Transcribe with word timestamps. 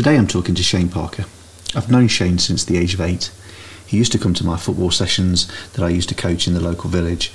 Today 0.00 0.16
I'm 0.16 0.26
talking 0.26 0.54
to 0.54 0.62
Shane 0.62 0.88
Parker. 0.88 1.26
I've 1.74 1.90
known 1.90 2.08
Shane 2.08 2.38
since 2.38 2.64
the 2.64 2.78
age 2.78 2.94
of 2.94 3.02
eight. 3.02 3.30
He 3.86 3.98
used 3.98 4.12
to 4.12 4.18
come 4.18 4.32
to 4.32 4.46
my 4.46 4.56
football 4.56 4.90
sessions 4.90 5.46
that 5.72 5.84
I 5.84 5.90
used 5.90 6.08
to 6.08 6.14
coach 6.14 6.48
in 6.48 6.54
the 6.54 6.60
local 6.60 6.88
village. 6.88 7.30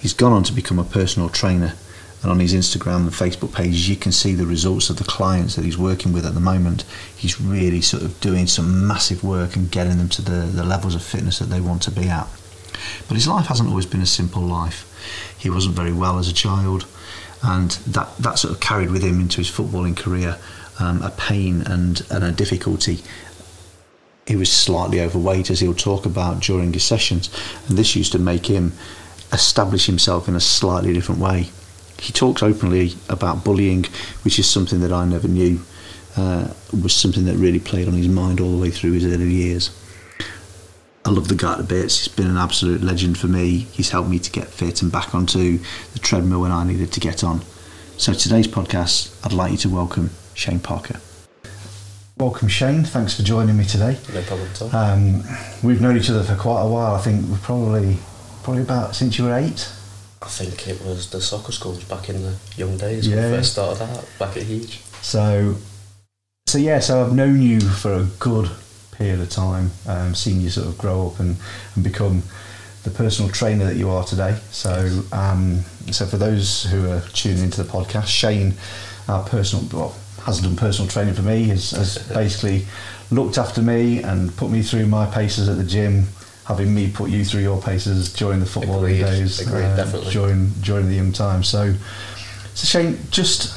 He's 0.00 0.12
gone 0.12 0.32
on 0.32 0.42
to 0.42 0.52
become 0.52 0.80
a 0.80 0.84
personal 0.84 1.28
trainer, 1.28 1.74
and 2.20 2.32
on 2.32 2.40
his 2.40 2.52
Instagram 2.52 3.02
and 3.02 3.10
Facebook 3.10 3.54
pages, 3.54 3.88
you 3.88 3.94
can 3.94 4.10
see 4.10 4.34
the 4.34 4.44
results 4.44 4.90
of 4.90 4.96
the 4.96 5.04
clients 5.04 5.54
that 5.54 5.64
he's 5.64 5.78
working 5.78 6.12
with 6.12 6.26
at 6.26 6.34
the 6.34 6.40
moment. 6.40 6.82
He's 7.16 7.40
really 7.40 7.80
sort 7.80 8.02
of 8.02 8.20
doing 8.20 8.48
some 8.48 8.88
massive 8.88 9.22
work 9.22 9.54
and 9.54 9.70
getting 9.70 9.98
them 9.98 10.08
to 10.08 10.20
the, 10.20 10.46
the 10.46 10.64
levels 10.64 10.96
of 10.96 11.04
fitness 11.04 11.38
that 11.38 11.44
they 11.44 11.60
want 11.60 11.80
to 11.82 11.92
be 11.92 12.08
at. 12.08 12.26
But 13.06 13.14
his 13.14 13.28
life 13.28 13.46
hasn't 13.46 13.68
always 13.68 13.86
been 13.86 14.02
a 14.02 14.06
simple 14.06 14.42
life. 14.42 14.84
He 15.38 15.48
wasn't 15.48 15.76
very 15.76 15.92
well 15.92 16.18
as 16.18 16.26
a 16.26 16.34
child, 16.34 16.86
and 17.40 17.70
that, 17.70 18.16
that 18.16 18.40
sort 18.40 18.52
of 18.52 18.58
carried 18.58 18.90
with 18.90 19.04
him 19.04 19.20
into 19.20 19.36
his 19.36 19.48
footballing 19.48 19.96
career 19.96 20.40
um, 20.80 21.02
a 21.02 21.10
pain 21.10 21.62
and, 21.62 22.02
and 22.10 22.24
a 22.24 22.32
difficulty 22.32 23.00
he 24.30 24.36
was 24.36 24.50
slightly 24.50 25.00
overweight, 25.00 25.50
as 25.50 25.58
he'll 25.58 25.74
talk 25.74 26.06
about 26.06 26.40
during 26.40 26.72
his 26.72 26.84
sessions, 26.84 27.28
and 27.68 27.76
this 27.76 27.96
used 27.96 28.12
to 28.12 28.18
make 28.18 28.46
him 28.46 28.72
establish 29.32 29.86
himself 29.86 30.28
in 30.28 30.36
a 30.36 30.40
slightly 30.40 30.92
different 30.92 31.20
way. 31.20 31.50
He 31.98 32.12
talks 32.12 32.40
openly 32.40 32.94
about 33.08 33.44
bullying, 33.44 33.86
which 34.22 34.38
is 34.38 34.48
something 34.48 34.80
that 34.80 34.92
I 34.92 35.04
never 35.04 35.26
knew 35.26 35.60
uh, 36.16 36.52
was 36.72 36.94
something 36.94 37.24
that 37.24 37.36
really 37.36 37.58
played 37.58 37.88
on 37.88 37.94
his 37.94 38.08
mind 38.08 38.40
all 38.40 38.52
the 38.52 38.62
way 38.62 38.70
through 38.70 38.92
his 38.92 39.04
early 39.04 39.32
years. 39.32 39.76
I 41.04 41.10
love 41.10 41.26
the 41.26 41.34
guy 41.34 41.56
to 41.56 41.64
bits. 41.64 41.98
He's 41.98 42.14
been 42.14 42.30
an 42.30 42.36
absolute 42.36 42.82
legend 42.82 43.18
for 43.18 43.26
me. 43.26 43.66
He's 43.72 43.90
helped 43.90 44.10
me 44.10 44.20
to 44.20 44.30
get 44.30 44.46
fit 44.46 44.80
and 44.80 44.92
back 44.92 45.12
onto 45.12 45.58
the 45.92 45.98
treadmill 45.98 46.42
when 46.42 46.52
I 46.52 46.64
needed 46.64 46.92
to 46.92 47.00
get 47.00 47.24
on. 47.24 47.42
So 47.96 48.12
today's 48.12 48.46
podcast, 48.46 49.12
I'd 49.26 49.32
like 49.32 49.50
you 49.50 49.58
to 49.58 49.68
welcome 49.68 50.10
Shane 50.34 50.60
Parker. 50.60 51.00
Welcome, 52.16 52.48
Shane. 52.48 52.84
Thanks 52.84 53.16
for 53.16 53.22
joining 53.22 53.56
me 53.56 53.64
today. 53.64 53.96
No 54.12 54.22
problem 54.22 54.48
at 54.50 54.62
all. 54.62 54.76
Um, 54.76 55.22
we've 55.62 55.80
known 55.80 55.96
each 55.96 56.10
other 56.10 56.22
for 56.22 56.34
quite 56.36 56.62
a 56.62 56.68
while. 56.68 56.94
I 56.94 56.98
think 57.00 57.26
we've 57.28 57.40
probably 57.42 57.96
probably 58.42 58.62
about 58.62 58.94
since 58.94 59.18
you 59.18 59.24
were 59.24 59.34
eight. 59.34 59.70
I 60.22 60.26
think 60.26 60.68
it 60.68 60.82
was 60.84 61.08
the 61.10 61.20
soccer 61.20 61.52
schools 61.52 61.82
back 61.84 62.10
in 62.10 62.22
the 62.22 62.36
young 62.56 62.76
days 62.76 63.08
Yeah. 63.08 63.16
when 63.16 63.30
we 63.30 63.36
first 63.38 63.52
started 63.52 63.82
out 63.82 64.06
back 64.18 64.36
at 64.36 64.42
Heage. 64.42 64.80
So, 65.02 65.56
so 66.46 66.58
yeah. 66.58 66.80
So 66.80 67.02
I've 67.02 67.14
known 67.14 67.40
you 67.40 67.58
for 67.60 67.94
a 67.94 68.04
good 68.18 68.50
period 68.92 69.20
of 69.20 69.30
time. 69.30 69.70
Um, 69.86 70.14
seen 70.14 70.42
you 70.42 70.50
sort 70.50 70.66
of 70.68 70.76
grow 70.76 71.06
up 71.06 71.20
and, 71.20 71.36
and 71.74 71.82
become 71.82 72.22
the 72.82 72.90
personal 72.90 73.30
trainer 73.30 73.64
that 73.64 73.76
you 73.76 73.88
are 73.88 74.04
today. 74.04 74.38
So, 74.50 75.04
um, 75.12 75.60
so 75.90 76.04
for 76.04 76.18
those 76.18 76.64
who 76.64 76.90
are 76.90 77.00
tuning 77.14 77.44
into 77.44 77.62
the 77.62 77.70
podcast, 77.70 78.08
Shane, 78.08 78.54
our 79.08 79.22
personal 79.26 79.64
well, 79.72 79.94
has 80.24 80.40
done 80.40 80.56
personal 80.56 80.88
training 80.90 81.14
for 81.14 81.22
me. 81.22 81.44
Has, 81.44 81.70
has 81.72 81.98
basically 82.14 82.66
looked 83.10 83.38
after 83.38 83.62
me 83.62 84.02
and 84.02 84.34
put 84.36 84.50
me 84.50 84.62
through 84.62 84.86
my 84.86 85.06
paces 85.06 85.48
at 85.48 85.56
the 85.56 85.64
gym. 85.64 86.06
Having 86.46 86.74
me 86.74 86.90
put 86.90 87.10
you 87.10 87.24
through 87.24 87.42
your 87.42 87.62
paces 87.62 88.12
during 88.12 88.40
the 88.40 88.46
footballing 88.46 88.96
Agreed, 88.96 89.00
days, 89.02 89.40
agreed, 89.46 89.62
uh, 89.62 89.76
definitely. 89.76 90.10
during 90.12 90.48
during 90.62 90.88
the 90.88 90.94
young 90.96 91.12
time. 91.12 91.44
So, 91.44 91.74
so 92.54 92.66
Shane, 92.66 92.98
just 93.10 93.56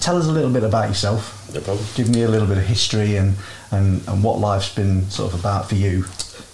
tell 0.00 0.16
us 0.16 0.26
a 0.26 0.32
little 0.32 0.52
bit 0.52 0.62
about 0.62 0.88
yourself. 0.88 1.36
No 1.52 1.60
problem. 1.60 1.84
Give 1.94 2.08
me 2.08 2.22
a 2.22 2.28
little 2.28 2.46
bit 2.46 2.58
of 2.58 2.64
history 2.64 3.16
and, 3.16 3.34
and, 3.72 4.06
and 4.06 4.22
what 4.22 4.38
life's 4.38 4.72
been 4.72 5.10
sort 5.10 5.32
of 5.32 5.40
about 5.40 5.68
for 5.68 5.74
you. 5.74 6.04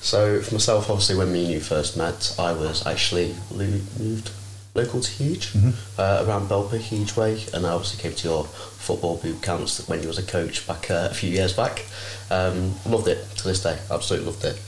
So 0.00 0.40
for 0.40 0.54
myself, 0.54 0.88
obviously, 0.88 1.16
when 1.16 1.32
me 1.32 1.44
and 1.44 1.52
you 1.52 1.60
first 1.60 1.96
met, 1.96 2.34
I 2.38 2.52
was 2.52 2.86
actually 2.86 3.34
moved 3.52 4.30
local 4.76 5.00
to 5.00 5.10
Heage, 5.10 5.52
Mhm. 5.52 5.72
uh, 5.98 6.24
around 6.26 6.48
Belper, 6.48 6.78
Heage 6.78 7.16
Way, 7.16 7.44
and 7.52 7.66
I 7.66 7.70
obviously 7.70 8.00
came 8.02 8.14
to 8.14 8.28
your 8.28 8.44
football 8.44 9.16
boot 9.16 9.42
camps 9.42 9.80
when 9.88 10.02
you 10.02 10.08
was 10.08 10.18
a 10.18 10.22
coach 10.22 10.66
back 10.66 10.90
uh, 10.90 11.08
a 11.10 11.14
few 11.14 11.30
years 11.30 11.52
back. 11.52 11.84
Um, 12.30 12.74
loved 12.86 13.08
it 13.08 13.24
to 13.38 13.44
this 13.44 13.62
day, 13.62 13.78
absolutely 13.90 14.26
loved 14.30 14.44
it. 14.44 14.58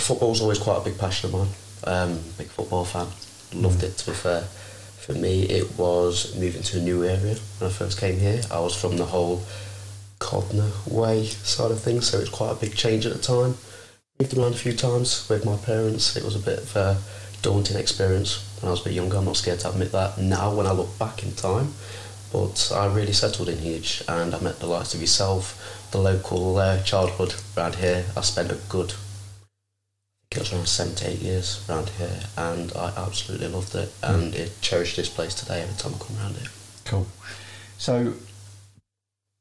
Football 0.00 0.30
was 0.30 0.40
always 0.40 0.58
quite 0.58 0.76
a 0.78 0.84
big 0.84 0.98
passion 0.98 1.26
of 1.28 1.32
mine. 1.40 1.48
Um, 1.84 2.20
big 2.36 2.48
football 2.48 2.84
fan, 2.84 3.08
loved 3.52 3.82
it. 3.82 3.96
To 3.98 4.06
be 4.06 4.12
fair, 4.12 4.42
for 5.00 5.12
me, 5.14 5.42
it 5.44 5.76
was 5.78 6.34
moving 6.36 6.62
to 6.62 6.78
a 6.78 6.80
new 6.82 7.04
area 7.04 7.36
when 7.58 7.70
I 7.70 7.72
first 7.72 7.98
came 7.98 8.18
here. 8.18 8.42
I 8.50 8.60
was 8.60 8.74
from 8.74 8.96
the 8.96 9.06
whole 9.06 9.42
Codnor 10.20 10.70
way 10.86 11.26
side 11.26 11.70
of 11.70 11.80
things, 11.80 12.08
so 12.10 12.18
it 12.18 12.22
was 12.22 12.28
quite 12.30 12.50
a 12.52 12.54
big 12.56 12.74
change 12.74 13.06
at 13.06 13.12
the 13.12 13.18
time. 13.20 13.56
Moved 14.20 14.36
around 14.36 14.54
a 14.54 14.58
few 14.58 14.72
times 14.72 15.24
with 15.28 15.44
my 15.44 15.56
parents. 15.56 16.16
It 16.16 16.24
was 16.24 16.34
a 16.34 16.40
bit 16.40 16.58
of 16.58 16.76
a 16.76 16.98
daunting 17.42 17.76
experience 17.76 18.40
when 18.60 18.68
I 18.68 18.72
was 18.72 18.80
a 18.80 18.84
bit 18.84 18.92
younger. 18.94 19.16
I'm 19.16 19.24
not 19.24 19.36
scared 19.36 19.60
to 19.60 19.70
admit 19.70 19.92
that 19.92 20.18
now 20.18 20.54
when 20.54 20.66
I 20.66 20.72
look 20.72 20.98
back 20.98 21.22
in 21.22 21.32
time. 21.34 21.74
But 22.32 22.70
I 22.74 22.86
really 22.86 23.14
settled 23.14 23.48
in 23.48 23.58
Heage 23.58 24.02
and 24.06 24.34
I 24.34 24.40
met 24.40 24.60
the 24.60 24.66
likes 24.66 24.92
of 24.94 25.00
yourself, 25.00 25.88
the 25.92 25.98
local 25.98 26.58
uh, 26.58 26.82
childhood 26.82 27.34
around 27.56 27.76
here. 27.76 28.04
I 28.16 28.20
spent 28.20 28.50
a 28.52 28.56
good, 28.68 28.90
I 28.92 30.34
think 30.34 30.36
it 30.36 30.38
was 30.40 30.52
around 30.52 30.68
seven 30.68 30.94
to 30.96 31.08
eight 31.08 31.20
years 31.20 31.64
around 31.68 31.88
here 31.90 32.20
and 32.36 32.70
I 32.76 32.92
absolutely 32.98 33.48
loved 33.48 33.74
it 33.74 33.92
and 34.02 34.34
I 34.34 34.48
cherish 34.60 34.94
this 34.96 35.08
place 35.08 35.34
today 35.34 35.62
every 35.62 35.76
time 35.76 35.94
I 35.94 36.04
come 36.04 36.18
around 36.18 36.36
here. 36.36 36.48
Cool. 36.84 37.06
So, 37.78 38.12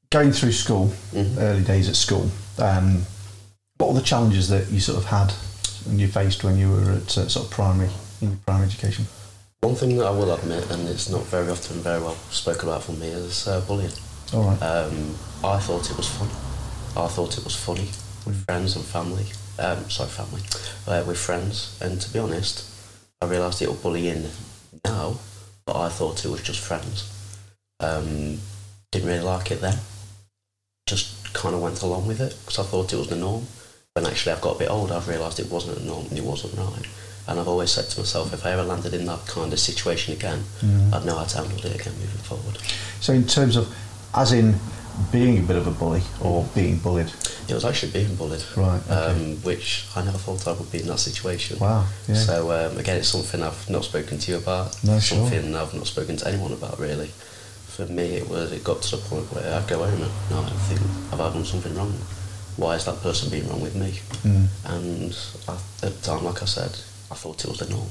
going 0.10 0.32
through 0.32 0.54
school, 0.54 0.94
Mhm. 1.14 1.38
early 1.40 1.64
days 1.64 1.90
at 1.90 1.98
school, 1.98 2.32
um, 2.58 3.06
what 3.78 3.90
were 3.94 4.00
the 4.00 4.06
challenges 4.06 4.48
that 4.48 4.72
you 4.72 4.80
sort 4.80 4.98
of 4.98 5.06
had 5.06 5.34
and 5.88 6.00
you 6.00 6.08
faced 6.08 6.44
when 6.44 6.58
you 6.58 6.72
were 6.72 6.92
at 6.92 7.18
uh, 7.18 7.28
sort 7.28 7.48
of 7.48 7.52
primary, 7.52 7.90
in 8.22 8.38
primary 8.46 8.68
education? 8.68 9.06
One 9.62 9.76
thing 9.76 9.98
that 9.98 10.06
I 10.06 10.12
will 10.12 10.34
admit, 10.34 10.70
and 10.72 10.88
it's 10.88 11.10
not 11.10 11.24
very 11.26 11.50
often 11.50 11.78
very 11.82 12.02
well 12.02 12.16
spoken 12.30 12.70
about 12.70 12.84
from 12.84 13.00
me, 13.00 13.08
is 13.08 13.48
uh, 13.48 13.62
bullying. 13.62 13.92
All 14.34 14.44
right. 14.44 14.62
Um, 14.62 15.16
I 15.44 15.60
thought 15.60 15.90
it 15.90 15.98
was 15.98 16.08
fun. 16.10 16.28
I 16.96 17.08
thought 17.08 17.38
it 17.38 17.44
was 17.44 17.56
funny 17.56 17.90
with 18.26 18.44
friends 18.46 18.76
and 18.76 18.86
family. 18.86 19.26
Um, 19.60 19.90
sorry, 19.90 20.10
family. 20.10 20.42
Uh, 20.88 21.04
with 21.08 21.18
friends, 21.18 21.78
and 21.82 22.00
to 22.00 22.14
be 22.14 22.20
honest, 22.20 22.70
I 23.22 23.26
realised 23.26 23.62
it 23.62 23.70
was 23.70 23.80
bullying 23.80 24.30
now, 24.86 25.18
but 25.66 25.76
I 25.76 25.90
thought 25.90 26.24
it 26.24 26.30
was 26.30 26.44
just 26.44 26.60
friends. 26.60 27.12
Um, 27.80 28.40
didn't 28.92 29.08
really 29.08 29.24
like 29.24 29.52
it 29.52 29.62
then. 29.62 29.78
Just 30.88 31.34
kind 31.34 31.56
of 31.56 31.62
went 31.62 31.82
along 31.82 32.08
with 32.08 32.22
it 32.22 32.38
because 32.42 32.60
I 32.60 32.64
thought 32.64 32.94
it 32.94 32.98
was 32.98 33.10
the 33.10 33.16
norm. 33.16 33.46
When 33.94 34.06
actually 34.06 34.34
I've 34.34 34.42
got 34.42 34.56
a 34.56 34.60
bit 34.60 34.70
older, 34.70 34.94
I've 34.94 35.08
realised 35.08 35.40
it 35.40 35.52
wasn't 35.52 35.80
the 35.80 35.86
norm 35.86 36.06
and 36.08 36.18
it 36.18 36.24
wasn't 36.24 36.58
right. 36.58 36.88
And 37.28 37.40
I've 37.40 37.48
always 37.48 37.72
said 37.72 37.90
to 37.90 38.00
myself, 38.00 38.34
if 38.34 38.46
I 38.46 38.52
ever 38.52 38.64
landed 38.64 38.94
in 38.94 39.06
that 39.06 39.26
kind 39.28 39.52
of 39.52 39.60
situation 39.60 40.14
again, 40.14 40.46
Mhm. 40.64 40.94
I'd 40.94 41.06
know 41.06 41.18
how 41.18 41.26
to 41.26 41.38
handle 41.38 41.58
it 41.66 41.76
again 41.76 41.94
moving 42.00 42.22
forward. 42.24 42.58
So, 43.02 43.14
in 43.14 43.26
terms 43.28 43.56
of, 43.58 43.68
as 44.14 44.32
in 44.32 44.60
being 45.12 45.38
a 45.38 45.42
bit 45.42 45.58
of 45.58 45.68
a 45.68 45.72
bully 45.72 46.02
or 46.22 46.46
being 46.56 46.78
bullied, 46.80 47.12
It 47.50 47.54
was 47.54 47.64
actually 47.66 47.92
being 47.92 48.16
bullied. 48.16 48.44
right? 48.56 48.82
Okay. 48.90 48.94
um, 49.12 49.36
which 49.44 49.86
I 49.96 50.04
never 50.04 50.18
thought 50.18 50.48
I 50.48 50.52
would 50.54 50.72
be 50.72 50.80
in 50.82 50.88
that 50.88 51.00
situation. 51.00 51.60
wow. 51.60 51.86
Yeah. 52.08 52.16
So 52.26 52.52
um, 52.52 52.78
again, 52.78 52.98
it's 52.98 53.10
something 53.10 53.42
I've 53.44 53.70
not 53.70 53.84
spoken 53.84 54.18
to 54.20 54.32
you 54.32 54.38
about. 54.38 54.76
No, 54.84 55.00
sure. 55.00 55.18
something 55.20 55.56
I've 55.56 55.74
not 55.74 55.88
spoken 55.88 56.18
to 56.18 56.28
anyone 56.28 56.52
about 56.54 56.80
really. 56.80 57.12
For 57.76 57.86
me, 57.86 58.16
it 58.18 58.28
was 58.28 58.52
it 58.52 58.64
got 58.64 58.82
to 58.82 58.92
the 58.96 58.98
point 58.98 59.32
where 59.34 59.54
I'd 59.54 59.68
go 59.68 59.78
home 59.80 60.02
and 60.02 60.12
no, 60.32 60.42
I 60.42 60.50
think 60.68 60.82
have 61.12 61.22
I 61.22 61.30
done 61.32 61.46
something 61.46 61.76
wrong? 61.76 61.94
Why 62.58 62.76
is 62.76 62.86
that 62.86 63.02
person 63.04 63.30
being 63.30 63.48
wrong 63.48 63.62
with 63.62 63.76
me? 63.76 64.00
Mm. 64.26 64.48
And 64.66 65.16
I, 65.48 65.54
at 65.86 66.02
the 66.02 66.02
time, 66.02 66.24
like 66.26 66.42
I 66.42 66.46
said, 66.48 66.72
I 67.12 67.16
thought 67.16 67.44
it 67.44 67.50
was 67.50 67.60
the 67.60 67.70
norm. 67.70 67.88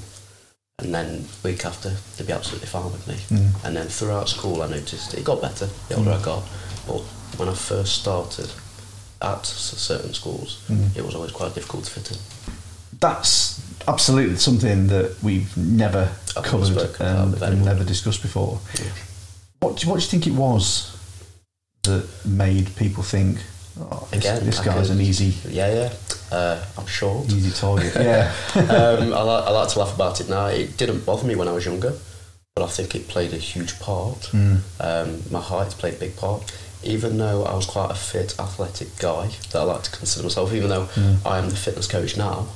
And 0.79 0.95
then 0.95 1.25
week 1.43 1.65
after, 1.65 1.91
they'd 2.17 2.27
be 2.27 2.33
absolutely 2.35 2.69
fine 2.69 2.93
with 2.93 3.07
me. 3.09 3.15
Mm. 3.31 3.65
And 3.65 3.77
then 3.77 3.87
throughout 3.89 4.29
school, 4.29 4.61
I 4.63 4.69
noticed 4.69 5.15
it 5.15 5.25
got 5.25 5.41
better 5.41 5.69
the 5.89 5.97
older 5.97 6.11
I 6.13 6.23
got. 6.23 6.43
But 6.87 7.01
when 7.39 7.49
I 7.49 7.55
first 7.55 7.95
started 8.01 8.51
at 9.23 9.47
certain 9.47 10.13
schools, 10.13 10.61
Mm. 10.69 10.95
it 10.97 11.05
was 11.05 11.15
always 11.15 11.33
quite 11.33 11.55
difficult 11.55 11.85
to 11.85 11.91
fit 11.91 12.11
in. 12.13 12.19
That's 13.01 13.61
absolutely 13.89 14.37
something 14.37 14.89
that 14.89 15.17
we've 15.23 15.57
never 15.57 16.13
I've 16.37 16.45
covered 16.45 16.71
about 16.73 17.01
and, 17.01 17.43
anyone. 17.43 17.65
never 17.65 17.85
discussed 17.85 18.21
before. 18.23 18.61
Yeah. 18.79 18.91
What 19.61 19.77
do, 19.79 19.89
what 19.89 19.97
do 19.99 20.05
you 20.05 20.11
think 20.11 20.27
it 20.27 20.35
was 20.35 20.95
that 21.85 22.07
made 22.27 22.75
people 22.77 23.03
think, 23.03 23.39
oh, 23.81 24.07
this, 24.11 24.25
Again, 24.25 24.45
this 24.45 24.59
I 24.61 24.65
guy's 24.65 24.89
can- 24.89 24.97
an 24.97 25.03
easy 25.03 25.35
Yeah, 25.49 25.73
yeah. 25.75 25.93
Uh, 26.33 26.65
I'm 26.77 26.87
short. 26.87 27.31
easy 27.33 27.51
target? 27.53 27.93
yeah. 28.01 28.33
um, 28.57 29.13
I, 29.15 29.23
like, 29.23 29.45
I 29.45 29.51
like 29.51 29.69
to 29.71 29.79
laugh 29.79 29.95
about 29.95 30.21
it 30.21 30.29
now. 30.29 30.47
It 30.47 30.77
didn't 30.77 31.07
bother 31.07 31.27
me 31.27 31.37
when 31.37 31.49
I 31.49 31.53
was 31.53 31.65
younger, 31.65 31.95
but 32.55 32.65
I 32.65 32.69
think 32.69 32.95
it 32.95 33.07
played 33.09 33.33
a 33.33 33.37
huge 33.39 33.79
part. 33.81 34.21
Mm. 34.33 34.61
Um, 34.81 35.23
my 35.31 35.41
height 35.41 35.69
played 35.71 35.95
a 35.95 35.99
big 35.99 36.17
part. 36.17 36.43
Even 36.83 37.19
though 37.19 37.45
I 37.45 37.55
was 37.55 37.67
quite 37.67 37.91
a 37.91 37.95
fit, 37.95 38.35
athletic 38.39 38.97
guy, 38.99 39.29
that 39.53 39.57
I 39.59 39.63
like 39.63 39.83
to 39.85 39.91
consider 39.91 40.25
myself, 40.25 40.53
even 40.53 40.69
though 40.71 40.87
Mm. 40.95 41.19
I 41.25 41.39
am 41.39 41.49
the 41.51 41.57
fitness 41.57 41.87
coach 41.87 42.17
now, 42.17 42.47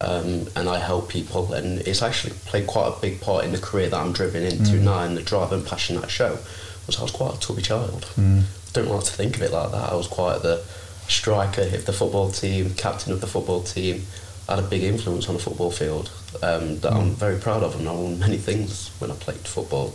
um, 0.00 0.46
and 0.56 0.68
I 0.68 0.78
help 0.78 1.08
people, 1.08 1.52
and 1.52 1.80
it's 1.80 2.02
actually 2.02 2.34
played 2.46 2.66
quite 2.66 2.88
a 2.88 3.00
big 3.00 3.20
part 3.20 3.44
in 3.44 3.52
the 3.52 3.58
career 3.58 3.88
that 3.88 3.98
I'm 3.98 4.12
driven 4.12 4.42
into 4.42 4.72
Mm. 4.72 4.82
now, 4.82 5.00
and 5.00 5.16
the 5.16 5.22
drive 5.22 5.52
and 5.52 5.66
passion 5.66 5.96
that 5.96 6.04
I 6.04 6.08
show, 6.08 6.38
was 6.86 6.98
I 6.98 7.02
was 7.02 7.10
quite 7.12 7.34
a 7.34 7.38
tubby 7.40 7.62
child. 7.62 8.06
Mm. 8.18 8.42
don't 8.74 8.88
like 8.90 9.04
to 9.04 9.12
think 9.12 9.36
of 9.36 9.42
it 9.42 9.50
like 9.50 9.70
that. 9.72 9.90
I 9.92 9.94
was 9.94 10.06
quite 10.06 10.42
the 10.42 10.62
striker 11.08 11.62
if 11.62 11.84
the 11.86 11.92
football 11.92 12.30
team, 12.30 12.74
captain 12.74 13.12
of 13.12 13.20
the 13.20 13.26
football 13.26 13.62
team. 13.62 14.04
Had 14.48 14.60
a 14.60 14.62
big 14.62 14.82
influence 14.82 15.28
on 15.28 15.34
the 15.34 15.40
football 15.42 15.70
field 15.70 16.10
um, 16.42 16.78
that 16.80 16.90
I'm 16.94 17.10
Mm. 17.10 17.16
very 17.16 17.38
proud 17.38 17.62
of, 17.62 17.78
and 17.78 17.86
I 17.86 17.92
won 17.92 18.18
many 18.18 18.38
things 18.38 18.90
when 18.98 19.10
I 19.10 19.14
played 19.14 19.40
football. 19.46 19.94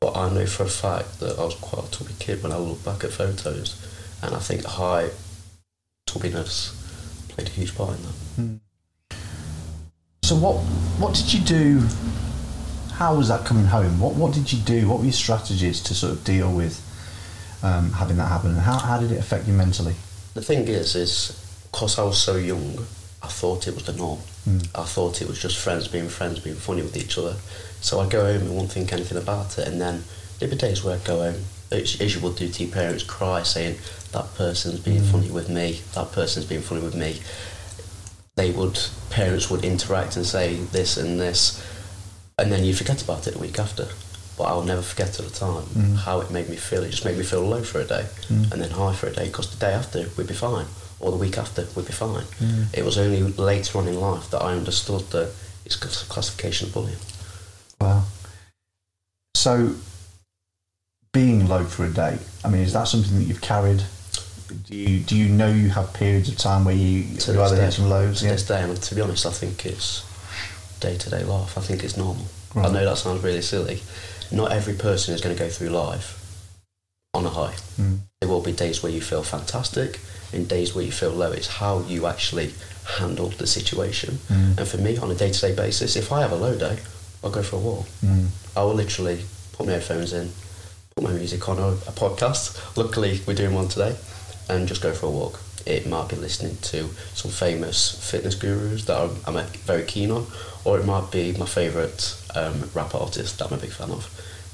But 0.00 0.16
I 0.16 0.28
know 0.28 0.44
for 0.44 0.64
a 0.64 0.68
fact 0.68 1.20
that 1.20 1.38
I 1.38 1.44
was 1.44 1.54
quite 1.54 1.86
a 1.86 1.90
tubby 1.92 2.14
kid 2.18 2.42
when 2.42 2.50
I 2.50 2.56
look 2.56 2.84
back 2.84 3.04
at 3.04 3.12
photos. 3.12 3.76
and 4.22 4.34
I 4.34 4.38
think 4.40 4.64
high 4.64 5.10
tubbiness 6.08 6.72
played 7.28 7.46
a 7.46 7.50
huge 7.50 7.76
part 7.76 7.96
in 7.96 8.02
that. 8.02 8.60
So 10.24 10.34
what 10.34 10.56
what 10.98 11.14
did 11.14 11.32
you 11.32 11.40
do? 11.40 11.86
How 12.94 13.14
was 13.14 13.28
that 13.28 13.44
coming 13.44 13.66
home? 13.66 14.00
What 14.00 14.14
what 14.14 14.32
did 14.34 14.52
you 14.52 14.58
do? 14.58 14.88
What 14.88 14.98
were 14.98 15.04
your 15.04 15.12
strategies 15.12 15.80
to 15.82 15.94
sort 15.94 16.12
of 16.12 16.24
deal 16.24 16.50
with 16.52 16.80
um, 17.62 17.92
having 17.92 18.16
that 18.16 18.26
happen? 18.28 18.50
And 18.50 18.60
how, 18.60 18.78
how 18.78 18.98
did 18.98 19.12
it 19.12 19.18
affect 19.18 19.46
you 19.46 19.52
mentally? 19.52 19.94
The 20.36 20.42
thing 20.42 20.68
is, 20.68 20.94
is 20.94 21.66
because 21.72 21.98
I 21.98 22.02
was 22.04 22.18
so 22.22 22.36
young, 22.36 22.76
I 23.22 23.26
thought 23.28 23.66
it 23.66 23.74
was 23.74 23.84
the 23.84 23.94
norm. 23.94 24.18
Mm. 24.46 24.68
I 24.74 24.84
thought 24.84 25.22
it 25.22 25.28
was 25.28 25.40
just 25.40 25.56
friends 25.56 25.88
being 25.88 26.10
friends, 26.10 26.40
being 26.40 26.56
funny 26.56 26.82
with 26.82 26.94
each 26.94 27.16
other. 27.16 27.36
So 27.80 28.00
I'd 28.00 28.10
go 28.10 28.22
home 28.22 28.42
and 28.42 28.50
wouldn't 28.50 28.70
think 28.72 28.92
anything 28.92 29.16
about 29.16 29.56
it. 29.58 29.66
And 29.66 29.80
then 29.80 30.04
there'd 30.38 30.50
be 30.50 30.58
days 30.58 30.84
where 30.84 30.94
I'd 30.96 31.04
go 31.06 31.20
home, 31.22 31.40
as 31.72 31.98
as 32.02 32.14
you 32.14 32.20
would 32.20 32.36
do 32.36 32.50
to 32.50 32.64
your 32.64 32.70
parents, 32.72 33.02
cry, 33.02 33.42
saying, 33.44 33.78
that 34.12 34.34
person's 34.34 34.80
being 34.80 35.00
Mm. 35.00 35.10
funny 35.10 35.30
with 35.30 35.48
me, 35.48 35.80
that 35.94 36.12
person's 36.12 36.44
being 36.44 36.60
funny 36.62 36.82
with 36.82 36.94
me. 36.94 37.18
They 38.34 38.50
would, 38.50 38.78
parents 39.08 39.48
would 39.50 39.64
interact 39.64 40.16
and 40.16 40.26
say 40.26 40.56
this 40.70 40.98
and 40.98 41.18
this. 41.18 41.62
And 42.38 42.52
then 42.52 42.62
you 42.62 42.74
forget 42.74 43.02
about 43.02 43.26
it 43.26 43.36
a 43.36 43.38
week 43.38 43.58
after. 43.58 43.88
But 44.36 44.44
I'll 44.44 44.62
never 44.64 44.82
forget 44.82 45.18
at 45.18 45.24
the 45.26 45.32
time 45.32 45.64
Mm. 45.74 45.96
how 45.96 46.20
it 46.20 46.30
made 46.30 46.48
me 46.48 46.56
feel. 46.56 46.82
It 46.84 46.90
just 46.90 47.04
made 47.04 47.16
me 47.16 47.24
feel 47.24 47.40
low 47.42 47.62
for 47.62 47.80
a 47.80 47.84
day 47.86 48.06
Mm. 48.28 48.52
and 48.52 48.62
then 48.62 48.70
high 48.70 48.94
for 48.94 49.06
a 49.06 49.12
day 49.12 49.26
because 49.26 49.48
the 49.50 49.56
day 49.56 49.72
after 49.72 50.08
we'd 50.16 50.26
be 50.26 50.34
fine 50.34 50.66
or 51.00 51.10
the 51.10 51.16
week 51.16 51.38
after 51.38 51.66
we'd 51.74 51.86
be 51.86 51.92
fine. 51.92 52.24
Mm. 52.40 52.66
It 52.74 52.84
was 52.84 52.98
only 52.98 53.22
later 53.22 53.78
on 53.78 53.88
in 53.88 53.98
life 54.00 54.28
that 54.30 54.42
I 54.42 54.52
understood 54.52 55.10
that 55.10 55.30
it's 55.64 55.76
a 55.76 56.06
classification 56.06 56.68
of 56.68 56.74
bullying. 56.74 56.98
Wow. 57.80 58.04
So 59.34 59.74
being 61.12 61.48
low 61.48 61.64
for 61.64 61.84
a 61.86 61.90
day, 61.90 62.18
I 62.44 62.48
mean, 62.48 62.62
is 62.62 62.72
that 62.74 62.88
something 62.88 63.18
that 63.18 63.24
you've 63.24 63.40
carried? 63.40 63.82
Do 64.68 64.76
you 64.76 65.00
do 65.00 65.16
you 65.16 65.28
know 65.28 65.48
you 65.50 65.70
have 65.70 65.92
periods 65.94 66.28
of 66.28 66.36
time 66.36 66.64
where 66.64 66.74
you 66.74 67.02
To 67.02 67.08
you 67.08 67.16
this 67.16 67.28
either 67.28 67.56
day- 67.56 67.62
hit 67.64 67.72
some 67.74 67.88
lows? 67.88 68.20
To 68.20 68.26
Yeah. 68.26 68.32
this 68.32 68.42
day, 68.44 68.62
and 68.62 68.80
to 68.80 68.94
be 68.94 69.00
honest, 69.00 69.26
I 69.26 69.30
think 69.32 69.66
it's 69.66 70.02
day 70.80 70.96
to 70.98 71.10
day 71.10 71.24
life. 71.24 71.56
I 71.58 71.62
think 71.62 71.82
it's 71.82 71.96
normal. 71.96 72.26
I 72.54 72.68
know 72.68 72.84
that 72.86 72.96
sounds 72.98 73.22
really 73.22 73.42
silly. 73.42 73.82
Not 74.30 74.52
every 74.52 74.74
person 74.74 75.14
is 75.14 75.20
going 75.20 75.36
to 75.36 75.42
go 75.42 75.48
through 75.48 75.68
life 75.68 76.22
on 77.14 77.24
a 77.24 77.30
high. 77.30 77.54
Mm. 77.80 78.00
There 78.20 78.28
will 78.28 78.42
be 78.42 78.52
days 78.52 78.82
where 78.82 78.92
you 78.92 79.00
feel 79.00 79.22
fantastic 79.22 80.00
and 80.32 80.48
days 80.48 80.74
where 80.74 80.84
you 80.84 80.92
feel 80.92 81.10
low. 81.10 81.32
It's 81.32 81.46
how 81.46 81.80
you 81.80 82.06
actually 82.06 82.52
handle 82.98 83.28
the 83.28 83.46
situation. 83.46 84.18
Mm. 84.28 84.58
And 84.58 84.68
for 84.68 84.78
me, 84.78 84.96
on 84.98 85.10
a 85.10 85.14
day 85.14 85.30
to 85.32 85.40
day 85.40 85.54
basis, 85.54 85.96
if 85.96 86.12
I 86.12 86.20
have 86.20 86.32
a 86.32 86.36
low 86.36 86.56
day, 86.58 86.78
I'll 87.22 87.30
go 87.30 87.42
for 87.42 87.56
a 87.56 87.60
walk. 87.60 87.86
Mm. 88.04 88.28
I 88.56 88.62
will 88.62 88.74
literally 88.74 89.24
put 89.52 89.66
my 89.66 89.72
headphones 89.72 90.12
in, 90.12 90.30
put 90.94 91.04
my 91.04 91.12
music 91.12 91.48
on, 91.48 91.58
or 91.58 91.72
a 91.72 91.92
podcast. 91.92 92.76
Luckily, 92.76 93.20
we're 93.26 93.34
doing 93.34 93.54
one 93.54 93.68
today, 93.68 93.96
and 94.48 94.68
just 94.68 94.82
go 94.82 94.92
for 94.92 95.06
a 95.06 95.10
walk. 95.10 95.40
It 95.66 95.86
might 95.86 96.08
be 96.08 96.16
listening 96.16 96.56
to 96.62 96.88
some 97.14 97.30
famous 97.30 98.10
fitness 98.10 98.34
gurus 98.34 98.84
that 98.84 98.98
I'm, 98.98 99.16
I'm 99.26 99.46
very 99.46 99.84
keen 99.84 100.10
on, 100.10 100.26
or 100.64 100.78
it 100.78 100.86
might 100.86 101.10
be 101.10 101.32
my 101.36 101.46
favourite 101.46 102.16
um, 102.34 102.70
rap 102.74 102.94
artist 102.94 103.38
that 103.38 103.46
I'm 103.46 103.58
a 103.58 103.60
big 103.60 103.72
fan 103.72 103.90
of. 103.90 104.08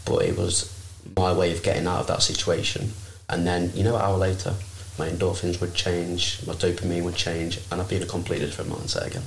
But 0.05 0.25
it 0.25 0.37
was 0.37 0.73
my 1.17 1.33
way 1.33 1.53
of 1.53 1.63
getting 1.63 1.87
out 1.87 2.01
of 2.01 2.07
that 2.09 2.23
situation. 2.23 2.93
And 3.29 3.47
then, 3.47 3.73
you 3.75 3.85
know, 3.85 3.97
an 3.97 4.03
hour 4.03 4.17
later, 4.17 4.55
my 4.99 5.09
endorphins 5.09 5.61
would 5.61 5.75
change, 5.75 6.45
my 6.47 6.55
dopamine 6.55 7.05
would 7.05 7.17
change, 7.17 7.61
and 7.71 7.81
I'd 7.81 7.89
be 7.89 7.97
in 7.97 8.03
a 8.03 8.07
completely 8.07 8.47
different 8.47 8.71
mindset 8.71 9.07
again. 9.07 9.23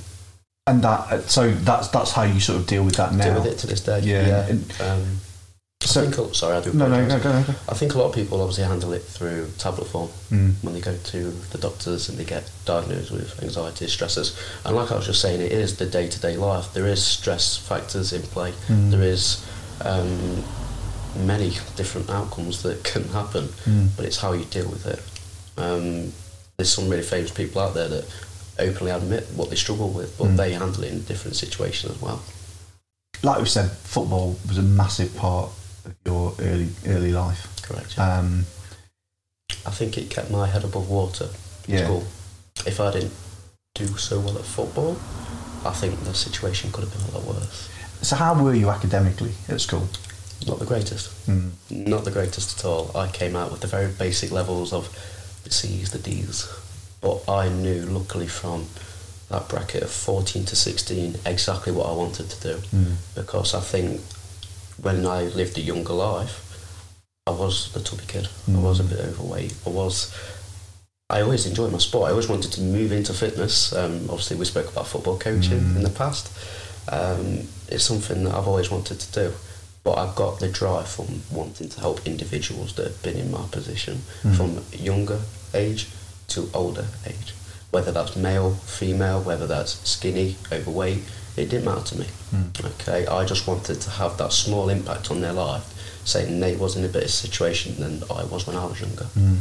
And 0.68 0.82
that 0.82 1.12
uh, 1.12 1.20
so 1.22 1.52
that's 1.52 1.88
that's 1.88 2.10
how 2.10 2.24
you 2.24 2.40
sort 2.40 2.58
of 2.58 2.66
deal 2.66 2.84
with 2.84 2.96
that 2.96 3.14
now. 3.14 3.24
Deal 3.24 3.34
with 3.34 3.52
it 3.52 3.58
to 3.58 3.66
this 3.68 3.80
day. 3.80 4.00
Yeah. 4.00 4.48
Um, 4.84 5.20
So- 5.86 6.02
I 6.02 6.10
think, 6.10 6.34
sorry, 6.34 6.56
I 6.56 6.60
do 6.60 6.72
No, 6.72 6.88
no, 6.88 7.04
no, 7.06 7.18
go, 7.18 7.42
go. 7.42 7.54
I 7.68 7.74
think 7.74 7.94
a 7.94 7.98
lot 7.98 8.06
of 8.06 8.14
people 8.14 8.40
obviously 8.40 8.64
handle 8.64 8.92
it 8.92 9.04
through 9.04 9.50
tablet 9.58 9.86
form 9.88 10.08
Mm. 10.30 10.54
when 10.62 10.74
they 10.74 10.80
go 10.80 10.94
to 10.96 11.30
the 11.52 11.58
doctors 11.58 12.08
and 12.08 12.18
they 12.18 12.24
get 12.24 12.50
diagnosed 12.64 13.10
with 13.12 13.42
anxiety, 13.42 13.86
stressors. 13.86 14.34
And 14.64 14.74
like 14.76 14.90
I 14.92 14.96
was 14.96 15.06
just 15.06 15.20
saying, 15.20 15.40
it 15.40 15.52
is 15.52 15.76
the 15.76 15.86
day 15.86 16.08
to 16.08 16.18
day 16.20 16.36
life. 16.36 16.72
There 16.74 16.86
is 16.86 17.02
stress 17.02 17.56
factors 17.56 18.12
in 18.12 18.22
play. 18.22 18.52
Mm. 18.68 18.90
There 18.90 19.02
is 19.02 19.38
um, 19.82 20.42
many 21.24 21.50
different 21.76 22.10
outcomes 22.10 22.62
that 22.62 22.82
can 22.84 23.04
happen, 23.10 23.48
Mm. 23.66 23.88
but 23.96 24.04
it's 24.06 24.16
how 24.18 24.32
you 24.32 24.44
deal 24.46 24.68
with 24.68 24.86
it. 24.86 25.00
Um, 25.58 26.12
there's 26.56 26.72
some 26.74 26.88
really 26.88 27.02
famous 27.02 27.30
people 27.30 27.60
out 27.62 27.74
there 27.74 27.88
that 27.88 28.04
openly 28.58 28.90
admit 28.90 29.26
what 29.36 29.50
they 29.50 29.56
struggle 29.56 29.90
with, 29.90 30.16
but 30.18 30.28
Mm. 30.28 30.36
they 30.36 30.52
handle 30.54 30.82
it 30.84 30.92
in 30.92 31.02
different 31.04 31.36
situations 31.36 31.92
as 31.94 32.00
well. 32.00 32.20
Like 33.22 33.38
we 33.40 33.46
said, 33.46 33.70
football 33.70 34.36
was 34.48 34.58
a 34.58 34.62
massive 34.62 35.14
part 35.16 35.50
of 35.86 35.94
your 36.04 36.34
early 36.40 36.68
early 36.86 37.12
life. 37.12 37.46
Correct. 37.62 37.94
yeah. 37.96 38.18
Um, 38.18 38.46
I 39.64 39.70
think 39.70 39.96
it 39.98 40.10
kept 40.10 40.30
my 40.30 40.46
head 40.46 40.64
above 40.64 40.88
water 40.88 41.28
Yeah. 41.66 41.84
school. 41.84 42.04
If 42.66 42.80
I 42.80 42.90
didn't 42.92 43.12
do 43.74 43.86
so 43.96 44.20
well 44.20 44.38
at 44.38 44.44
football, 44.44 44.96
I 45.64 45.72
think 45.72 46.00
the 46.04 46.14
situation 46.14 46.70
could 46.72 46.84
have 46.84 46.92
been 46.92 47.14
a 47.14 47.18
lot 47.18 47.24
worse. 47.36 47.68
so 48.02 48.16
how 48.16 48.34
were 48.42 48.54
you 48.54 48.70
academically 48.70 49.32
at 49.48 49.60
school? 49.60 49.88
Not 50.46 50.58
the 50.58 50.66
greatest. 50.66 51.10
Mm. 51.26 51.50
Not 51.70 52.04
the 52.04 52.10
greatest 52.10 52.58
at 52.58 52.64
all. 52.64 52.90
I 52.96 53.08
came 53.08 53.34
out 53.36 53.50
with 53.50 53.60
the 53.62 53.66
very 53.66 53.88
basic 53.90 54.30
levels 54.30 54.72
of 54.72 54.88
the 55.44 55.50
C's, 55.50 55.90
the 55.92 55.98
D's. 55.98 56.46
But 57.00 57.28
I 57.28 57.48
knew, 57.48 57.86
luckily, 57.86 58.26
from 58.28 58.66
that 59.30 59.48
bracket 59.48 59.82
of 59.82 59.90
14 59.90 60.44
to 60.44 60.54
16, 60.56 61.16
exactly 61.24 61.72
what 61.72 61.86
I 61.88 61.92
wanted 61.92 62.28
to 62.30 62.40
do. 62.40 62.58
Mm. 62.74 62.94
Because 63.14 63.54
I 63.54 63.60
think 63.60 64.00
when 64.80 65.06
I 65.06 65.22
lived 65.24 65.58
a 65.58 65.60
younger 65.62 65.92
life, 65.92 66.42
I 67.26 67.30
was 67.32 67.72
the 67.72 67.80
tubby 67.80 68.04
kid. 68.06 68.28
I 68.48 68.50
Mm. 68.52 68.62
was 68.62 68.80
a 68.80 68.84
bit 68.84 69.00
overweight. 69.00 69.54
I 69.66 69.70
was. 69.70 70.10
I 71.08 71.20
always 71.22 71.46
enjoyed 71.46 71.70
my 71.72 71.78
sport. 71.78 72.08
I 72.08 72.10
always 72.10 72.28
wanted 72.28 72.50
to 72.52 72.60
move 72.60 72.90
into 72.92 73.14
fitness. 73.14 73.72
Um, 73.72 74.06
obviously, 74.10 74.36
we 74.36 74.44
spoke 74.44 74.68
about 74.70 74.88
football 74.88 75.16
coaching 75.18 75.60
Mm. 75.60 75.76
in 75.76 75.82
the 75.82 75.90
past. 75.90 76.28
Um, 76.88 77.46
it's 77.68 77.84
something 77.84 78.24
that 78.24 78.34
I've 78.34 78.48
always 78.48 78.70
wanted 78.70 78.98
to 79.00 79.12
do. 79.12 79.32
But 79.84 79.98
I've 79.98 80.16
got 80.16 80.40
the 80.40 80.48
drive 80.48 80.88
from 80.88 81.22
wanting 81.30 81.68
to 81.68 81.80
help 81.80 82.04
individuals 82.06 82.72
that 82.74 82.84
have 82.86 83.02
been 83.02 83.16
in 83.16 83.30
my 83.30 83.44
position 83.52 84.02
Mm. 84.24 84.36
from 84.36 84.64
younger 84.72 85.20
age 85.54 85.86
to 86.28 86.50
older 86.52 86.86
age. 87.06 87.34
Whether 87.70 87.92
that's 87.92 88.16
male, 88.16 88.58
female, 88.66 89.20
whether 89.20 89.46
that's 89.46 89.76
skinny, 89.84 90.36
overweight, 90.52 91.04
it 91.36 91.50
didn't 91.50 91.64
matter 91.64 91.84
to 91.84 91.98
me. 91.98 92.06
Mm. 92.34 92.64
Okay, 92.80 93.06
I 93.06 93.24
just 93.24 93.46
wanted 93.46 93.80
to 93.80 93.90
have 93.90 94.16
that 94.18 94.32
small 94.32 94.68
impact 94.68 95.10
on 95.10 95.20
their 95.20 95.32
life, 95.32 95.64
saying 96.04 96.40
they 96.40 96.56
was 96.56 96.76
in 96.76 96.84
a 96.84 96.88
better 96.88 97.08
situation 97.08 97.76
than 97.78 98.02
I 98.10 98.24
was 98.24 98.46
when 98.46 98.56
I 98.56 98.64
was 98.64 98.80
younger. 98.80 99.04
Mm. 99.18 99.38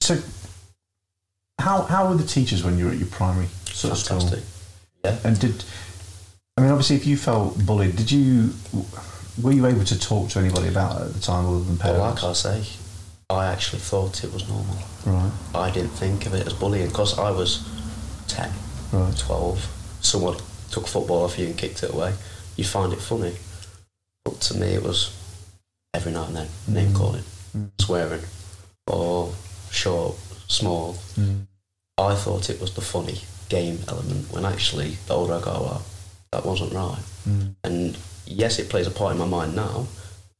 So, 0.00 0.18
how 1.60 1.82
how 1.82 2.08
were 2.08 2.16
the 2.16 2.26
teachers 2.26 2.64
when 2.64 2.78
you 2.78 2.86
were 2.86 2.90
at 2.92 2.98
your 2.98 3.08
primary 3.08 3.48
sort 3.66 3.92
of 3.92 3.98
school? 3.98 4.38
Yeah. 5.04 5.18
And 5.24 5.38
did 5.38 5.64
I 6.56 6.60
mean 6.62 6.70
obviously 6.70 6.96
if 6.96 7.06
you 7.06 7.16
felt 7.16 7.64
bullied, 7.64 7.96
did 7.96 8.10
you 8.10 8.52
were 9.40 9.52
you 9.52 9.66
able 9.66 9.84
to 9.84 9.98
talk 9.98 10.28
to 10.30 10.38
anybody 10.38 10.68
about 10.68 11.00
it 11.00 11.04
at 11.06 11.14
the 11.14 11.20
time 11.20 11.46
other 11.46 11.60
than 11.60 11.78
parents? 11.78 12.22
like 12.22 12.30
I 12.30 12.32
say, 12.34 12.64
I 13.30 13.46
actually 13.46 13.78
thought 13.80 14.24
it 14.24 14.32
was 14.32 14.46
normal. 14.48 14.76
right, 15.06 15.32
I 15.54 15.70
didn't 15.70 15.90
think 15.90 16.26
of 16.26 16.34
it 16.34 16.46
as 16.46 16.52
bullying 16.52 16.88
because 16.88 17.18
I 17.18 17.30
was 17.30 17.66
10, 18.28 18.50
right. 18.92 19.16
12. 19.16 19.98
Someone 20.00 20.36
took 20.70 20.84
a 20.84 20.88
football 20.88 21.24
off 21.24 21.38
you 21.38 21.46
and 21.46 21.56
kicked 21.56 21.82
it 21.82 21.92
away. 21.92 22.14
You 22.56 22.64
find 22.64 22.92
it 22.92 23.00
funny. 23.00 23.34
But 24.24 24.40
to 24.42 24.56
me, 24.58 24.68
it 24.68 24.82
was 24.82 25.16
every 25.94 26.12
now 26.12 26.24
and 26.24 26.36
then 26.36 26.48
name 26.68 26.92
Mm. 26.92 26.96
calling, 26.96 27.24
Mm. 27.56 27.70
swearing, 27.80 28.22
or 28.86 29.32
short, 29.70 30.16
small. 30.48 30.96
Mm. 31.18 31.46
I 31.98 32.14
thought 32.14 32.50
it 32.50 32.60
was 32.60 32.72
the 32.74 32.80
funny 32.80 33.20
game 33.48 33.80
element 33.88 34.30
when 34.32 34.44
actually, 34.44 34.96
the 35.06 35.14
older 35.14 35.34
I 35.34 35.40
got 35.40 35.62
up, 35.62 35.82
that 36.32 36.46
wasn't 36.46 36.72
right. 36.72 36.98
Mm. 37.28 37.54
And 37.64 37.96
yes, 38.26 38.58
it 38.58 38.68
plays 38.70 38.86
a 38.86 38.90
part 38.90 39.12
in 39.12 39.18
my 39.18 39.26
mind 39.26 39.54
now, 39.54 39.86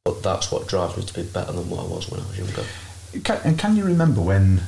but 0.04 0.22
that's 0.22 0.50
what 0.50 0.66
drives 0.68 0.96
me 0.96 1.04
to 1.04 1.14
be 1.14 1.22
better 1.22 1.52
than 1.52 1.68
what 1.68 1.80
I 1.84 1.86
was 1.88 2.08
when 2.10 2.20
I 2.20 2.26
was 2.26 2.38
younger. 2.38 2.64
Can, 3.24 3.40
and 3.44 3.58
can 3.58 3.76
you 3.76 3.84
remember 3.84 4.20
when 4.22 4.62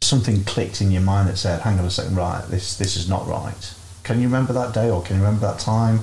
something 0.00 0.44
clicked 0.44 0.80
in 0.80 0.90
your 0.90 1.02
mind 1.02 1.28
that 1.28 1.36
said, 1.36 1.60
"Hang 1.62 1.78
on 1.78 1.84
a 1.84 1.90
second, 1.90 2.16
right? 2.16 2.44
This 2.48 2.76
this 2.76 2.96
is 2.96 3.08
not 3.08 3.26
right." 3.26 3.74
Can 4.04 4.18
you 4.20 4.26
remember 4.26 4.52
that 4.54 4.72
day, 4.72 4.90
or 4.90 5.02
can 5.02 5.16
you 5.16 5.22
remember 5.22 5.46
that 5.46 5.58
time? 5.58 6.00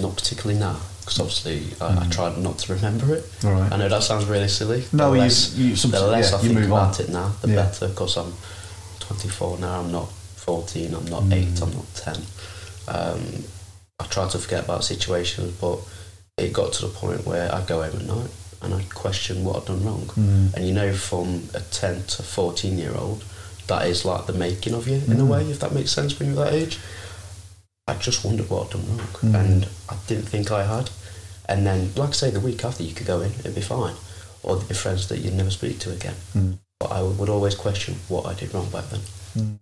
Not 0.00 0.16
particularly 0.16 0.58
now, 0.58 0.76
because 1.00 1.20
obviously 1.20 1.74
I, 1.80 1.86
I 1.86 2.04
Mm. 2.04 2.10
tried 2.10 2.38
not 2.38 2.58
to 2.60 2.74
remember 2.74 3.14
it. 3.14 3.24
Right. 3.42 3.70
I 3.72 3.76
know 3.76 3.88
that 3.88 4.02
sounds 4.02 4.24
really 4.26 4.48
silly. 4.48 4.84
No, 4.92 5.12
the 5.12 5.18
less, 5.20 5.54
you, 5.54 5.74
the 5.76 6.02
less 6.06 6.32
yeah, 6.32 6.38
I 6.38 6.42
you 6.42 6.48
think 6.48 6.60
move 6.60 6.70
about 6.72 6.98
on. 7.00 7.06
it 7.06 7.08
now, 7.10 7.32
the 7.40 7.48
Yeah. 7.48 7.54
better, 7.62 7.88
because 7.88 8.16
I'm 8.16 8.34
24 9.00 9.58
now, 9.58 9.80
I'm 9.80 9.92
not 9.92 10.10
14, 10.36 10.92
I'm 10.94 11.04
not 11.06 11.22
Mm. 11.24 11.32
8, 11.32 11.62
I'm 11.62 11.72
not 11.74 11.94
10. 11.94 12.26
Um, 12.88 13.44
I 13.98 14.04
try 14.06 14.28
to 14.28 14.38
forget 14.38 14.64
about 14.64 14.84
situations, 14.84 15.52
but 15.60 15.78
it 16.36 16.52
got 16.52 16.72
to 16.74 16.82
the 16.82 16.88
point 16.92 17.24
where 17.24 17.54
I 17.54 17.62
go 17.62 17.82
home 17.82 17.96
at 18.00 18.04
night 18.06 18.30
and 18.66 18.74
I 18.74 18.82
question 18.94 19.44
what 19.44 19.56
I've 19.56 19.66
done 19.66 19.84
wrong. 19.84 20.06
Mm. 20.16 20.54
And 20.54 20.66
you 20.66 20.74
know, 20.74 20.92
from 20.92 21.48
a 21.54 21.60
10 21.60 22.04
to 22.04 22.22
14 22.22 22.76
year 22.78 22.94
old, 22.94 23.24
that 23.68 23.86
is 23.86 24.04
like 24.04 24.26
the 24.26 24.32
making 24.32 24.74
of 24.74 24.86
you 24.86 24.96
in 25.06 25.12
a 25.20 25.24
Mm. 25.24 25.28
way, 25.28 25.50
if 25.50 25.60
that 25.60 25.72
makes 25.72 25.90
sense 25.92 26.18
when 26.18 26.34
you're 26.34 26.44
that 26.44 26.52
age. 26.52 26.78
I 27.88 27.94
just 27.94 28.24
wondered 28.24 28.50
what 28.50 28.66
I'd 28.66 28.72
done 28.72 28.88
wrong, 28.88 29.08
Mm. 29.22 29.34
and 29.40 29.68
I 29.88 29.94
didn't 30.08 30.26
think 30.28 30.50
I 30.50 30.64
had. 30.66 30.90
And 31.48 31.64
then, 31.66 31.92
like 31.96 32.10
I 32.10 32.12
say, 32.12 32.30
the 32.30 32.40
week 32.40 32.64
after 32.64 32.82
you 32.82 32.92
could 32.92 33.06
go 33.06 33.20
in, 33.22 33.32
it'd 33.40 33.54
be 33.54 33.60
fine. 33.62 33.94
or 34.42 34.54
they'd 34.56 34.68
be 34.68 34.74
friends 34.74 35.08
that 35.08 35.18
you'd 35.18 35.34
never 35.34 35.50
speak 35.50 35.80
to 35.80 35.90
again. 35.90 36.14
Mm. 36.36 36.58
But 36.78 36.92
I 36.92 37.02
would 37.02 37.28
always 37.28 37.56
question 37.56 37.96
what 38.06 38.26
I 38.26 38.34
did 38.34 38.54
wrong 38.54 38.68
back 38.70 38.84
then. 38.90 39.00
Mm. 39.36 39.58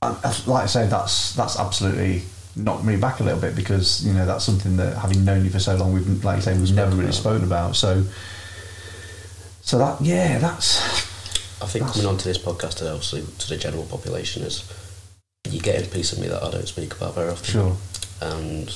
Uh, 0.00 0.34
like 0.46 0.64
I 0.64 0.66
say, 0.66 0.86
that's 0.88 1.34
that's 1.34 1.56
absolutely 1.58 2.22
knocked 2.56 2.84
me 2.84 2.96
back 2.96 3.20
a 3.20 3.24
little 3.24 3.40
bit 3.40 3.54
because 3.56 4.04
you 4.06 4.12
know 4.12 4.26
that's 4.26 4.44
something 4.44 4.76
that 4.76 4.96
having 4.98 5.24
known 5.24 5.44
you 5.44 5.50
for 5.50 5.58
so 5.60 5.76
long, 5.76 5.92
we've 5.92 6.24
like 6.24 6.36
you 6.36 6.42
say, 6.42 6.56
we've 6.58 6.74
never 6.74 6.94
really 6.94 7.12
spoken 7.12 7.44
about. 7.44 7.76
So, 7.76 8.04
so 9.62 9.78
that 9.78 10.00
yeah, 10.00 10.38
that's 10.38 10.80
I 11.62 11.66
think 11.66 11.84
That's- 11.84 11.92
coming 12.00 12.06
onto 12.08 12.24
this 12.24 12.38
podcast 12.38 12.74
today, 12.78 12.90
obviously, 12.90 13.22
to 13.38 13.48
the 13.48 13.56
general 13.56 13.84
population 13.84 14.42
is 14.42 14.64
you 15.48 15.60
get 15.60 15.84
a 15.86 15.88
piece 15.88 16.12
of 16.12 16.18
me 16.18 16.28
that 16.28 16.42
I 16.42 16.50
don't 16.50 16.66
speak 16.68 16.94
about 16.94 17.14
very 17.14 17.30
often. 17.30 17.44
sure. 17.44 17.76
And 18.20 18.68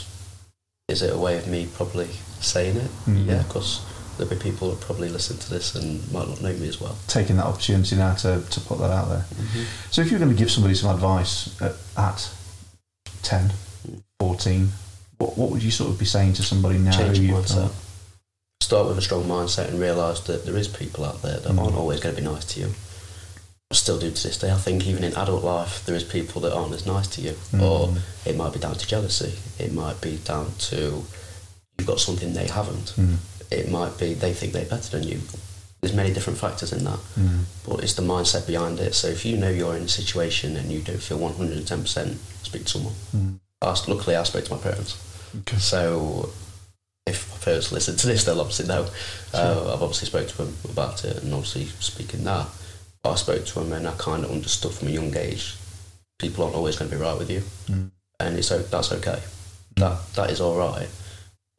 is 0.89 1.03
it 1.03 1.13
a 1.13 1.19
way 1.19 1.37
of 1.37 1.49
me 1.49 1.67
probably 1.75 2.09
saying 2.41 2.77
it? 2.77 2.91
Mm. 3.07 3.27
Yeah, 3.27 3.43
because 3.43 3.85
there'll 4.17 4.33
be 4.33 4.39
people 4.41 4.71
that 4.71 4.81
probably 4.81 5.09
listen 5.09 5.37
to 5.37 5.51
this 5.51 5.75
and 5.75 6.01
might 6.13 6.29
not 6.29 6.41
know 6.41 6.53
me 6.53 6.69
as 6.69 6.81
well. 6.81 6.97
Taking 7.09 7.37
that 7.37 7.47
opportunity 7.47 7.97
now 7.97 8.15
to, 8.15 8.41
to 8.49 8.61
put 8.61 8.79
that 8.79 8.91
out 8.91 9.09
there. 9.09 9.25
So, 9.91 10.01
if 10.03 10.11
you're 10.11 10.21
going 10.21 10.31
to 10.33 10.37
give 10.37 10.51
somebody 10.51 10.75
some 10.75 10.95
advice 10.95 11.61
at, 11.61 11.73
at 11.97 12.31
10, 13.23 13.51
14, 14.21 14.69
what, 15.19 15.37
what 15.39 15.51
would 15.51 15.63
you 15.63 15.71
sort 15.71 15.91
of 15.91 15.99
be 15.99 16.05
saying 16.05 16.35
to 16.35 16.43
somebody 16.43 16.79
now? 16.79 16.93
Change 16.97 17.19
your 17.21 17.41
mindset. 17.41 17.73
Start 18.61 18.89
with 18.89 18.99
a 18.99 19.03
strong 19.03 19.25
mindset 19.25 19.69
and 19.69 19.79
realise 19.81 20.21
that 20.21 20.45
there 20.45 20.57
is 20.57 20.67
people 20.69 21.05
out 21.05 21.23
there 21.23 21.39
that 21.39 21.53
Mm. 21.53 21.59
aren't 21.61 21.77
always 21.77 22.01
going 22.01 22.15
to 22.15 22.21
be 22.21 22.27
nice 22.27 22.45
to 22.55 22.61
you. 22.61 22.75
I 23.71 23.75
Still 23.75 23.99
do 23.99 24.11
to 24.11 24.23
this 24.23 24.39
day. 24.39 24.51
I 24.51 24.57
think 24.57 24.87
even 24.87 25.05
in 25.05 25.15
adult 25.15 25.43
life, 25.45 25.85
there 25.87 25.97
is 25.97 26.05
people 26.05 26.41
that 26.43 26.53
aren't 26.53 26.73
as 26.75 26.87
nice 26.87 27.07
to 27.09 27.21
you, 27.21 27.35
or 27.61 27.89
Mm. 27.89 27.99
it 28.25 28.37
might 28.37 28.53
be 28.53 28.59
down 28.59 28.75
to 28.77 28.87
jealousy. 28.87 29.35
It 29.59 29.73
might 29.73 30.01
be 30.01 30.17
down 30.19 30.53
to 30.71 31.05
you've 31.79 31.87
got 31.87 32.01
something 32.01 32.33
they 32.33 32.47
haven't. 32.49 32.95
Mm. 32.97 33.17
It 33.51 33.71
might 33.71 33.99
be 33.99 34.15
they 34.15 34.33
think 34.33 34.53
they're 34.53 34.65
better 34.65 34.99
than 34.99 35.07
you. 35.09 35.21
There's 35.81 35.95
many 35.95 36.13
different 36.13 36.39
factors 36.39 36.73
in 36.73 36.85
that, 36.85 36.99
Mm. 37.19 37.45
but 37.67 37.83
it's 37.85 37.95
the 37.95 38.03
mindset 38.03 38.47
behind 38.47 38.81
it. 38.81 38.95
So 38.95 39.09
if 39.09 39.25
you 39.25 39.37
know 39.37 39.51
you're 39.51 39.77
in 39.77 39.85
a 39.85 39.89
situation 39.89 40.57
and 40.57 40.73
you 40.73 40.81
don't 40.81 41.03
feel 41.03 41.19
110%, 41.19 42.17
speak 42.43 42.65
to 42.65 42.69
someone. 42.71 42.95
Mm. 43.15 43.39
I, 43.63 43.69
luckily, 43.89 44.17
I 44.17 44.23
spoke 44.25 44.45
to 44.47 44.55
my 44.55 44.61
parents. 44.61 44.97
Okay. 45.41 45.59
So 45.59 46.31
if 47.07 47.31
my 47.31 47.39
parents 47.45 47.71
listen 47.77 47.97
to 47.97 48.07
this, 48.07 48.25
they'll 48.25 48.41
obviously 48.41 48.67
know. 48.67 48.89
Uh, 49.35 49.73
I've 49.75 49.83
obviously 49.83 50.07
spoke 50.09 50.29
to 50.29 50.37
them 50.39 50.57
about 50.65 51.05
it, 51.05 51.23
and 51.23 51.33
obviously 51.35 51.67
speaking 51.81 52.25
that. 52.25 52.49
I 53.05 53.15
spoke 53.15 53.45
to 53.47 53.55
them 53.61 53.73
and 53.73 53.87
I 53.87 53.93
kind 53.99 54.25
of 54.25 54.33
understood 54.33 54.73
from 54.73 54.89
a 54.89 54.91
young 54.91 55.17
age, 55.17 55.55
people 56.19 56.43
aren't 56.43 56.57
always 56.57 56.75
going 56.77 56.91
to 56.91 56.97
be 56.97 57.01
right 57.03 57.17
with 57.17 57.31
you, 57.31 57.43
Mm. 57.71 57.91
and 58.19 58.37
it's 58.39 58.49
that's 58.49 58.91
okay. 58.93 59.21
That 59.77 59.99
that 60.15 60.31
is 60.31 60.41
all 60.41 60.57
right, 60.57 60.89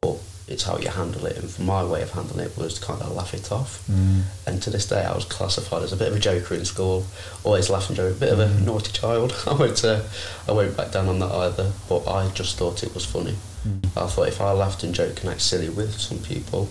but 0.02 0.18
it's 0.48 0.62
how 0.64 0.78
you 0.78 0.88
handle 0.88 1.26
it. 1.26 1.36
And 1.36 1.58
my 1.66 1.84
way 1.84 2.02
of 2.02 2.10
handling 2.10 2.46
it 2.46 2.56
was 2.56 2.74
to 2.78 2.84
kind 2.84 3.00
of 3.02 3.12
laugh 3.12 3.34
it 3.34 3.50
off. 3.52 3.86
Mm. 3.88 4.22
And 4.46 4.62
to 4.62 4.70
this 4.70 4.86
day, 4.86 5.04
I 5.04 5.14
was 5.14 5.24
classified 5.24 5.82
as 5.82 5.92
a 5.92 5.96
bit 5.96 6.08
of 6.08 6.16
a 6.16 6.20
joker 6.20 6.54
in 6.54 6.64
school, 6.64 7.04
always 7.44 7.68
laughing 7.70 7.96
joke, 7.96 8.16
a 8.16 8.20
bit 8.20 8.32
of 8.32 8.40
a 8.40 8.46
Mm. 8.46 8.64
naughty 8.64 8.92
child. 8.92 9.34
I 9.46 9.52
won't, 9.54 9.84
uh, 9.84 10.02
I 10.48 10.52
won't 10.52 10.76
back 10.76 10.92
down 10.92 11.08
on 11.08 11.18
that 11.18 11.30
either. 11.32 11.72
But 11.88 12.08
I 12.08 12.28
just 12.30 12.56
thought 12.56 12.82
it 12.82 12.94
was 12.94 13.04
funny. 13.04 13.36
Mm. 13.66 13.84
I 13.96 14.06
thought 14.06 14.28
if 14.28 14.40
I 14.40 14.52
laughed 14.52 14.82
and 14.84 14.94
joked 14.94 15.20
and 15.20 15.30
act 15.30 15.42
silly 15.42 15.68
with 15.68 15.98
some 16.00 16.18
people, 16.18 16.68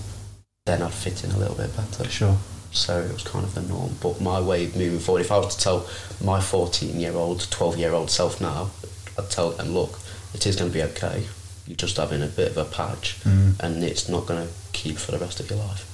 then 0.65 0.81
I'd 0.81 0.93
fit 0.93 1.23
in 1.23 1.31
a 1.31 1.37
little 1.37 1.55
bit 1.55 1.75
better. 1.75 2.09
Sure. 2.09 2.37
So 2.71 2.99
it 2.99 3.13
was 3.13 3.23
kind 3.23 3.45
of 3.45 3.55
the 3.55 3.61
norm. 3.61 3.95
But 4.01 4.19
my 4.21 4.39
way 4.41 4.65
of 4.65 4.75
moving 4.75 4.99
forward, 4.99 5.21
if 5.21 5.31
I 5.31 5.37
was 5.37 5.55
to 5.55 5.63
tell 5.63 5.89
my 6.21 6.41
14 6.41 6.99
year 6.99 7.13
old, 7.13 7.49
12 7.49 7.77
year 7.77 7.93
old 7.93 8.09
self 8.11 8.41
now, 8.41 8.71
I'd 9.17 9.29
tell 9.29 9.51
them, 9.51 9.69
look, 9.73 9.97
it 10.33 10.45
is 10.45 10.55
going 10.57 10.69
to 10.69 10.73
be 10.73 10.83
okay. 10.83 11.23
You're 11.67 11.75
just 11.75 11.97
having 11.97 12.21
a 12.21 12.27
bit 12.27 12.49
of 12.51 12.57
a 12.57 12.65
patch, 12.65 13.17
Mm. 13.23 13.59
and 13.59 13.83
it's 13.83 14.07
not 14.09 14.25
going 14.25 14.47
to 14.47 14.53
keep 14.73 14.97
for 14.97 15.11
the 15.11 15.19
rest 15.19 15.39
of 15.39 15.49
your 15.49 15.59
life. 15.59 15.85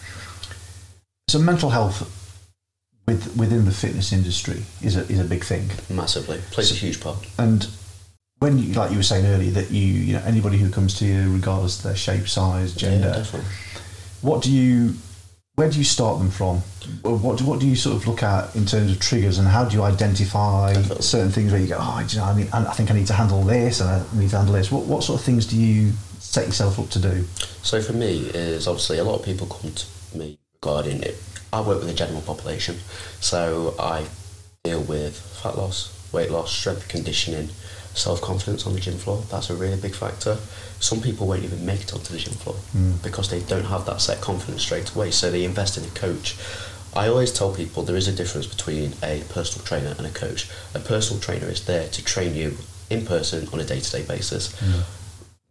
So 1.29 1.39
mental 1.39 1.71
health 1.71 2.01
with, 3.07 3.35
within 3.35 3.65
the 3.65 3.71
fitness 3.71 4.13
industry 4.13 4.63
is 4.81 4.95
a, 4.95 5.01
is 5.07 5.19
a 5.19 5.23
big 5.23 5.43
thing. 5.43 5.69
Massively. 5.89 6.39
Plays 6.51 6.71
a 6.71 6.75
huge 6.75 7.01
part. 7.01 7.17
And 7.37 7.67
when 8.39 8.59
you, 8.59 8.73
like 8.73 8.91
you 8.91 8.97
were 8.97 9.03
saying 9.03 9.25
earlier, 9.25 9.51
that 9.51 9.71
you, 9.71 9.81
you 9.81 10.13
know, 10.13 10.21
anybody 10.25 10.57
who 10.57 10.69
comes 10.69 10.95
to 10.99 11.05
you, 11.05 11.33
regardless 11.33 11.77
of 11.77 11.83
their 11.83 11.95
shape, 11.95 12.27
size, 12.27 12.75
gender, 12.75 13.25
Yeah, 13.33 13.41
what 14.21 14.41
do 14.43 14.51
you, 14.51 14.93
where 15.55 15.69
do 15.69 15.77
you 15.77 15.83
start 15.83 16.17
them 16.17 16.31
from? 16.31 16.57
What 17.03 17.37
do, 17.37 17.45
what 17.45 17.59
do 17.59 17.67
you 17.67 17.75
sort 17.75 17.95
of 17.95 18.07
look 18.07 18.23
at 18.23 18.55
in 18.55 18.65
terms 18.65 18.91
of 18.91 18.99
triggers, 18.99 19.37
and 19.37 19.47
how 19.47 19.65
do 19.65 19.75
you 19.75 19.83
identify 19.83 20.73
certain 20.99 21.29
things 21.29 21.51
where 21.51 21.61
you 21.61 21.67
go, 21.67 21.77
oh, 21.79 22.05
you 22.09 22.17
know, 22.17 22.25
I, 22.25 22.35
need, 22.35 22.49
I 22.51 22.73
think 22.73 22.89
I 22.89 22.95
need 22.95 23.07
to 23.07 23.13
handle 23.13 23.43
this, 23.43 23.79
and 23.79 23.89
I 23.89 24.03
need 24.15 24.31
to 24.31 24.37
handle 24.37 24.55
this. 24.55 24.71
What, 24.71 24.85
what 24.85 25.03
sort 25.03 25.19
of 25.19 25.25
things 25.25 25.45
do 25.45 25.55
you 25.55 25.91
set 26.17 26.47
yourself 26.47 26.79
up 26.79 26.89
to 26.89 26.99
do? 26.99 27.23
So 27.61 27.81
for 27.81 27.93
me, 27.93 28.29
is 28.33 28.67
obviously 28.67 28.97
a 28.97 29.03
lot 29.03 29.19
of 29.19 29.25
people 29.25 29.45
come 29.45 29.71
to 29.71 30.17
me 30.17 30.39
regarding 30.55 31.03
it. 31.03 31.21
I 31.51 31.61
work 31.61 31.79
with 31.79 31.87
the 31.87 31.93
general 31.93 32.21
population, 32.21 32.77
so 33.19 33.75
I 33.77 34.07
deal 34.63 34.81
with 34.81 35.19
fat 35.43 35.55
loss, 35.55 36.11
weight 36.11 36.31
loss, 36.31 36.51
strength 36.51 36.87
conditioning, 36.87 37.49
self 37.93 38.21
confidence 38.21 38.65
on 38.65 38.73
the 38.73 38.79
gym 38.79 38.97
floor. 38.97 39.23
That's 39.29 39.49
a 39.49 39.55
really 39.55 39.77
big 39.79 39.95
factor. 39.95 40.37
Some 40.79 41.01
people 41.01 41.27
won't 41.27 41.43
even 41.43 41.65
make 41.65 41.81
it 41.81 41.93
onto 41.93 42.11
the 42.13 42.19
gym 42.19 42.33
floor 42.33 42.55
Mm. 42.75 43.01
because 43.03 43.29
they 43.29 43.41
don't 43.41 43.65
have 43.65 43.85
that 43.85 44.01
set 44.01 44.21
confidence 44.21 44.61
straight 44.63 44.89
away. 44.95 45.11
So 45.11 45.31
they 45.31 45.43
invest 45.43 45.77
in 45.77 45.83
a 45.83 45.89
coach. 45.89 46.35
I 46.95 47.07
always 47.07 47.31
tell 47.31 47.51
people 47.53 47.83
there 47.83 47.95
is 47.95 48.07
a 48.07 48.11
difference 48.11 48.45
between 48.47 48.93
a 49.01 49.23
personal 49.29 49.65
trainer 49.65 49.95
and 49.97 50.05
a 50.05 50.11
coach. 50.11 50.49
A 50.75 50.79
personal 50.79 51.19
trainer 51.21 51.47
is 51.47 51.65
there 51.65 51.87
to 51.87 52.03
train 52.03 52.35
you 52.35 52.57
in 52.89 53.05
person 53.05 53.47
on 53.53 53.59
a 53.59 53.63
day 53.63 53.79
to 53.79 53.91
day 53.91 54.03
basis 54.03 54.53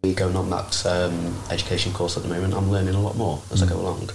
me 0.02 0.14
going 0.14 0.34
on 0.34 0.50
that 0.50 0.84
um, 0.84 1.36
education 1.50 1.92
course 1.92 2.16
at 2.16 2.24
the 2.24 2.28
moment, 2.28 2.54
I'm 2.54 2.70
learning 2.72 2.94
a 2.94 3.00
lot 3.00 3.16
more 3.16 3.40
as 3.52 3.62
I 3.62 3.68
go 3.68 3.76
along. 3.76 4.10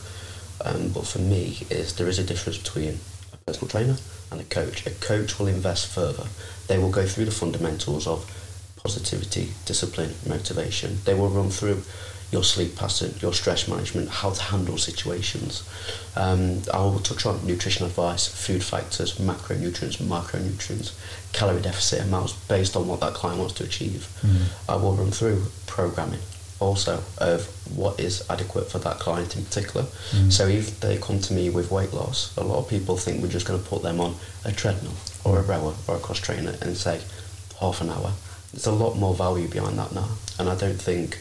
Um, 0.66 0.90
but 0.90 1.08
for 1.08 1.20
me, 1.20 1.60
is 1.70 1.96
there 1.96 2.10
is 2.10 2.20
a 2.20 2.26
difference 2.26 2.58
between 2.58 3.00
personal 3.48 3.70
trainer 3.70 3.96
and 4.30 4.42
a 4.42 4.44
coach. 4.44 4.86
A 4.86 4.92
coach 4.92 5.40
will 5.40 5.48
invest 5.48 5.88
further. 5.88 6.26
They 6.68 6.78
will 6.78 6.92
go 6.92 7.06
through 7.06 7.26
the 7.26 7.32
fundamentals 7.32 8.06
of 8.06 8.30
positivity, 8.84 9.54
discipline, 9.66 10.16
motivation. 10.28 10.98
They 11.06 11.14
will 11.14 11.30
run 11.30 11.50
through 11.50 11.84
your 12.30 12.44
sleep 12.44 12.76
pattern, 12.76 13.14
your 13.22 13.34
stress 13.34 13.70
management, 13.70 14.10
how 14.10 14.32
to 14.32 14.44
handle 14.44 14.78
situations. 14.78 15.64
Um, 16.18 16.62
I 16.74 16.80
will 16.80 17.00
touch 17.00 17.26
on 17.26 17.48
nutrition 17.48 17.86
advice, 17.86 18.28
food 18.28 18.62
factors, 18.62 19.18
macronutrients, 19.18 19.96
micronutrients, 19.96 20.92
calorie 21.32 21.62
deficit 21.62 22.02
amounts 22.02 22.34
based 22.34 22.76
on 22.76 22.86
what 22.86 23.00
that 23.00 23.14
client 23.14 23.40
wants 23.40 23.54
to 23.56 23.64
achieve. 23.64 24.10
I 24.68 24.76
will 24.76 24.94
run 24.94 25.12
through 25.12 25.44
programming 25.68 26.20
also 26.60 27.04
of 27.20 27.46
what 27.76 28.00
is 28.00 28.26
adequate 28.30 28.72
for 28.72 28.80
that 28.80 29.00
client 29.00 29.36
in 29.36 29.46
particular. 29.46 29.86
Mm. 30.12 30.32
So 30.32 30.48
if 30.48 30.80
they 30.80 30.98
come 30.98 31.20
to 31.20 31.34
me 31.34 31.50
with 31.50 31.72
weight 31.72 31.94
loss, 31.94 32.36
a 32.38 32.44
lot 32.44 32.60
of 32.60 32.70
people 32.70 32.98
think 32.98 33.22
we're 33.22 33.30
just 33.30 33.48
going 33.48 33.62
to 33.62 33.70
put 33.70 33.84
them 33.84 34.00
on 34.00 34.16
a 34.46 34.52
treadmill 34.52 34.94
or 35.24 35.40
a 35.40 35.42
rower 35.42 35.76
or 35.88 35.98
a 35.98 36.00
cross 36.00 36.20
trainer 36.20 36.56
and 36.62 36.76
say 36.76 37.02
half 37.60 37.82
an 37.82 37.90
hour. 37.90 38.14
There's 38.52 38.66
a 38.66 38.72
lot 38.72 38.98
more 38.98 39.14
value 39.14 39.48
behind 39.48 39.78
that 39.78 39.94
now, 39.94 40.10
and 40.40 40.50
I 40.50 40.56
don't 40.56 40.82
think 40.82 41.20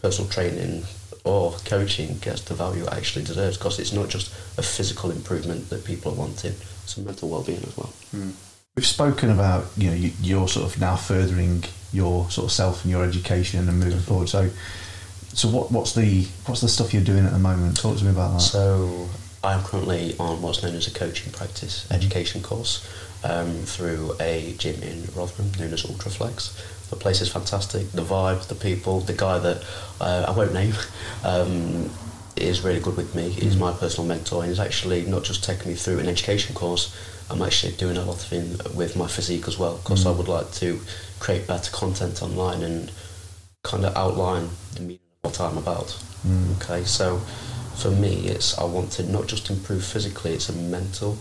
personal 0.00 0.30
training 0.30 0.84
or 1.24 1.52
coaching 1.64 2.18
gets 2.18 2.42
the 2.42 2.54
value 2.54 2.84
it 2.84 2.92
actually 2.92 3.24
deserves 3.24 3.58
because 3.58 3.78
it's 3.78 3.92
not 3.92 4.08
just 4.08 4.32
a 4.58 4.62
physical 4.62 5.10
improvement 5.10 5.68
that 5.70 5.84
people 5.84 6.12
are 6.12 6.14
wanting; 6.14 6.54
it's 6.84 6.96
a 6.96 7.00
mental 7.00 7.28
well-being 7.28 7.62
as 7.62 7.76
well. 7.76 7.92
Mm. 8.14 8.32
We've 8.76 8.86
spoken 8.86 9.30
about 9.30 9.66
you 9.76 9.90
know 9.90 9.96
you, 9.96 10.12
you're 10.22 10.48
sort 10.48 10.72
of 10.72 10.80
now 10.80 10.96
furthering 10.96 11.64
your 11.92 12.30
sort 12.30 12.46
of 12.46 12.52
self 12.52 12.84
and 12.84 12.90
your 12.90 13.04
education 13.04 13.68
and 13.68 13.78
moving 13.78 14.00
forward. 14.00 14.28
So, 14.28 14.50
so 15.32 15.48
what 15.48 15.70
what's 15.70 15.94
the 15.94 16.24
what's 16.46 16.60
the 16.60 16.68
stuff 16.68 16.92
you're 16.92 17.04
doing 17.04 17.24
at 17.24 17.32
the 17.32 17.38
moment? 17.38 17.76
Talk 17.76 17.98
to 17.98 18.04
me 18.04 18.10
about 18.10 18.34
that. 18.34 18.40
So 18.40 19.08
I'm 19.42 19.62
currently 19.62 20.16
on 20.18 20.42
what's 20.42 20.62
known 20.62 20.74
as 20.74 20.86
a 20.86 20.92
coaching 20.92 21.32
practice 21.32 21.90
education 21.90 22.42
course 22.42 22.86
um, 23.24 23.52
through 23.64 24.14
a 24.20 24.54
gym 24.58 24.82
in 24.82 25.04
Rotherham 25.14 25.52
known 25.58 25.72
as 25.72 25.82
Ultraflex. 25.84 26.88
The 26.90 26.96
place 26.96 27.20
is 27.20 27.30
fantastic. 27.30 27.90
The 27.92 28.02
vibe, 28.02 28.48
the 28.48 28.54
people, 28.54 29.00
the 29.00 29.12
guy 29.12 29.38
that 29.38 29.64
uh, 30.00 30.26
I 30.28 30.32
won't 30.32 30.52
name 30.52 30.74
um, 31.24 31.90
is 32.42 32.62
really 32.62 32.80
good 32.80 32.96
with 32.96 33.14
me. 33.14 33.28
He's 33.28 33.56
my 33.56 33.72
personal 33.72 34.06
mentor, 34.06 34.42
and 34.42 34.48
he's 34.50 34.60
actually 34.60 35.04
not 35.06 35.24
just 35.24 35.44
taking 35.44 35.70
me 35.70 35.74
through 35.74 35.98
an 35.98 36.08
education 36.08 36.54
course. 36.54 36.94
I'm 37.30 37.42
actually 37.42 37.72
doing 37.72 37.96
a 37.96 38.02
lot 38.02 38.16
of 38.16 38.22
thing 38.22 38.58
with 38.74 38.96
my 38.96 39.06
physique 39.06 39.46
as 39.46 39.56
well 39.58 39.76
because 39.78 40.04
I 40.04 40.10
would 40.10 40.28
like 40.28 40.50
to 40.54 40.80
create 41.20 41.46
better 41.46 41.70
content 41.70 42.22
online 42.22 42.62
and 42.62 42.90
kind 43.62 43.84
of 43.84 43.96
outline 43.96 44.48
the 44.74 44.80
meaning 44.80 44.98
of 45.22 45.30
what 45.30 45.40
I'm 45.40 45.58
about. 45.58 45.96
Mm. 46.26 46.56
Okay, 46.56 46.84
so 46.84 47.18
for 47.76 47.90
me, 47.90 48.26
it's 48.26 48.58
I 48.58 48.64
want 48.64 48.92
to 48.92 49.04
not 49.04 49.28
just 49.28 49.48
improve 49.50 49.84
physically; 49.84 50.32
it's 50.32 50.48
a 50.48 50.52
mental 50.52 51.18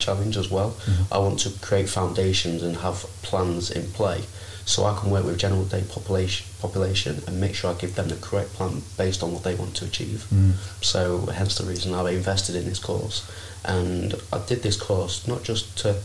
challenge 0.00 0.36
as 0.36 0.50
well. 0.50 0.76
I 1.12 1.18
want 1.18 1.40
to 1.40 1.50
create 1.60 1.88
foundations 1.88 2.62
and 2.62 2.76
have 2.78 3.06
plans 3.22 3.70
in 3.70 3.90
play, 3.92 4.22
so 4.66 4.84
I 4.84 4.98
can 4.98 5.10
work 5.10 5.24
with 5.24 5.38
general 5.38 5.64
day 5.64 5.82
population 5.88 6.46
population 6.60 7.22
and 7.26 7.40
make 7.40 7.54
sure 7.54 7.70
I 7.70 7.74
give 7.74 7.94
them 7.94 8.08
the 8.08 8.16
correct 8.16 8.54
plan 8.54 8.82
based 8.96 9.22
on 9.22 9.32
what 9.32 9.42
they 9.44 9.54
want 9.54 9.74
to 9.76 9.84
achieve. 9.84 10.26
Mm. 10.32 10.54
So 10.82 11.26
hence 11.26 11.58
the 11.58 11.64
reason 11.64 11.92
I 11.92 12.10
invested 12.10 12.56
in 12.56 12.64
this 12.64 12.78
course, 12.78 13.30
and 13.64 14.14
I 14.32 14.40
did 14.46 14.62
this 14.62 14.76
course 14.76 15.26
not 15.28 15.42
just 15.42 15.76
to 15.78 16.00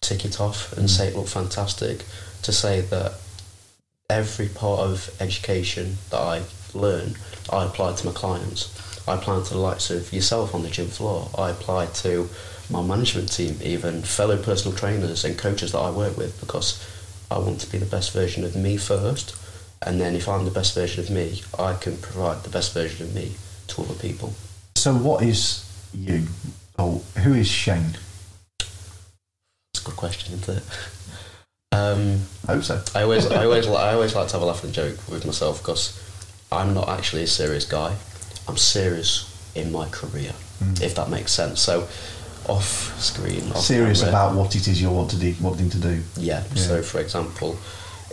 tick 0.00 0.24
it 0.24 0.40
off 0.40 0.72
and 0.76 0.90
say 0.90 1.08
it 1.08 1.16
looked 1.16 1.28
fantastic, 1.28 2.04
to 2.42 2.52
say 2.52 2.80
that 2.80 3.14
every 4.08 4.48
part 4.48 4.80
of 4.80 5.10
education 5.20 5.98
that 6.10 6.20
I 6.20 6.42
learn, 6.74 7.14
I 7.52 7.64
apply 7.64 7.94
to 7.94 8.06
my 8.06 8.12
clients. 8.12 8.76
I 9.06 9.14
apply 9.14 9.42
to 9.44 9.54
the 9.54 9.58
likes 9.58 9.90
of 9.90 10.12
yourself 10.12 10.54
on 10.54 10.62
the 10.62 10.70
gym 10.70 10.88
floor. 10.88 11.30
I 11.36 11.50
apply 11.50 11.86
to 11.86 12.28
my 12.68 12.82
management 12.82 13.32
team, 13.32 13.58
even 13.62 14.02
fellow 14.02 14.36
personal 14.36 14.76
trainers 14.76 15.24
and 15.24 15.38
coaches 15.38 15.72
that 15.72 15.78
I 15.78 15.90
work 15.90 16.16
with, 16.16 16.38
because 16.40 16.84
I 17.30 17.38
want 17.38 17.60
to 17.60 17.70
be 17.70 17.78
the 17.78 17.86
best 17.86 18.12
version 18.12 18.44
of 18.44 18.56
me 18.56 18.76
first. 18.76 19.36
And 19.82 20.00
then 20.00 20.14
if 20.14 20.28
I'm 20.28 20.44
the 20.44 20.50
best 20.50 20.74
version 20.74 21.02
of 21.04 21.10
me, 21.10 21.42
I 21.58 21.74
can 21.74 21.96
provide 21.96 22.42
the 22.42 22.50
best 22.50 22.74
version 22.74 23.06
of 23.06 23.14
me 23.14 23.32
to 23.68 23.82
other 23.82 23.94
people. 23.94 24.34
So, 24.76 24.94
what 24.94 25.22
is 25.22 25.64
you? 25.94 26.26
Or 26.78 27.00
who 27.18 27.34
is 27.34 27.48
Shane? 27.48 27.96
It's 28.60 29.80
a 29.82 29.84
good 29.84 29.96
question, 29.96 30.34
isn't 30.34 30.56
it? 30.58 30.62
Um, 31.72 32.22
I 32.48 32.54
hope 32.54 32.64
so. 32.64 32.82
I 32.94 33.02
always, 33.02 33.26
I 33.30 33.44
always, 33.44 33.66
I 33.68 33.94
always 33.94 34.14
like 34.14 34.26
to 34.28 34.32
have 34.34 34.42
a 34.42 34.44
laugh 34.44 34.64
and 34.64 34.72
joke 34.72 34.96
with 35.08 35.24
myself 35.24 35.62
because 35.62 35.98
I'm 36.50 36.74
not 36.74 36.88
actually 36.88 37.22
a 37.22 37.26
serious 37.28 37.64
guy. 37.64 37.94
I'm 38.48 38.56
serious 38.56 39.26
in 39.54 39.70
my 39.72 39.88
career, 39.88 40.32
Mm. 40.60 40.82
if 40.82 40.94
that 40.96 41.08
makes 41.08 41.32
sense. 41.32 41.60
So, 41.60 41.88
off 42.48 42.98
screen, 43.00 43.50
off 43.52 43.60
Serious 43.60 44.00
camera, 44.00 44.14
about 44.26 44.34
what 44.36 44.54
it 44.56 44.66
is 44.68 44.80
you 44.80 44.90
want 44.90 45.10
to 45.10 45.16
do, 45.18 45.34
wanting 45.40 45.70
to 45.70 45.78
do. 45.78 46.02
Yeah. 46.16 46.42
Yeah. 46.54 46.62
So, 46.62 46.82
for 46.82 47.00
example, 47.00 47.58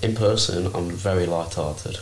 in 0.04 0.16
person, 0.16 0.68
I'm 0.76 0.90
very 0.92 1.26
light-hearted. 1.26 1.98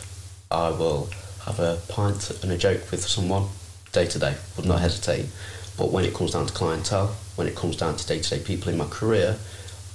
I 0.50 0.70
will 0.70 1.08
have 1.44 1.58
a 1.60 1.78
pint 1.88 2.30
and 2.42 2.52
a 2.52 2.58
joke 2.58 2.90
with 2.90 3.06
someone 3.06 3.46
day 3.92 4.06
to 4.06 4.18
day. 4.18 4.34
Would 4.56 4.66
not 4.66 4.80
hesitate. 4.80 5.26
But 5.78 5.92
when 5.92 6.04
it 6.04 6.14
comes 6.14 6.32
down 6.32 6.46
to 6.46 6.52
clientele, 6.52 7.14
when 7.36 7.46
it 7.46 7.54
comes 7.54 7.76
down 7.76 7.96
to 7.96 8.06
day-to-day 8.06 8.42
people 8.44 8.70
in 8.72 8.78
my 8.78 8.86
career, 8.86 9.36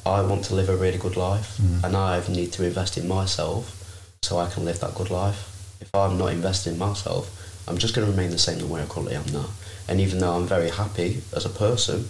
I 0.05 0.21
want 0.21 0.45
to 0.45 0.55
live 0.55 0.69
a 0.69 0.75
really 0.75 0.97
good 0.97 1.15
life, 1.15 1.57
Mm. 1.61 1.83
and 1.83 1.97
I 1.97 2.21
need 2.27 2.51
to 2.53 2.63
invest 2.65 2.97
in 2.97 3.07
myself 3.07 3.77
so 4.23 4.39
I 4.39 4.49
can 4.49 4.65
live 4.65 4.79
that 4.79 4.95
good 4.95 5.09
life. 5.11 5.47
If 5.79 5.93
I'm 5.93 6.17
not 6.17 6.31
investing 6.31 6.73
in 6.73 6.79
myself, 6.79 7.29
I'm 7.67 7.77
just 7.77 7.93
going 7.93 8.05
to 8.07 8.11
remain 8.11 8.31
the 8.31 8.37
same 8.39 8.57
than 8.59 8.69
where 8.69 8.83
I 8.83 8.85
currently 8.85 9.15
am 9.15 9.25
now. 9.31 9.49
And 9.91 9.99
even 9.99 10.19
though 10.19 10.31
I'm 10.37 10.47
very 10.47 10.69
happy 10.69 11.21
as 11.35 11.43
a 11.45 11.49
person, 11.49 12.07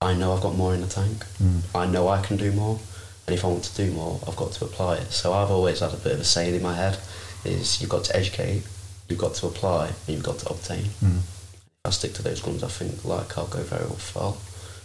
I 0.00 0.14
know 0.14 0.32
I've 0.32 0.40
got 0.40 0.56
more 0.56 0.72
in 0.72 0.80
the 0.80 0.86
tank. 0.86 1.26
Mm. 1.42 1.60
I 1.74 1.84
know 1.84 2.08
I 2.08 2.22
can 2.22 2.38
do 2.38 2.50
more, 2.52 2.80
and 3.26 3.36
if 3.36 3.44
I 3.44 3.48
want 3.48 3.64
to 3.64 3.76
do 3.76 3.92
more, 3.92 4.18
I've 4.26 4.36
got 4.36 4.52
to 4.52 4.64
apply 4.64 4.96
it. 4.96 5.12
So 5.12 5.34
I've 5.34 5.50
always 5.50 5.80
had 5.80 5.92
a 5.92 5.98
bit 5.98 6.12
of 6.12 6.20
a 6.20 6.24
saying 6.24 6.54
in 6.54 6.62
my 6.62 6.74
head: 6.74 6.96
is 7.44 7.82
you've 7.82 7.90
got 7.90 8.04
to 8.04 8.16
educate, 8.16 8.62
you've 9.10 9.18
got 9.18 9.34
to 9.34 9.46
apply, 9.46 9.88
and 9.88 10.08
you've 10.16 10.22
got 10.22 10.38
to 10.38 10.48
obtain. 10.48 10.84
Mm. 11.04 11.18
If 11.18 11.84
I 11.84 11.90
stick 11.90 12.14
to 12.14 12.22
those 12.22 12.40
guns, 12.40 12.64
I 12.64 12.68
think 12.68 13.04
like 13.04 13.36
I'll 13.36 13.46
go 13.46 13.62
very 13.62 13.84
well 13.84 13.96
far 13.96 14.34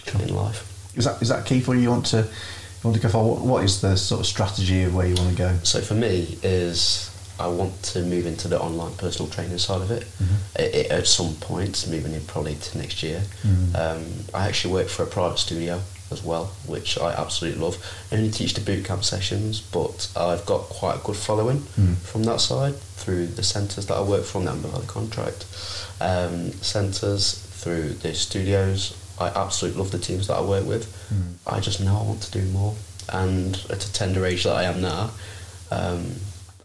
Sure. 0.05 0.21
in 0.21 0.35
life. 0.35 0.91
Is 0.97 1.05
that 1.05 1.21
is 1.21 1.29
that 1.29 1.45
key 1.45 1.61
for 1.61 1.75
you? 1.75 1.81
You 1.83 1.91
want 1.91 2.07
to 2.07 2.17
you 2.17 2.83
want 2.83 2.97
to 2.97 3.01
go 3.01 3.07
for 3.07 3.23
what, 3.23 3.41
what 3.45 3.63
is 3.63 3.79
the 3.79 3.95
sort 3.95 4.19
of 4.19 4.25
strategy 4.27 4.83
of 4.83 4.93
where 4.93 5.07
you 5.07 5.15
want 5.15 5.29
to 5.29 5.35
go? 5.37 5.57
So 5.63 5.79
for 5.79 5.93
me, 5.93 6.37
is 6.43 7.09
I 7.41 7.47
want 7.47 7.81
to 7.93 7.99
move 8.03 8.25
into 8.25 8.47
the 8.47 8.59
online 8.59 8.93
personal 8.95 9.29
training 9.31 9.57
side 9.57 9.81
of 9.81 9.91
it. 9.91 10.03
Mhm. 10.21 10.35
I- 10.59 10.71
I- 10.93 10.97
at 10.99 11.07
some 11.07 11.35
point, 11.35 11.85
moving 11.87 12.13
in 12.13 12.21
probably 12.25 12.55
to 12.55 12.77
next 12.77 13.01
year. 13.03 13.23
Mm. 13.45 13.75
Um, 13.75 14.05
I 14.33 14.47
actually 14.47 14.73
work 14.73 14.89
for 14.89 15.03
a 15.03 15.07
private 15.07 15.39
studio 15.39 15.81
as 16.11 16.21
well, 16.23 16.51
which 16.65 16.97
I 16.97 17.13
absolutely 17.13 17.61
love. 17.61 17.77
I 18.11 18.15
only 18.17 18.31
teach 18.31 18.53
the 18.53 18.61
boot 18.61 18.83
camp 18.85 19.03
sessions, 19.03 19.61
but 19.71 20.07
I've 20.15 20.45
got 20.45 20.63
quite 20.69 20.95
a 20.97 20.99
good 20.99 21.15
following 21.15 21.65
Mm. 21.79 21.95
from 22.03 22.23
that 22.23 22.41
side 22.41 22.75
through 22.97 23.27
the 23.27 23.43
centres 23.43 23.85
that 23.87 23.95
I 23.95 24.01
work 24.01 24.25
from 24.25 24.45
that 24.45 24.51
I'm 24.51 24.61
by 24.61 24.79
the 24.79 24.85
contract. 24.87 25.45
Um, 25.99 26.51
centres 26.61 27.35
through 27.61 27.93
the 28.03 28.13
studios. 28.13 28.93
I 29.19 29.27
absolutely 29.27 29.81
love 29.81 29.91
the 29.91 29.99
teams 29.99 30.27
that 30.27 30.35
I 30.35 30.41
work 30.41 30.65
with. 30.65 30.87
Mm. 31.13 31.35
I 31.47 31.59
just 31.59 31.79
know 31.79 31.97
I 31.97 32.03
want 32.03 32.21
to 32.23 32.31
do 32.31 32.43
more, 32.51 32.73
and 33.09 33.55
at 33.69 33.85
a 33.85 33.91
tender 33.93 34.25
age 34.25 34.43
that 34.43 34.55
I 34.55 34.63
am 34.63 34.81
now, 34.81 35.11
um, 35.71 36.15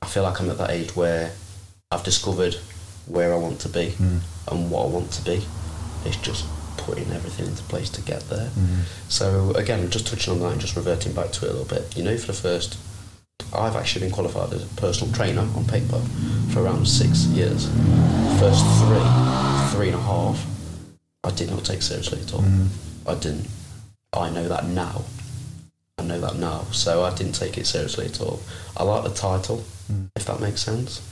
I 0.07 0.09
feel 0.09 0.23
like 0.23 0.40
I'm 0.40 0.49
at 0.51 0.59
that 0.59 0.71
age 0.71 0.95
where 0.95 1.33
I've 1.90 2.05
discovered 2.05 2.55
where 3.07 3.35
I 3.35 3.37
want 3.37 3.59
to 3.61 3.69
be 3.69 3.87
Mm. 3.99 4.21
and 4.53 4.71
what 4.71 4.85
I 4.85 4.88
want 4.88 5.11
to 5.12 5.23
be. 5.23 5.45
It's 6.05 6.16
just 6.19 6.45
putting 6.77 7.11
everything 7.11 7.47
into 7.47 7.64
place 7.64 7.90
to 7.90 8.01
get 8.03 8.29
there. 8.29 8.51
Mm. 8.57 8.83
So 9.09 9.51
again, 9.57 9.90
just 9.90 10.07
touching 10.07 10.33
on 10.35 10.38
that 10.40 10.53
and 10.53 10.61
just 10.61 10.77
reverting 10.77 11.12
back 11.12 11.33
to 11.33 11.47
it 11.47 11.49
a 11.51 11.53
little 11.55 11.64
bit. 11.77 11.97
You 11.97 12.05
know, 12.05 12.16
for 12.16 12.29
the 12.29 12.33
first, 12.35 12.79
I've 13.53 13.75
actually 13.75 14.03
been 14.07 14.12
qualified 14.14 14.53
as 14.53 14.62
a 14.62 14.66
personal 14.77 15.12
trainer 15.12 15.40
on 15.40 15.64
paper 15.64 16.01
for 16.53 16.62
around 16.62 16.87
six 16.87 17.25
years. 17.27 17.66
The 17.66 18.37
First 18.38 18.64
three, 18.79 19.07
three 19.75 19.88
and 19.88 19.97
a 19.99 20.03
half, 20.03 20.47
I 21.25 21.31
did 21.33 21.51
not 21.51 21.64
take 21.64 21.83
seriously 21.83 22.21
at 22.21 22.33
all. 22.33 22.42
Mm. 22.42 22.69
I 23.09 23.14
didn't. 23.14 23.49
I 24.12 24.31
know 24.31 24.47
that 24.47 24.66
now. 24.66 25.03
I 25.99 26.05
know 26.05 26.21
that 26.21 26.37
now. 26.37 26.66
So 26.71 27.03
I 27.03 27.12
didn't 27.12 27.35
take 27.35 27.59
it 27.59 27.66
seriously 27.66 28.07
at 28.07 28.21
all. 28.21 28.40
I 28.77 28.85
like 28.85 29.03
the 29.03 29.11
title, 29.11 29.64
Mm. 29.90 30.11
if 30.16 30.25
that 30.27 30.40
makes 30.40 30.62
sense. 30.62 31.03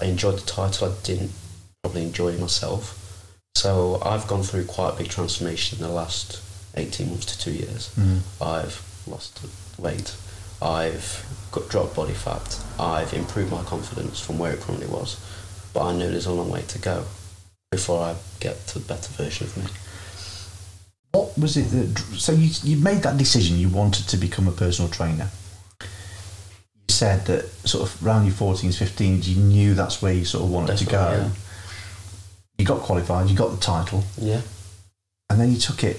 I 0.00 0.06
enjoyed 0.06 0.38
the 0.38 0.46
title. 0.46 0.88
I 0.88 0.94
didn't 1.02 1.32
probably 1.82 2.02
enjoy 2.02 2.36
myself. 2.38 2.96
So 3.54 4.00
I've 4.04 4.26
gone 4.26 4.42
through 4.42 4.66
quite 4.66 4.94
a 4.94 4.96
big 4.96 5.08
transformation 5.08 5.78
in 5.78 5.84
the 5.84 5.92
last 5.92 6.40
18 6.76 7.10
months 7.10 7.26
to 7.26 7.38
two 7.38 7.52
years. 7.52 7.92
Mm. 7.96 8.20
I've 8.40 8.82
lost 9.06 9.40
weight. 9.78 10.14
I've 10.62 11.24
got 11.52 11.68
dropped 11.68 11.96
body 11.96 12.12
fat. 12.12 12.60
I've 12.78 13.12
improved 13.12 13.50
my 13.50 13.62
confidence 13.64 14.20
from 14.20 14.38
where 14.38 14.52
it 14.52 14.60
currently 14.60 14.86
was. 14.86 15.18
But 15.72 15.86
I 15.86 15.92
know 15.92 16.10
there's 16.10 16.26
a 16.26 16.32
long 16.32 16.50
way 16.50 16.62
to 16.62 16.78
go 16.78 17.04
before 17.70 18.02
I 18.02 18.16
get 18.40 18.66
to 18.68 18.78
the 18.78 18.84
better 18.84 19.12
version 19.12 19.46
of 19.46 19.56
me. 19.56 19.64
What 21.12 21.36
was 21.38 21.56
it 21.56 21.70
that? 21.70 21.98
So 22.18 22.32
you 22.32 22.50
you 22.62 22.76
made 22.82 23.02
that 23.02 23.16
decision. 23.16 23.58
You 23.58 23.68
wanted 23.68 24.08
to 24.08 24.16
become 24.16 24.46
a 24.46 24.52
personal 24.52 24.90
trainer. 24.90 25.30
Said 27.00 27.24
that 27.28 27.46
sort 27.66 27.88
of 27.88 28.06
around 28.06 28.26
your 28.26 28.34
14s, 28.34 28.76
15s, 28.76 29.26
you 29.26 29.36
knew 29.36 29.72
that's 29.72 30.02
where 30.02 30.12
you 30.12 30.26
sort 30.26 30.44
of 30.44 30.50
wanted 30.50 30.76
to 30.76 30.84
go. 30.84 30.98
Definitely, 31.10 31.32
You 32.58 32.64
got 32.66 32.80
qualified. 32.82 33.30
You 33.30 33.36
got 33.38 33.52
the 33.52 33.56
title, 33.56 34.04
Yeah. 34.18 34.42
and 35.30 35.40
then 35.40 35.50
you 35.50 35.56
took 35.56 35.82
it 35.82 35.98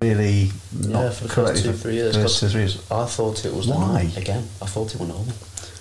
really 0.00 0.52
not 0.72 1.02
Yeah, 1.02 1.10
for 1.10 1.24
the 1.24 1.30
correctly 1.30 1.54
first 1.62 1.64
two, 1.64 1.72
three 1.72 1.94
years. 1.94 2.14
first 2.14 2.38
two, 2.38 2.48
three 2.48 2.60
years. 2.60 2.78
I 2.92 3.06
thought 3.06 3.44
it 3.44 3.52
was 3.52 3.66
Why? 3.66 4.08
Again, 4.16 4.48
I 4.62 4.66
thought 4.66 4.94
it 4.94 5.00
was 5.00 5.08
normal. 5.08 5.34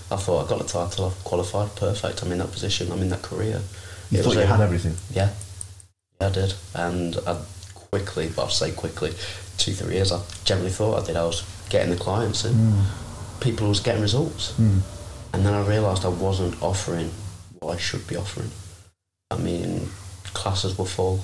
I 0.10 0.15
thought 0.15 0.46
I 0.48 0.50
got 0.50 0.58
the 0.58 0.65
title, 0.80 1.06
I've 1.06 1.24
qualified, 1.24 1.76
perfect. 1.76 2.24
I'm 2.24 2.32
in 2.32 2.39
that 2.39 2.52
position, 2.52 2.91
I'm 2.91 3.04
in 3.04 3.10
that 3.10 3.22
career. 3.22 3.62
You 4.10 4.19
It 4.19 4.24
thought 4.24 4.34
you 4.34 4.39
a- 4.41 4.46
had 4.48 4.62
everything. 4.62 4.98
Yeah, 5.13 5.30
yeah, 6.19 6.28
I 6.28 6.32
did, 6.32 6.56
and 6.74 7.17
I 7.28 7.38
quickly, 7.91 8.32
but 8.36 8.48
I 8.48 8.50
say 8.50 8.72
quickly, 8.72 9.13
two 9.60 9.74
three 9.76 9.93
years. 9.93 10.12
I 10.12 10.22
generally 10.43 10.72
thought 10.72 11.04
I 11.04 11.06
did. 11.06 11.17
I 11.17 11.24
was 11.26 11.43
getting 11.69 11.91
the 11.91 12.02
clients 12.04 12.46
in, 12.46 12.54
Mm. 12.56 12.84
People 13.43 13.67
was 13.67 13.79
getting 13.79 14.01
results, 14.01 14.53
Mm. 14.53 14.82
and 15.34 15.45
then 15.45 15.53
I 15.53 15.62
realised 15.62 16.06
I 16.06 16.10
wasn't 16.10 16.56
offering 16.62 17.12
what 17.60 17.75
I 17.75 17.79
should 17.79 18.08
be 18.08 18.15
offering. 18.15 18.51
I 19.32 19.38
mean, 19.38 19.89
classes 20.34 20.77
were 20.77 20.86
full, 20.86 21.23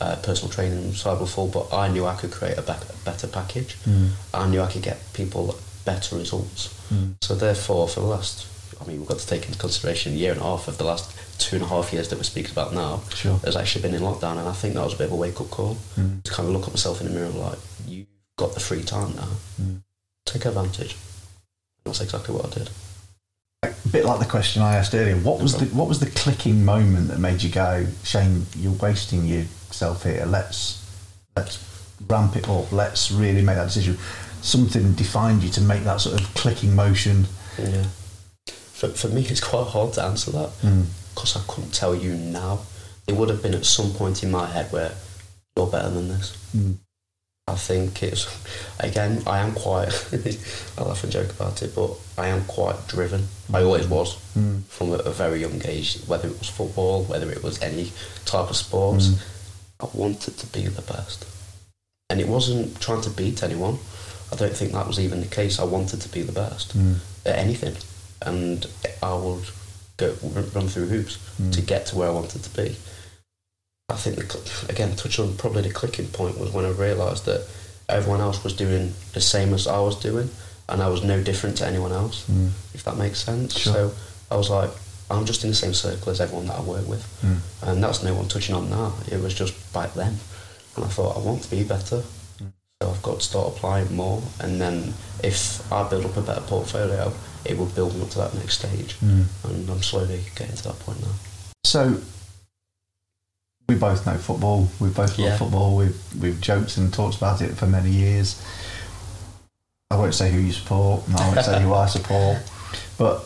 uh, 0.00 0.16
personal 0.16 0.52
training 0.52 0.94
side 0.94 1.18
were 1.20 1.26
full, 1.26 1.48
but 1.48 1.72
I 1.72 1.88
knew 1.88 2.04
I 2.06 2.14
could 2.14 2.30
create 2.32 2.58
a 2.58 2.62
better, 2.62 2.86
better 3.04 3.26
package. 3.26 3.76
Mm. 3.86 4.10
I 4.34 4.46
knew 4.48 4.60
I 4.62 4.70
could 4.70 4.82
get 4.82 4.98
people 5.12 5.56
better 5.84 6.16
results. 6.16 6.68
Mm. 6.92 7.14
So 7.22 7.34
therefore, 7.34 7.88
for 7.88 8.00
the 8.00 8.06
last, 8.06 8.46
I 8.80 8.84
mean, 8.86 8.98
we've 8.98 9.08
got 9.08 9.18
to 9.20 9.26
take 9.26 9.46
into 9.46 9.58
consideration 9.58 10.12
a 10.12 10.16
year 10.16 10.32
and 10.32 10.40
a 10.40 10.44
half 10.44 10.68
of 10.68 10.76
the 10.78 10.84
last 10.84 11.10
two 11.38 11.56
and 11.56 11.64
a 11.64 11.68
half 11.68 11.92
years 11.92 12.08
that 12.08 12.16
we're 12.16 12.22
speaking 12.34 12.50
about 12.52 12.74
now 12.74 13.00
Sure. 13.14 13.38
has 13.44 13.56
actually 13.56 13.82
been 13.82 13.94
in 13.94 14.02
lockdown, 14.02 14.38
and 14.38 14.48
I 14.48 14.52
think 14.52 14.74
that 14.74 14.84
was 14.84 14.94
a 14.94 14.98
bit 14.98 15.06
of 15.06 15.12
a 15.12 15.16
wake 15.16 15.40
up 15.40 15.50
call 15.50 15.76
Mm. 15.98 16.22
to 16.24 16.30
kind 16.30 16.48
of 16.48 16.54
look 16.54 16.66
at 16.66 16.72
myself 16.74 17.00
in 17.00 17.06
the 17.08 17.12
mirror 17.12 17.28
like, 17.30 17.58
you've 17.86 18.06
got 18.36 18.54
the 18.54 18.60
free 18.60 18.82
time 18.82 19.14
now, 19.16 19.28
Mm. 19.60 19.82
take 20.26 20.44
advantage. 20.46 20.96
That's 21.86 22.00
exactly 22.00 22.34
what 22.34 22.46
I 22.46 22.50
did. 22.58 22.70
A 23.62 23.88
bit 23.90 24.04
like 24.04 24.18
the 24.18 24.26
question 24.26 24.62
I 24.62 24.76
asked 24.76 24.94
earlier. 24.94 25.16
What 25.16 25.40
was 25.40 25.56
the 25.56 25.66
what 25.66 25.88
was 25.88 26.00
the 26.00 26.10
clicking 26.10 26.64
moment 26.64 27.08
that 27.08 27.18
made 27.18 27.42
you 27.42 27.50
go, 27.50 27.86
Shane? 28.04 28.46
You're 28.56 28.72
wasting 28.72 29.24
yourself 29.24 30.02
here. 30.02 30.24
Let's 30.26 30.84
let's 31.36 31.58
ramp 32.08 32.36
it 32.36 32.48
up. 32.48 32.70
Let's 32.72 33.10
really 33.10 33.42
make 33.42 33.56
that 33.56 33.66
decision. 33.66 33.98
Something 34.42 34.92
defined 34.92 35.42
you 35.42 35.50
to 35.50 35.60
make 35.60 35.84
that 35.84 36.00
sort 36.00 36.20
of 36.20 36.26
clicking 36.34 36.74
motion. 36.74 37.26
Yeah. 37.58 37.84
For, 38.46 38.88
for 38.88 39.08
me, 39.08 39.22
it's 39.26 39.40
quite 39.40 39.66
hard 39.68 39.94
to 39.94 40.02
answer 40.02 40.30
that 40.32 40.50
Mm. 40.62 40.84
because 41.14 41.34
I 41.36 41.40
couldn't 41.48 41.72
tell 41.72 41.94
you 41.94 42.12
now. 42.14 42.60
It 43.06 43.14
would 43.16 43.28
have 43.30 43.42
been 43.42 43.54
at 43.54 43.64
some 43.64 43.92
point 43.92 44.22
in 44.22 44.30
my 44.30 44.46
head 44.46 44.70
where 44.72 44.92
you're 45.56 45.68
better 45.68 45.90
than 45.90 46.08
this. 46.08 46.36
Mm. 46.54 46.76
I 47.48 47.54
think 47.54 48.02
it's 48.02 48.26
again. 48.80 49.22
I 49.24 49.38
am 49.38 49.52
quite. 49.54 49.86
I 50.76 50.82
laugh 50.82 51.04
and 51.04 51.12
joke 51.12 51.30
about 51.30 51.62
it, 51.62 51.76
but 51.76 51.92
I 52.18 52.26
am 52.26 52.44
quite 52.46 52.88
driven. 52.88 53.28
I 53.54 53.62
always 53.62 53.86
was 53.86 54.16
Mm. 54.36 54.64
from 54.64 54.90
a, 54.90 54.94
a 54.96 55.12
very 55.12 55.40
young 55.42 55.62
age. 55.64 55.98
Whether 56.08 56.26
it 56.28 56.38
was 56.40 56.48
football, 56.48 57.04
whether 57.04 57.30
it 57.30 57.44
was 57.44 57.62
any 57.62 57.92
type 58.24 58.50
of 58.50 58.56
sports, 58.56 59.06
Mm. 59.06 59.18
I 59.78 59.86
wanted 59.94 60.38
to 60.38 60.46
be 60.46 60.66
the 60.66 60.82
best, 60.82 61.24
and 62.10 62.20
it 62.20 62.26
wasn't 62.26 62.80
trying 62.80 63.02
to 63.02 63.10
beat 63.10 63.44
anyone. 63.44 63.78
I 64.32 64.34
don't 64.36 64.56
think 64.56 64.72
that 64.72 64.88
was 64.88 64.98
even 64.98 65.20
the 65.20 65.28
case. 65.28 65.60
I 65.60 65.64
wanted 65.64 66.00
to 66.00 66.08
be 66.08 66.22
the 66.22 66.32
best 66.32 66.76
Mm. 66.76 66.96
at 67.24 67.36
anything, 67.38 67.76
and 68.22 68.66
I 69.00 69.14
would 69.14 69.46
go 69.98 70.16
run 70.52 70.68
through 70.68 70.88
hoops 70.88 71.18
Mm. 71.40 71.52
to 71.52 71.60
get 71.62 71.86
to 71.86 71.96
where 71.96 72.08
I 72.08 72.12
wanted 72.12 72.42
to 72.42 72.50
be. 72.50 72.74
I 73.88 73.94
think 73.94 74.16
the, 74.16 74.66
again, 74.68 74.96
touching 74.96 75.24
on 75.26 75.36
probably 75.36 75.62
the 75.62 75.72
clicking 75.72 76.08
point 76.08 76.38
was 76.38 76.50
when 76.50 76.64
I 76.64 76.70
realised 76.70 77.24
that 77.26 77.46
everyone 77.88 78.20
else 78.20 78.42
was 78.42 78.52
doing 78.52 78.92
the 79.12 79.20
same 79.20 79.54
as 79.54 79.68
I 79.68 79.78
was 79.78 79.94
doing, 80.00 80.28
and 80.68 80.82
I 80.82 80.88
was 80.88 81.04
no 81.04 81.22
different 81.22 81.58
to 81.58 81.66
anyone 81.66 81.92
else, 81.92 82.24
Mm. 82.28 82.50
if 82.74 82.82
that 82.82 82.96
makes 82.96 83.22
sense. 83.22 83.56
Sure. 83.56 83.72
So 83.72 83.92
I 84.28 84.36
was 84.36 84.50
like, 84.50 84.70
I'm 85.08 85.24
just 85.24 85.44
in 85.44 85.50
the 85.50 85.56
same 85.56 85.72
circle 85.72 86.10
as 86.10 86.20
everyone 86.20 86.46
that 86.48 86.58
I 86.58 86.62
work 86.62 86.88
with, 86.88 87.04
Mm. 87.24 87.38
and 87.62 87.84
that's 87.84 88.02
no 88.02 88.12
one 88.12 88.26
touching 88.26 88.56
on 88.56 88.68
now. 88.68 88.92
It 89.08 89.20
was 89.22 89.34
just 89.34 89.54
back 89.72 89.94
then, 89.94 90.18
and 90.74 90.84
I 90.84 90.88
thought 90.88 91.16
I 91.16 91.20
want 91.20 91.44
to 91.44 91.50
be 91.50 91.62
better, 91.62 92.02
Mm. 92.42 92.50
so 92.82 92.90
I've 92.90 93.02
got 93.02 93.20
to 93.20 93.24
start 93.24 93.46
applying 93.54 93.94
more, 93.94 94.20
and 94.40 94.60
then 94.60 94.94
if 95.22 95.62
I 95.72 95.84
build 95.88 96.06
up 96.06 96.16
a 96.16 96.22
better 96.22 96.40
portfolio, 96.40 97.12
it 97.44 97.56
will 97.56 97.66
build 97.66 97.94
me 97.94 98.02
up 98.02 98.10
to 98.10 98.18
that 98.18 98.34
next 98.34 98.58
stage, 98.58 98.96
Mm. 99.00 99.26
and 99.44 99.70
I'm 99.70 99.82
slowly 99.84 100.24
getting 100.34 100.56
to 100.56 100.62
that 100.64 100.80
point 100.80 101.00
now. 101.02 101.14
So 101.62 101.98
we 103.68 103.74
both 103.74 104.06
know 104.06 104.14
football. 104.14 104.68
We 104.80 104.88
both 104.88 105.18
love 105.18 105.28
Yeah. 105.28 105.36
football. 105.36 105.76
We've 105.76 105.96
we've 106.20 106.40
joked 106.40 106.76
and 106.76 106.92
talked 106.92 107.16
about 107.16 107.40
it 107.42 107.56
for 107.56 107.66
many 107.66 107.90
years. 107.90 108.40
I 109.90 109.96
won't 109.96 110.14
say 110.14 110.30
who 110.30 110.38
you 110.40 110.52
support. 110.52 111.02
I 111.16 111.28
won't 111.28 111.44
say 111.44 111.60
who 111.62 111.72
I 111.74 111.86
support. 111.96 112.38
But 112.98 113.24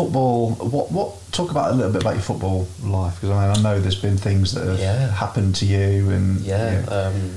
football. 0.00 0.52
What 0.52 0.92
what? 0.92 1.32
Talk 1.32 1.50
about 1.50 1.72
a 1.72 1.74
little 1.74 1.92
bit 1.92 2.02
about 2.02 2.14
your 2.14 2.22
football 2.22 2.68
life 2.82 3.16
because 3.16 3.30
I 3.30 3.48
mean 3.48 3.56
I 3.58 3.62
know 3.62 3.80
there's 3.80 4.00
been 4.00 4.16
things 4.16 4.52
that 4.54 4.66
have 4.66 4.78
Yeah. 4.78 5.10
happened 5.10 5.54
to 5.56 5.66
you 5.66 6.10
and 6.10 6.40
Yeah, 6.40 6.80
you 6.80 6.86
know, 6.86 7.06
um, 7.08 7.34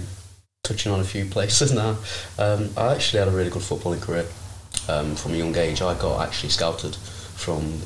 touching 0.64 0.92
on 0.92 1.00
a 1.00 1.04
few 1.04 1.26
places 1.26 1.72
now. 1.84 1.98
Um, 2.38 2.70
I 2.78 2.94
actually 2.94 3.20
had 3.20 3.28
a 3.28 3.32
really 3.32 3.50
good 3.50 3.64
footballing 3.64 4.02
career 4.02 4.26
um, 4.88 5.16
from 5.16 5.34
a 5.34 5.38
young 5.38 5.56
age. 5.58 5.82
I 5.82 5.96
got 5.96 6.22
actually 6.28 6.50
scouted 6.50 6.96
from 6.96 7.82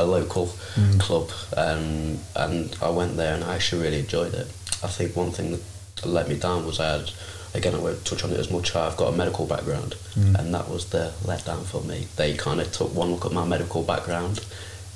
a 0.00 0.04
local 0.04 0.46
Mm. 0.76 0.98
club, 1.00 1.30
um, 1.56 2.18
and 2.36 2.76
I 2.80 2.90
went 2.90 3.16
there 3.16 3.34
and 3.34 3.44
I 3.44 3.54
actually 3.56 3.82
really 3.82 4.00
enjoyed 4.00 4.34
it. 4.34 4.46
I 4.82 4.88
think 4.88 5.14
one 5.16 5.32
thing 5.32 5.50
that 5.52 6.06
let 6.06 6.28
me 6.28 6.36
down 6.36 6.66
was 6.66 6.80
I 6.80 6.88
had, 6.98 7.10
again, 7.54 7.74
I 7.74 7.78
won't 7.78 8.04
touch 8.04 8.24
on 8.24 8.30
it 8.32 8.38
as 8.38 8.50
much. 8.50 8.74
I've 8.76 8.96
got 8.96 9.12
a 9.12 9.16
medical 9.16 9.46
background, 9.46 9.94
Mm. 10.18 10.38
and 10.38 10.54
that 10.54 10.68
was 10.68 10.86
the 10.86 11.12
letdown 11.24 11.64
for 11.64 11.82
me. 11.82 12.08
They 12.16 12.34
kind 12.34 12.60
of 12.60 12.72
took 12.72 12.94
one 12.94 13.10
look 13.12 13.26
at 13.26 13.32
my 13.32 13.44
medical 13.44 13.82
background 13.82 14.40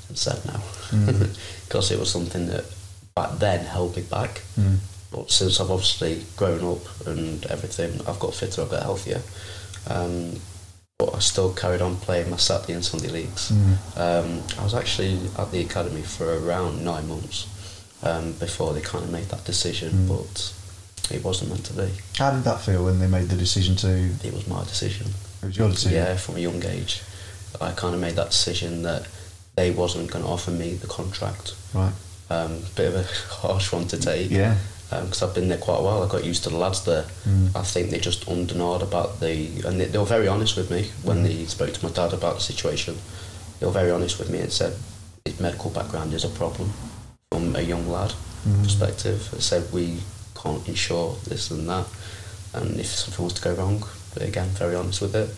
and 0.09 0.17
said 0.19 0.45
no, 0.47 0.61
Mm. 0.91 1.29
because 1.67 1.91
it 1.91 1.99
was 1.99 2.11
something 2.11 2.47
that 2.49 2.65
back 3.15 3.39
then 3.39 3.65
held 3.67 3.97
me 3.97 4.03
back. 4.03 4.43
Mm. 4.59 4.79
But 5.11 5.31
since 5.31 5.61
I've 5.61 5.71
obviously 5.71 6.25
grown 6.37 6.65
up 6.65 7.07
and 7.07 7.45
everything, 7.47 8.01
I've 8.07 8.19
got 8.19 8.35
fitter, 8.35 8.63
I've 8.63 8.71
got 8.71 8.83
healthier. 8.83 9.23
Um, 9.89 10.41
but 10.99 11.15
I 11.15 11.19
still 11.19 11.53
carried 11.53 11.83
on 11.83 11.97
playing 11.97 12.31
my 12.31 12.37
Saturday 12.37 12.75
and 12.75 12.85
Sunday 12.85 13.09
leagues. 13.09 13.51
Mm. 13.51 13.77
Um, 13.99 14.43
I 14.59 14.63
was 14.65 14.75
actually 14.75 15.19
at 15.39 15.51
the 15.51 15.61
academy 15.61 16.03
for 16.03 16.39
around 16.39 16.85
nine 16.85 17.09
months 17.09 17.49
um, 18.03 18.33
before 18.35 18.73
they 18.75 18.81
kind 18.81 19.05
of 19.05 19.11
made 19.11 19.25
that 19.27 19.45
decision, 19.45 19.91
Mm. 19.93 20.09
but 20.09 20.55
it 21.15 21.25
wasn't 21.25 21.51
meant 21.51 21.65
to 21.67 21.73
be. 21.73 21.91
How 22.17 22.31
did 22.31 22.45
that 22.45 22.61
feel 22.61 22.85
when 22.85 23.01
they 23.01 23.09
made 23.09 23.29
the 23.29 23.37
decision 23.37 23.75
to? 23.77 23.89
It 24.23 24.33
was 24.33 24.47
my 24.47 24.63
decision. 24.65 25.09
It 25.43 25.47
was 25.47 25.57
your 25.59 25.69
decision. 25.69 25.97
Yeah, 25.99 26.17
from 26.17 26.37
a 26.37 26.41
young 26.41 26.65
age, 26.65 27.03
I 27.61 27.73
kind 27.73 27.95
of 27.95 28.01
made 28.01 28.15
that 28.15 28.31
decision 28.31 28.83
that 28.83 29.09
they 29.57 29.73
wasn't 29.73 30.11
going 30.13 30.25
to 30.25 30.31
offer 30.31 30.53
me 30.53 30.75
the 30.75 30.87
contract. 30.87 31.55
Right. 31.75 31.93
Um, 32.31 32.61
bit 32.77 32.95
of 32.95 32.97
a 32.97 33.03
harsh 33.35 33.73
one 33.73 33.89
to 33.89 33.99
take. 33.99 34.31
Yeah. 34.31 34.57
Because 35.03 35.23
I've 35.23 35.35
been 35.35 35.49
there 35.49 35.59
quite 35.59 35.79
a 35.79 35.83
while. 35.83 36.03
I 36.03 36.09
got 36.09 36.25
used 36.25 36.45
to 36.45 36.51
the 36.51 36.57
lads 36.57 36.85
there. 36.85 37.05
Mm. 37.29 37.55
I 37.57 37.63
think 37.63 37.91
they 37.91 37.99
just 37.99 38.29
undenied 38.29 38.83
about 38.83 39.21
the, 39.21 39.33
and 39.67 39.81
they, 39.81 39.87
they 39.87 39.99
were 39.99 40.05
very 40.05 40.29
honest 40.29 40.57
with 40.57 40.71
me 40.71 40.91
when 41.03 41.19
Mm. 41.19 41.25
they 41.25 41.45
spoke 41.47 41.73
to 41.73 41.85
my 41.85 41.93
dad 41.93 42.13
about 42.13 42.35
the 42.37 42.41
situation. 42.43 42.97
They 43.61 43.67
were 43.67 43.73
very 43.73 43.91
honest 43.91 44.19
with 44.19 44.31
me 44.31 44.39
and 44.41 44.53
said 44.53 44.75
his 45.25 45.41
medical 45.41 45.71
background 45.71 46.13
is 46.13 46.25
a 46.25 46.29
problem 46.29 46.73
from 47.31 47.55
a 47.57 47.61
young 47.63 47.89
lad 47.89 48.13
Mm. 48.47 48.63
perspective. 48.63 49.29
They 49.33 49.41
said 49.41 49.73
we 49.73 50.01
can't 50.35 50.67
insure 50.69 51.17
this 51.25 51.51
and 51.51 51.67
that, 51.69 51.87
and 52.53 52.79
if 52.79 52.87
something 52.95 53.25
was 53.25 53.35
to 53.35 53.43
go 53.43 53.55
wrong, 53.55 53.83
but 54.13 54.23
again, 54.23 54.49
very 54.51 54.75
honest 54.77 55.01
with 55.01 55.15
it. 55.17 55.31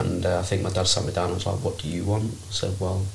And 0.00 0.26
uh, 0.26 0.40
I 0.40 0.42
think 0.42 0.62
my 0.62 0.70
dad 0.70 0.86
sat 0.86 1.04
me 1.06 1.12
down 1.12 1.26
and 1.26 1.34
was 1.36 1.46
like, 1.46 1.60
"What 1.64 1.78
do 1.78 1.88
you 1.88 2.04
want?" 2.04 2.24
I 2.32 2.52
said, 2.52 2.74
"Well, 2.78 2.96
I'm 2.98 3.06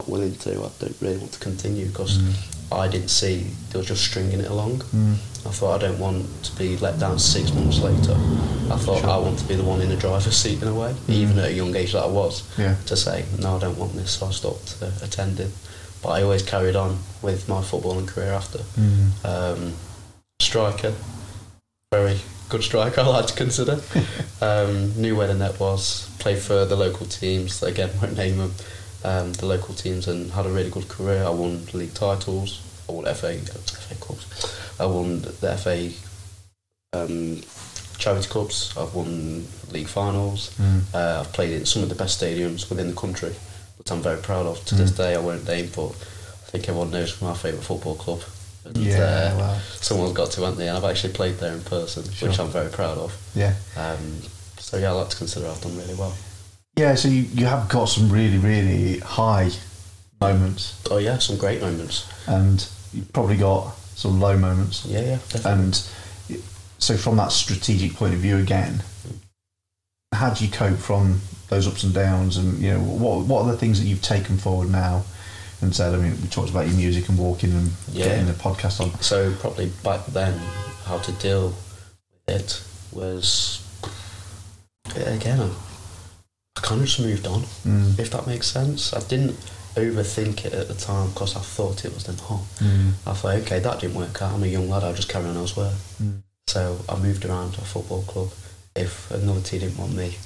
not 0.00 0.08
willing 0.08 0.34
to. 0.36 0.50
I 0.50 0.70
don't 0.80 0.96
really 1.00 1.18
want 1.18 1.32
to 1.32 1.38
continue 1.38 1.86
because 1.86 2.18
Mm. 2.18 2.34
I 2.72 2.88
didn't 2.88 3.08
see 3.10 3.46
they 3.70 3.78
were 3.78 3.84
just 3.84 4.04
stringing 4.04 4.40
it 4.40 4.50
along." 4.50 4.78
Mm. 4.94 5.14
I 5.46 5.50
thought 5.50 5.82
I 5.82 5.86
don't 5.86 5.98
want 5.98 6.26
to 6.44 6.56
be 6.56 6.76
let 6.76 6.98
down 6.98 7.18
six 7.18 7.52
months 7.54 7.78
later. 7.78 8.12
I 8.70 8.76
thought 8.76 9.04
I 9.04 9.16
want 9.16 9.38
to 9.38 9.44
be 9.46 9.54
the 9.54 9.62
one 9.64 9.80
in 9.80 9.88
the 9.88 9.96
driver's 9.96 10.36
seat 10.36 10.60
in 10.62 10.68
a 10.68 10.74
way, 10.74 10.92
Mm. 11.08 11.14
even 11.14 11.38
at 11.38 11.46
a 11.46 11.52
young 11.52 11.74
age 11.74 11.92
that 11.92 12.02
I 12.04 12.08
was, 12.08 12.42
Yeah. 12.58 12.74
to 12.86 12.96
say 12.96 13.24
no, 13.38 13.56
I 13.56 13.60
don't 13.60 13.78
want 13.78 13.94
this. 13.96 14.10
So 14.12 14.26
I 14.26 14.32
stopped 14.32 14.76
uh, 14.82 14.90
attending, 15.02 15.50
but 16.02 16.10
I 16.10 16.22
always 16.22 16.42
carried 16.42 16.76
on 16.76 16.98
with 17.22 17.48
my 17.48 17.62
footballing 17.62 18.06
career 18.06 18.32
after. 18.32 18.58
Mm. 18.78 19.24
Um, 19.24 19.72
striker, 20.40 20.92
very 21.92 22.20
good 22.50 22.62
striker. 22.62 23.00
I 23.04 23.06
like 23.06 23.26
to 23.28 23.34
consider. 23.34 23.80
um, 24.42 24.92
knew 25.00 25.16
where 25.16 25.26
the 25.26 25.34
net 25.34 25.58
was. 25.58 26.06
Played 26.18 26.38
for 26.40 26.66
the 26.66 26.76
local 26.76 27.06
teams. 27.06 27.62
Again, 27.62 27.90
won't 28.00 28.16
name 28.16 28.36
them. 28.38 28.54
Um, 29.02 29.32
the 29.34 29.46
local 29.46 29.74
teams 29.74 30.08
and 30.08 30.30
had 30.32 30.46
a 30.46 30.50
really 30.50 30.70
good 30.70 30.88
career. 30.88 31.24
I 31.24 31.30
won 31.30 31.64
league 31.72 31.94
titles. 31.94 32.60
I 32.88 32.92
won 32.92 33.04
FA 33.14 33.34
FA 33.38 33.94
cups. 33.94 34.76
I 34.78 34.84
won 34.86 35.22
the 35.22 35.56
FA 35.56 35.90
um, 36.92 37.40
charity 37.98 38.28
cups. 38.28 38.76
I've 38.76 38.94
won 38.94 39.46
league 39.70 39.88
finals. 39.88 40.50
Mm. 40.58 40.82
Uh, 40.94 41.20
I've 41.20 41.32
played 41.32 41.52
in 41.52 41.66
some 41.66 41.82
of 41.82 41.88
the 41.88 41.94
best 41.94 42.20
stadiums 42.20 42.68
within 42.68 42.88
the 42.88 42.96
country, 42.96 43.34
which 43.78 43.90
I'm 43.90 44.02
very 44.02 44.20
proud 44.20 44.46
of. 44.46 44.64
To 44.66 44.74
this 44.74 44.90
Mm. 44.92 44.96
day, 44.96 45.14
I 45.14 45.18
won't 45.18 45.46
name, 45.46 45.70
but 45.74 45.90
I 45.90 46.50
think 46.50 46.68
everyone 46.68 46.90
knows 46.90 47.20
my 47.22 47.34
favourite 47.34 47.64
football 47.64 47.94
club. 47.94 48.22
And, 48.64 48.76
Yeah. 48.76 48.98
uh, 48.98 49.38
well. 49.38 49.60
someone's 49.80 50.12
got 50.12 50.30
to, 50.32 50.40
haven't 50.42 50.58
they? 50.58 50.68
And 50.68 50.76
I've 50.76 50.84
actually 50.84 51.14
played 51.14 51.38
there 51.38 51.52
in 51.54 51.62
person, 51.62 52.02
which 52.20 52.38
I'm 52.38 52.50
very 52.50 52.68
proud 52.70 52.98
of. 52.98 53.16
Yeah. 53.34 53.54
Um, 53.76 54.20
so 54.58 54.76
yeah, 54.76 54.90
I 54.90 54.92
like 54.92 55.08
to 55.10 55.16
consider 55.16 55.46
I've 55.48 55.60
done 55.62 55.76
really 55.78 55.94
well. 55.94 56.14
Yeah, 56.80 56.94
so 56.94 57.08
you, 57.08 57.22
you 57.34 57.44
have 57.44 57.68
got 57.68 57.90
some 57.90 58.10
really, 58.10 58.38
really 58.38 59.00
high 59.00 59.50
moments, 60.18 60.82
Oh 60.90 60.96
yeah, 60.96 61.18
some 61.18 61.36
great 61.36 61.60
moments. 61.60 62.08
and 62.26 62.66
you've 62.94 63.12
probably 63.12 63.36
got 63.36 63.74
some 63.96 64.18
low 64.18 64.38
moments. 64.38 64.86
Yeah, 64.86 65.00
yeah, 65.00 65.18
definitely. 65.28 65.52
And 65.52 65.74
so, 66.78 66.96
from 66.96 67.16
that 67.18 67.32
strategic 67.32 67.92
point 67.94 68.14
of 68.14 68.20
view, 68.20 68.38
again, 68.38 68.82
how 70.14 70.30
do 70.30 70.42
you 70.42 70.50
cope 70.50 70.78
from 70.78 71.20
those 71.50 71.66
ups 71.66 71.82
and 71.82 71.92
downs? 71.92 72.38
And 72.38 72.58
you 72.58 72.70
know, 72.72 72.80
what 72.80 73.26
what 73.26 73.44
are 73.44 73.52
the 73.52 73.58
things 73.58 73.78
that 73.78 73.86
you've 73.86 74.00
taken 74.00 74.38
forward 74.38 74.70
now? 74.70 75.04
And 75.60 75.76
said, 75.76 75.92
I 75.92 75.98
mean, 75.98 76.16
we 76.22 76.28
talked 76.28 76.48
about 76.48 76.66
your 76.66 76.76
music 76.76 77.10
and 77.10 77.18
walking 77.18 77.52
and 77.52 77.70
Yeah. 77.92 78.06
getting 78.06 78.24
the 78.26 78.32
podcast 78.32 78.80
on. 78.80 78.98
So 79.02 79.34
probably 79.34 79.70
back 79.84 80.06
then, 80.06 80.38
how 80.86 80.96
to 80.96 81.12
deal 81.12 81.48
with 82.26 82.36
it 82.40 82.62
was 82.92 83.60
again. 84.96 85.50
I, 86.62 86.66
kind 86.66 86.80
of 86.80 86.86
just 86.86 87.00
moved 87.00 87.26
on, 87.26 87.42
Mm. 87.66 87.98
if 87.98 88.10
that 88.10 88.26
makes 88.26 88.46
sense. 88.46 88.92
I 88.92 89.00
didn't 89.00 89.36
overthink 89.76 90.44
it 90.44 90.52
at 90.52 90.68
the 90.68 90.74
time 90.74 91.08
because 91.10 91.36
I 91.36 91.40
thought 91.40 91.84
it 91.84 91.94
was 91.94 92.04
then 92.04 92.16
hot. 92.16 92.42
Mm. 92.58 92.92
I 93.06 93.12
thought, 93.14 93.34
okay, 93.42 93.60
that 93.60 93.80
didn't 93.80 93.96
work 93.96 94.20
out. 94.22 94.32
I'm 94.34 94.42
a 94.42 94.46
young 94.46 94.68
lad. 94.68 94.82
I'll 94.84 94.94
just 94.94 95.08
carry 95.08 95.26
on 95.26 95.36
elsewhere. 95.36 95.72
Mm. 96.02 96.22
So 96.48 96.78
I 96.88 96.96
moved 96.96 97.24
around 97.24 97.54
a 97.54 97.60
football 97.62 98.02
club. 98.02 98.30
If 98.74 99.10
another 99.10 99.40
team 99.40 99.60
didn't 99.60 99.78
want 99.78 99.94
me, 99.94 100.16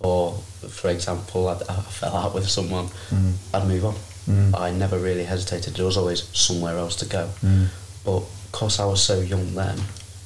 or 0.00 0.34
for 0.68 0.88
example, 0.90 1.48
I'd, 1.48 1.62
I 1.68 1.74
fell 1.82 2.16
out 2.16 2.34
with 2.34 2.48
someone, 2.48 2.88
Mm. 3.10 3.32
I'd 3.52 3.66
move 3.68 3.84
on. 3.84 3.94
Mm. 4.28 4.58
I 4.58 4.70
never 4.70 4.98
really 4.98 5.24
hesitated. 5.24 5.74
There 5.74 5.84
was 5.84 5.96
always 5.96 6.24
somewhere 6.32 6.78
else 6.78 6.96
to 6.96 7.06
go. 7.06 7.28
Mm. 7.42 7.68
But 8.04 8.22
because 8.50 8.78
I 8.80 8.84
was 8.86 9.02
so 9.02 9.20
young 9.20 9.54
then, 9.54 9.78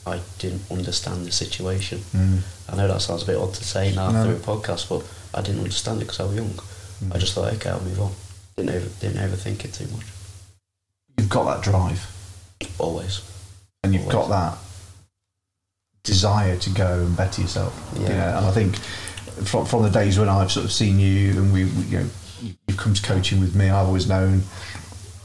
I 0.07 0.21
didn't 0.39 0.63
understand 0.71 1.27
the 1.27 1.33
situation. 1.33 1.99
Mm. 2.15 2.41
I 2.71 2.77
know 2.77 2.89
that 2.89 3.03
sounds 3.03 3.23
a 3.23 3.27
bit 3.27 3.37
odd 3.37 3.55
to 3.55 3.65
say 3.65 3.95
now 3.95 4.11
No. 4.11 4.25
through 4.25 4.37
a 4.37 4.39
podcast, 4.57 4.89
but 4.89 5.03
I 5.39 5.43
didn't 5.43 5.61
understand 5.61 5.99
it 6.03 6.05
because 6.07 6.21
I 6.21 6.25
was 6.25 6.35
young. 6.37 6.51
Mm. 6.51 7.15
I 7.15 7.19
just 7.19 7.33
thought, 7.35 7.53
okay, 7.55 7.71
I'll 7.71 7.81
move 7.81 8.01
on. 8.01 8.13
Didn't 8.57 8.71
over, 8.75 8.89
didn't 9.01 9.19
overthink 9.31 9.65
it 9.65 9.73
too 9.73 9.87
much. 9.95 10.07
You've 11.17 11.29
got 11.29 11.45
that 11.45 11.63
drive, 11.63 12.07
Always. 12.79 13.23
and 13.83 13.95
you've 13.95 14.09
got 14.09 14.29
that 14.31 14.59
desire 16.05 16.57
to 16.57 16.71
go 16.71 17.01
and 17.05 17.17
better 17.17 17.43
yourself. 17.43 17.75
you 17.97 18.03
Yeah. 18.03 18.09
know, 18.33 18.39
and 18.39 18.47
I 18.47 18.51
think 18.53 18.77
from 19.47 19.67
from 19.67 19.83
the 19.83 19.91
days 19.91 20.19
when 20.19 20.29
I've 20.29 20.51
sort 20.51 20.65
of 20.65 20.73
seen 20.73 20.99
you 20.99 21.31
and 21.33 21.53
we, 21.53 21.65
we 21.65 21.83
you 21.85 21.99
know 22.01 22.07
you- 22.43 22.55
you've 22.67 22.77
come 22.79 22.95
to 22.95 23.03
coaching 23.03 23.41
with 23.41 23.55
me, 23.55 23.69
I've 23.71 23.87
always 23.87 24.07
known 24.09 24.43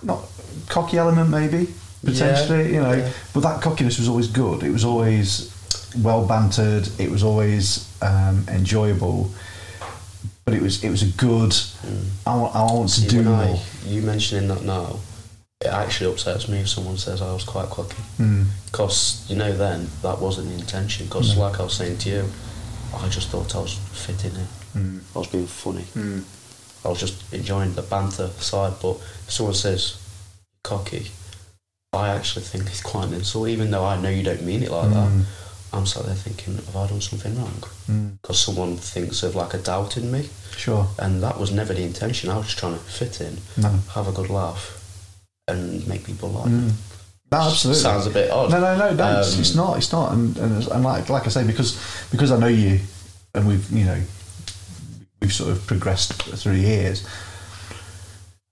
not 0.01 0.21
cocky 0.67 0.97
element 0.97 1.29
maybe 1.29 1.73
potentially, 2.05 2.73
you 2.73 2.81
know, 2.81 2.91
yeah. 2.93 3.11
but 3.33 3.41
that 3.41 3.61
cockiness 3.61 3.97
was 3.97 4.09
always 4.09 4.27
good. 4.27 4.61
It 4.63 4.71
was 4.71 4.83
always 4.83 5.49
well 5.97 6.25
bantered. 6.27 6.89
It 6.99 7.09
was 7.09 7.23
always 7.23 7.87
um, 8.01 8.45
enjoyable. 8.49 9.31
But 10.45 10.53
it 10.55 10.61
was 10.61 10.83
it 10.83 10.89
was 10.89 11.03
a 11.03 11.11
good. 11.17 11.51
Mm. 11.51 12.05
I 12.27 12.35
want, 12.35 12.55
I 12.55 12.63
want 12.63 12.89
to 12.89 13.01
See, 13.01 13.07
do 13.07 13.23
more. 13.23 13.59
You 13.85 14.01
mentioning 14.01 14.47
that 14.49 14.63
now, 14.63 14.99
it 15.61 15.67
actually 15.67 16.11
upsets 16.11 16.47
me 16.49 16.59
if 16.59 16.69
someone 16.69 16.97
says 16.97 17.21
I 17.21 17.31
was 17.33 17.43
quite 17.43 17.69
cocky. 17.69 18.01
Mm, 18.19 18.45
Because, 18.65 19.25
you 19.29 19.37
know, 19.37 19.53
then 19.53 19.87
that 20.01 20.19
wasn't 20.19 20.49
the 20.49 20.55
intention. 20.55 21.05
Because, 21.05 21.35
No. 21.35 21.41
like 21.43 21.59
I 21.59 21.63
was 21.63 21.73
saying 21.73 21.97
to 21.99 22.09
you, 22.09 22.29
I 22.95 23.07
just 23.09 23.29
thought 23.29 23.55
I 23.55 23.59
was 23.59 23.73
fitting 23.93 24.33
in. 24.35 24.47
mm, 24.81 24.99
I 25.15 25.19
was 25.19 25.27
being 25.27 25.47
funny. 25.47 25.85
mm, 25.95 26.23
I 26.83 26.89
was 26.89 26.99
just 26.99 27.15
enjoying 27.33 27.73
the 27.75 27.81
banter 27.81 28.27
side. 28.39 28.73
But 28.81 28.97
if 29.25 29.31
someone 29.31 29.55
says 29.55 29.95
cocky, 30.63 31.11
I 31.93 32.09
actually 32.09 32.43
think 32.43 32.65
it's 32.67 32.81
quite 32.81 33.07
an 33.07 33.13
insult, 33.13 33.47
even 33.47 33.71
though 33.71 33.85
I 33.85 33.95
know 34.01 34.09
you 34.09 34.23
don't 34.23 34.43
mean 34.43 34.63
it 34.63 34.71
like 34.71 34.89
that. 34.91 35.25
Mm, 35.73 35.77
I'm 35.77 35.85
sat 35.85 36.05
there 36.05 36.15
thinking, 36.15 36.55
have 36.55 36.75
I 36.75 36.87
done 36.87 37.01
something 37.01 37.35
wrong? 37.37 37.63
Mm. 37.89 38.21
Because 38.21 38.39
someone 38.39 38.77
thinks 38.77 39.23
of 39.23 39.35
like 39.35 39.53
a 39.53 39.57
doubt 39.57 39.97
in 39.97 40.11
me, 40.11 40.29
Sure. 40.55 40.87
and 40.99 41.21
that 41.23 41.39
was 41.39 41.51
never 41.51 41.73
the 41.73 41.83
intention. 41.83 42.29
I 42.29 42.37
was 42.37 42.45
just 42.47 42.59
trying 42.59 42.73
to 42.73 42.79
fit 42.79 43.21
in, 43.21 43.37
No. 43.57 43.69
have 43.93 44.07
a 44.07 44.11
good 44.11 44.29
laugh, 44.29 44.79
and 45.47 45.85
make 45.87 46.05
people 46.05 46.29
like. 46.29 46.49
Mm. 46.49 46.71
No, 47.31 47.39
absolutely. 47.39 47.81
Sounds 47.81 48.05
a 48.05 48.11
bit 48.11 48.29
odd. 48.29 48.51
No, 48.51 48.59
no, 48.59 48.77
no, 48.77 48.93
no. 48.93 49.19
it's, 49.19 49.33
Um, 49.33 49.39
it's 49.41 49.55
not. 49.55 49.77
It's 49.77 49.91
not. 49.91 50.11
And, 50.13 50.37
and, 50.37 50.67
and 50.67 50.83
like, 50.83 51.09
like 51.09 51.25
I 51.25 51.29
say, 51.29 51.43
because 51.43 51.75
because 52.11 52.31
I 52.31 52.37
know 52.37 52.47
you, 52.47 52.79
and 53.33 53.47
we've 53.47 53.67
you 53.71 53.85
know 53.85 53.99
we've 55.19 55.33
sort 55.33 55.49
of 55.51 55.65
progressed 55.65 56.13
through 56.13 56.57
the 56.57 56.61
years. 56.61 57.03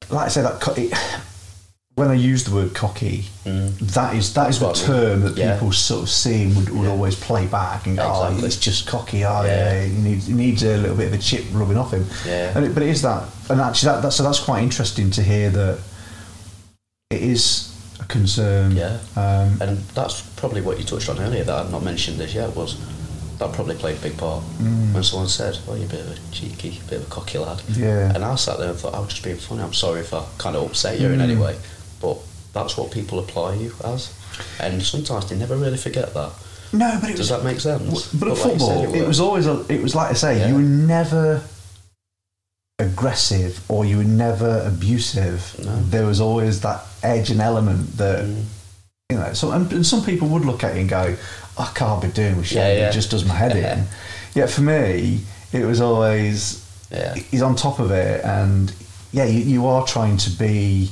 Like 0.10 0.26
I 0.26 0.30
say, 0.30 0.42
that 0.42 0.78
it, 0.78 0.92
when 1.96 2.08
I 2.10 2.14
use 2.14 2.46
the 2.46 2.56
word 2.56 2.74
cocky, 2.74 3.26
Mm. 3.46 3.78
that 3.94 4.16
is 4.16 4.34
that 4.34 4.50
is 4.50 4.60
the 4.60 4.68
That's 4.68 4.82
what 4.82 4.90
I 4.90 4.94
mean. 4.94 5.10
term 5.10 5.22
that 5.24 5.38
Yeah. 5.38 5.54
people 5.54 5.72
sort 5.74 6.04
of 6.04 6.10
see 6.10 6.44
and 6.44 6.56
would, 6.56 6.70
would 6.70 6.86
Yeah. 6.86 6.92
always 6.92 7.16
play 7.16 7.46
back 7.48 7.86
and 7.86 7.98
go, 7.98 8.04
"Oh, 8.04 8.24
Exactly. 8.28 8.48
it's 8.48 8.58
just 8.58 8.88
cocky." 8.88 9.26
Oh, 9.26 9.44
Yeah. 9.44 9.84
he 9.84 9.90
needs 9.90 10.28
he 10.28 10.34
needs 10.34 10.64
a 10.64 10.78
little 10.78 10.96
bit 10.96 11.08
of 11.08 11.14
a 11.14 11.18
chip 11.18 11.46
rubbing 11.52 11.78
off 11.78 11.92
him. 11.92 12.08
Yeah. 12.26 12.52
And 12.56 12.66
it, 12.66 12.74
but 12.74 12.84
it 12.84 12.90
is 12.90 13.02
that, 13.02 13.24
and 13.50 13.60
actually, 13.60 13.90
that, 13.94 14.02
that 14.04 14.14
so 14.14 14.24
that's 14.24 14.40
quite 14.40 14.64
interesting 14.64 15.12
to 15.12 15.22
hear 15.22 15.50
that 15.50 15.80
it 17.10 17.22
is 17.22 17.70
a 18.00 18.06
concern. 18.06 18.72
Yeah. 18.76 18.98
Um, 19.18 19.58
And 19.62 19.84
that's 19.94 20.22
probably 20.38 20.62
what 20.62 20.78
you 20.80 20.86
touched 20.86 21.10
on 21.10 21.20
earlier 21.20 21.44
that 21.44 21.56
I've 21.56 21.72
not 21.72 21.84
mentioned 21.84 22.20
this 22.20 22.34
yet 22.34 22.56
was 22.56 22.76
that 23.38 23.52
probably 23.54 23.76
played 23.76 23.98
a 23.98 24.02
big 24.02 24.18
part 24.18 24.44
Mm. 24.62 24.94
when 24.94 25.04
someone 25.04 25.28
said, 25.28 25.58
"Oh, 25.68 25.74
you're 25.76 25.86
a 25.86 25.90
bit 25.90 26.00
of 26.02 26.12
a 26.12 26.16
cheeky, 26.32 26.80
bit 26.90 27.02
of 27.02 27.08
a 27.08 27.10
cocky 27.10 27.38
lad," 27.40 27.60
Yeah. 27.76 28.12
and 28.14 28.24
I 28.24 28.36
sat 28.36 28.60
there 28.60 28.70
and 28.70 28.78
thought, 28.80 28.94
"I 28.96 29.00
was 29.00 29.10
just 29.10 29.24
being 29.24 29.38
funny. 29.38 29.62
I'm 29.64 29.74
sorry 29.74 30.00
if 30.02 30.14
I 30.14 30.22
kind 30.38 30.56
of 30.56 30.64
upset 30.64 31.00
you 31.02 31.10
in 31.10 31.20
any 31.22 31.36
Mm. 31.36 31.42
way, 31.42 31.56
but 32.02 32.18
that's 32.54 32.76
what 32.78 32.92
people 32.92 33.20
apply 33.20 33.56
you 33.56 33.74
as, 33.86 34.14
and 34.60 34.82
sometimes 34.84 35.30
they 35.30 35.38
never 35.38 35.56
really 35.56 35.78
forget 35.78 36.14
that. 36.14 36.32
no, 36.74 36.98
but 37.02 37.10
it 37.10 37.18
Does 37.18 37.20
was. 37.20 37.30
that 37.30 37.44
make 37.44 37.60
sense? 37.60 37.84
w- 37.84 38.20
But 38.20 38.28
at 38.30 38.34
like 38.34 38.38
said, 38.44 38.52
football, 38.60 38.96
it 38.96 39.08
was 39.08 39.20
always. 39.20 39.48
A, 39.48 39.66
it 39.70 39.82
was 39.82 39.94
like 39.96 40.10
I 40.12 40.14
say, 40.14 40.40
Yeah. 40.40 40.48
you 40.50 40.56
were 40.56 40.62
never 40.62 41.42
aggressive 42.80 43.62
or 43.70 43.86
you 43.86 43.98
were 43.98 44.04
never 44.04 44.64
abusive. 44.66 45.56
No. 45.64 45.76
There 45.84 46.06
was 46.06 46.20
always 46.20 46.62
that 46.62 46.84
edge 47.04 47.30
and 47.30 47.40
element 47.42 47.98
that 47.98 48.26
Mm. 48.26 48.44
you 49.12 49.18
know. 49.18 49.34
So 49.34 49.52
and, 49.52 49.72
and 49.72 49.86
some 49.86 50.04
people 50.04 50.28
would 50.30 50.46
look 50.46 50.64
at 50.64 50.74
you 50.76 50.82
and 50.82 50.90
go, 50.90 51.16
"I 51.58 51.72
can't 51.76 52.02
be 52.02 52.08
doing 52.08 52.38
with. 52.38 52.52
Yeah, 52.52 52.72
yeah. 52.74 52.90
It 52.90 52.94
just 52.94 53.12
does 53.12 53.26
my 53.26 53.36
head 53.36 53.56
in." 53.56 53.88
Yet 54.34 54.50
for 54.50 54.62
me, 54.62 55.22
it 55.52 55.66
was 55.66 55.82
always 55.82 56.64
Yeah. 56.90 57.14
he's 57.16 57.42
on 57.42 57.56
top 57.56 57.80
of 57.80 57.92
it, 57.92 58.24
and 58.26 58.72
yeah, 59.12 59.26
you, 59.26 59.42
you 59.42 59.68
are 59.68 59.86
trying 59.86 60.18
to 60.18 60.30
be 60.32 60.90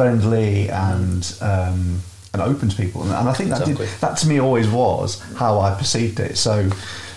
friendly 0.00 0.70
and 0.70 1.36
um, 1.42 2.00
and 2.32 2.40
open 2.42 2.68
to 2.70 2.76
people, 2.76 3.02
and, 3.02 3.10
and 3.12 3.28
I 3.28 3.32
think 3.34 3.50
that 3.50 3.60
Exactly. 3.60 3.86
did, 3.86 4.00
that 4.00 4.16
to 4.18 4.28
me 4.28 4.40
always 4.40 4.68
was 4.68 5.20
how 5.36 5.60
I 5.60 5.74
perceived 5.74 6.20
it. 6.20 6.36
So. 6.38 6.70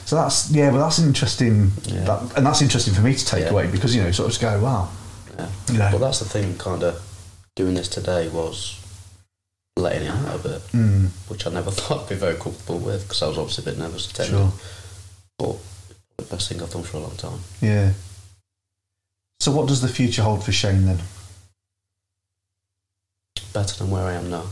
So 0.06 0.18
that's 0.18 0.52
yeah, 0.52 0.70
well 0.70 0.82
that's 0.82 1.00
interesting, 1.00 1.72
Yeah. 1.86 2.04
that, 2.04 2.38
and 2.38 2.46
that's 2.46 2.62
interesting 2.62 2.94
for 2.94 3.00
me 3.02 3.16
to 3.16 3.26
take 3.26 3.46
Yeah. 3.46 3.52
away 3.52 3.68
because 3.68 3.96
you 3.96 4.04
know 4.04 4.12
sort 4.12 4.26
of 4.26 4.32
just 4.32 4.42
go 4.42 4.60
wow, 4.62 4.90
Yeah. 5.40 5.48
you 5.72 5.78
know, 5.80 5.90
But 5.94 6.00
that's 6.00 6.20
the 6.20 6.26
thing, 6.26 6.58
kind 6.58 6.84
of 6.84 7.02
doing 7.56 7.74
this 7.76 7.88
today 7.88 8.28
was 8.28 8.78
letting 9.78 10.04
it 10.06 10.12
out 10.12 10.36
a 10.36 10.40
bit, 10.40 10.62
mm, 10.74 11.08
which 11.30 11.48
I 11.48 11.52
never 11.52 11.72
thought 11.78 12.04
I'd 12.04 12.10
be 12.10 12.16
very 12.16 12.36
comfortable 12.36 12.80
with 12.80 13.04
because 13.04 13.22
I 13.24 13.28
was 13.30 13.38
obviously 13.38 13.64
a 13.64 13.68
bit 13.72 13.78
nervous 13.80 14.12
attending. 14.12 14.36
sure, 14.36 14.52
But 15.40 15.56
the 16.18 16.24
best 16.36 16.50
thing 16.50 16.62
I've 16.62 16.70
done 16.70 16.84
for 16.84 16.98
a 16.98 17.00
long 17.00 17.16
time. 17.16 17.40
yeah. 17.62 17.94
So 19.40 19.54
what 19.54 19.68
does 19.70 19.80
the 19.82 19.88
future 19.88 20.22
hold 20.24 20.44
for 20.44 20.52
Shane 20.52 20.86
then? 20.86 21.00
Better 23.54 23.78
than 23.78 23.92
where 23.92 24.04
I 24.06 24.14
am 24.14 24.30
now, 24.30 24.46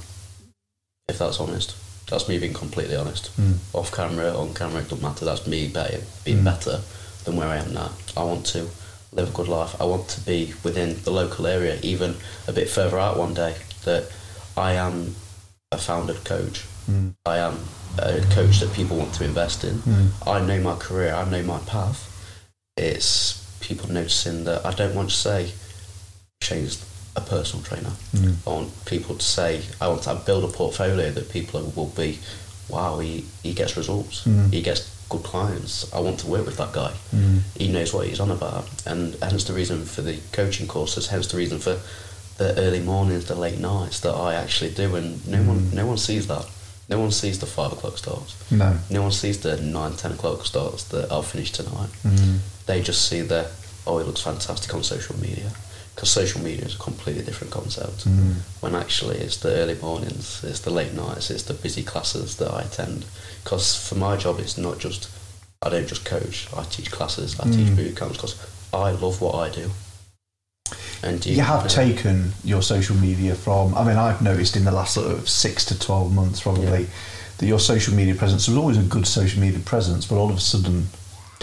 if 1.07 1.17
that's 1.17 1.39
honest. 1.39 1.75
That's 2.09 2.27
me 2.27 2.37
being 2.37 2.53
completely 2.53 2.95
honest. 2.95 3.35
Mm. 3.39 3.55
Off 3.73 3.91
camera, 3.91 4.35
on 4.37 4.53
camera, 4.53 4.81
it 4.81 4.89
doesn't 4.89 5.01
matter. 5.01 5.25
That's 5.25 5.47
me 5.47 5.67
better, 5.67 6.01
being 6.23 6.39
Mm. 6.41 6.43
better 6.43 6.81
than 7.23 7.35
where 7.35 7.47
I 7.47 7.57
am 7.57 7.73
now. 7.73 7.91
I 8.15 8.23
want 8.23 8.45
to 8.47 8.69
live 9.11 9.29
a 9.29 9.31
good 9.31 9.47
life. 9.47 9.75
I 9.81 9.85
want 9.85 10.07
to 10.09 10.21
be 10.21 10.53
within 10.63 11.01
the 11.03 11.11
local 11.11 11.47
area, 11.47 11.79
even 11.81 12.17
a 12.47 12.51
bit 12.53 12.69
further 12.69 12.99
out 12.99 13.17
one 13.17 13.33
day. 13.33 13.55
That 13.85 14.11
I 14.55 14.73
am 14.73 15.15
a 15.71 15.77
founded 15.77 16.23
coach. 16.23 16.65
Mm. 16.89 17.13
I 17.25 17.37
am 17.37 17.59
a 17.97 18.21
coach 18.31 18.59
that 18.59 18.73
people 18.73 18.97
want 18.97 19.13
to 19.15 19.23
invest 19.23 19.63
in. 19.63 19.79
Mm. 19.79 20.27
I 20.27 20.41
know 20.45 20.59
my 20.61 20.75
career, 20.75 21.13
I 21.15 21.27
know 21.29 21.41
my 21.43 21.59
path. 21.59 22.07
It's 22.77 23.43
people 23.61 23.89
noticing 23.91 24.43
that 24.43 24.65
I 24.65 24.71
don't 24.73 24.93
want 24.95 25.09
to 25.09 25.15
say 25.15 25.51
Shane's 26.41 26.77
a 27.15 27.21
personal 27.21 27.63
trainer. 27.65 27.91
Mm. 28.15 28.35
I 28.47 28.49
want 28.49 28.85
people 28.85 29.15
to 29.15 29.23
say, 29.23 29.61
I 29.81 29.87
want 29.87 30.03
to 30.03 30.15
build 30.25 30.43
a 30.43 30.47
portfolio 30.47 31.11
that 31.11 31.29
people 31.29 31.71
will 31.75 31.87
be, 31.95 32.19
wow, 32.69 32.99
he, 32.99 33.25
he 33.43 33.53
gets 33.53 33.75
results, 33.77 34.23
Mm. 34.25 34.51
he 34.53 34.61
gets 34.61 34.89
good 35.09 35.23
clients. 35.23 35.91
I 35.93 35.99
want 35.99 36.19
to 36.21 36.27
work 36.27 36.45
with 36.45 36.55
that 36.57 36.71
guy. 36.71 36.93
Mm. 37.13 37.41
He 37.57 37.67
knows 37.71 37.93
what 37.93 38.07
he's 38.07 38.19
on 38.21 38.31
about. 38.31 38.65
And 38.85 39.15
hence 39.21 39.43
the 39.43 39.53
reason 39.53 39.83
for 39.85 40.01
the 40.01 40.19
coaching 40.31 40.67
courses, 40.67 41.07
hence 41.07 41.27
the 41.27 41.37
reason 41.37 41.59
for 41.59 41.77
the 42.37 42.57
early 42.57 42.79
mornings, 42.79 43.25
the 43.25 43.35
late 43.35 43.59
nights 43.59 43.99
that 43.99 44.13
I 44.13 44.35
actually 44.35 44.71
do. 44.71 44.95
And 44.95 45.25
no 45.27 45.39
one 45.43 45.59
Mm. 45.59 45.73
no 45.73 45.85
one 45.85 45.97
sees 45.97 46.27
that. 46.27 46.45
No 46.89 46.99
one 46.99 47.11
sees 47.11 47.39
the 47.39 47.45
five 47.45 47.71
o'clock 47.73 47.97
starts. 47.97 48.35
No. 48.51 48.77
No 48.89 49.01
one 49.01 49.11
sees 49.11 49.37
the 49.39 49.57
nine, 49.57 49.95
ten 49.97 50.11
o'clock 50.13 50.45
starts 50.45 50.83
that 50.85 51.11
I'll 51.11 51.23
finish 51.23 51.51
tonight. 51.51 51.89
Mm. 52.05 52.37
They 52.65 52.81
just 52.81 53.07
see 53.07 53.21
the, 53.21 53.47
oh, 53.85 53.99
it 53.99 54.07
looks 54.07 54.21
fantastic 54.21 54.73
on 54.73 54.83
social 54.83 55.17
media. 55.19 55.51
Because 55.95 56.09
social 56.09 56.41
media 56.41 56.65
is 56.65 56.75
a 56.75 56.79
completely 56.79 57.23
different 57.23 57.51
concept. 57.53 58.07
Mm. 58.07 58.35
When 58.61 58.75
actually 58.75 59.17
it's 59.17 59.37
the 59.37 59.49
early 59.55 59.75
mornings, 59.81 60.43
it's 60.43 60.61
the 60.61 60.69
late 60.71 60.93
nights, 60.93 61.29
it's 61.29 61.43
the 61.43 61.53
busy 61.53 61.83
classes 61.83 62.37
that 62.37 62.49
I 62.51 62.61
attend. 62.61 63.05
Because 63.43 63.75
for 63.75 63.95
my 63.95 64.15
job, 64.15 64.39
it's 64.39 64.57
not 64.57 64.79
just, 64.79 65.09
I 65.61 65.69
don't 65.69 65.87
just 65.87 66.05
coach, 66.05 66.47
I 66.55 66.63
teach 66.63 66.91
classes, 66.91 67.39
I 67.39 67.43
teach 67.45 67.67
Mm. 67.67 67.75
boot 67.75 67.97
camps 67.97 68.15
because 68.17 68.35
I 68.73 68.91
love 68.91 69.19
what 69.21 69.35
I 69.35 69.49
do. 69.49 69.69
And 71.03 71.25
You 71.25 71.41
have 71.41 71.63
know, 71.63 71.67
taken 71.69 72.33
your 72.43 72.61
social 72.61 72.95
media 72.95 73.35
from. 73.35 73.75
I 73.75 73.83
mean, 73.83 73.97
I've 73.97 74.21
noticed 74.21 74.55
in 74.55 74.63
the 74.63 74.71
last 74.71 74.93
sort 74.93 75.11
of 75.11 75.27
six 75.27 75.65
to 75.65 75.77
twelve 75.77 76.13
months, 76.13 76.39
probably, 76.41 76.81
Yeah. 76.83 76.87
that 77.39 77.45
your 77.47 77.59
social 77.59 77.93
media 77.95 78.15
presence 78.15 78.47
was 78.47 78.55
always 78.55 78.77
a 78.77 78.83
good 78.83 79.07
social 79.07 79.41
media 79.41 79.59
presence, 79.59 80.05
but 80.05 80.15
all 80.17 80.29
of 80.29 80.37
a 80.37 80.39
sudden, 80.39 80.89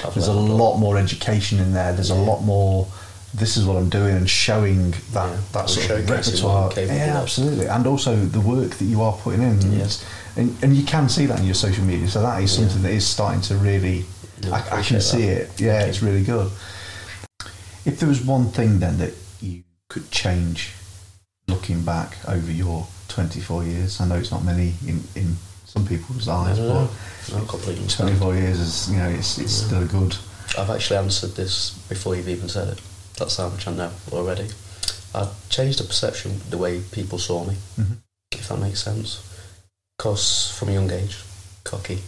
I've 0.05 0.15
there's 0.15 0.29
a 0.29 0.33
lot 0.33 0.79
more 0.79 0.97
education 0.97 1.59
in 1.59 1.73
there. 1.75 1.93
There's 1.93 2.11
a 2.11 2.15
lot 2.15 2.43
more. 2.45 2.87
This 3.35 3.57
is 3.59 3.65
what 3.67 3.77
I'm 3.77 3.89
doing, 3.91 4.17
and 4.17 4.29
showing 4.29 4.93
that 5.13 5.29
Yeah. 5.31 5.37
that 5.53 5.69
sort 5.71 5.91
of 5.91 6.09
repertoire. 6.11 6.73
Yeah, 6.77 7.21
absolutely, 7.21 7.67
and 7.67 7.87
also 7.87 8.17
the 8.17 8.41
work 8.41 8.71
that 8.79 8.85
you 8.85 9.03
are 9.03 9.13
putting 9.13 9.43
in. 9.43 9.61
Yeah. 9.73 9.87
And, 10.37 10.57
and 10.63 10.77
you 10.77 10.85
can 10.85 11.09
see 11.09 11.27
that 11.27 11.39
in 11.41 11.45
your 11.45 11.55
social 11.55 11.85
media, 11.85 12.09
so 12.09 12.23
that 12.23 12.43
is 12.43 12.51
Yeah. 12.57 12.61
something 12.69 12.83
that 12.83 12.93
is 12.93 13.07
starting 13.07 13.41
to 13.43 13.57
really. 13.57 14.07
No, 14.45 14.53
I, 14.53 14.79
I 14.79 14.83
can 14.83 15.01
see 15.01 15.27
that. 15.27 15.43
it. 15.43 15.61
Yeah, 15.61 15.79
Thank 15.81 15.89
it's 15.91 16.01
you. 16.01 16.09
really 16.09 16.23
good. 16.25 16.51
If 17.85 17.99
there 18.01 18.09
was 18.09 18.23
one 18.23 18.51
thing 18.51 18.79
then 18.79 18.99
that 18.99 19.13
you 19.41 19.63
could 19.89 20.11
change, 20.11 20.73
looking 21.49 21.83
back 21.83 22.17
over 22.27 22.51
your 22.51 22.87
24 23.09 23.65
years, 23.65 24.01
I 24.01 24.07
know 24.07 24.15
it's 24.17 24.31
not 24.31 24.45
many 24.45 24.75
in, 24.87 25.03
in 25.17 25.37
some 25.67 25.85
people's 25.87 26.29
eyes, 26.29 26.59
but. 26.59 26.89
No, 27.33 27.45
completely 27.47 27.87
24 27.89 28.35
years 28.37 28.59
is, 28.61 28.91
you 28.91 28.97
know, 28.99 29.09
it's, 29.09 29.39
it's 29.39 29.61
Yeah. 29.63 29.67
still 29.67 29.87
good. 29.87 30.17
I've 30.57 30.71
actually 30.71 30.97
answered 30.99 31.35
this 31.35 31.71
before 31.89 32.15
you've 32.17 32.29
even 32.29 32.49
said 32.49 32.69
it. 32.69 32.81
That's 33.19 33.37
how 33.37 33.49
much 33.49 33.67
I 33.67 33.73
know 33.73 33.91
already. 34.13 34.49
I 35.15 35.29
changed 35.51 35.81
the 35.81 35.85
perception, 35.85 36.41
the 36.51 36.59
way 36.59 36.81
people 36.93 37.19
saw 37.19 37.45
me, 37.45 37.57
Mhm. 37.79 37.97
if 38.33 38.49
that 38.49 38.59
makes 38.59 38.83
sense. 38.83 39.19
Because 39.97 40.51
from 40.57 40.69
a 40.69 40.73
young 40.73 40.91
age, 40.91 41.17
cocky, 41.65 42.03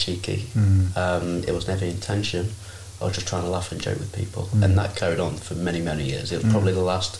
cheeky, 0.00 0.48
Mm. 0.54 0.96
um, 0.96 1.44
it 1.44 1.52
was 1.52 1.66
never 1.66 1.84
intention. 1.84 2.54
I 3.00 3.04
was 3.06 3.14
just 3.14 3.26
trying 3.26 3.42
to 3.42 3.48
laugh 3.48 3.72
and 3.72 3.80
joke 3.80 3.98
with 3.98 4.12
people. 4.12 4.48
Mm. 4.54 4.62
And 4.64 4.78
that 4.78 4.94
carried 4.94 5.18
on 5.20 5.36
for 5.36 5.54
many, 5.56 5.80
many 5.80 6.04
years. 6.04 6.30
It 6.30 6.36
was 6.36 6.44
Mm. 6.44 6.50
probably 6.52 6.72
the 6.74 6.80
last 6.94 7.18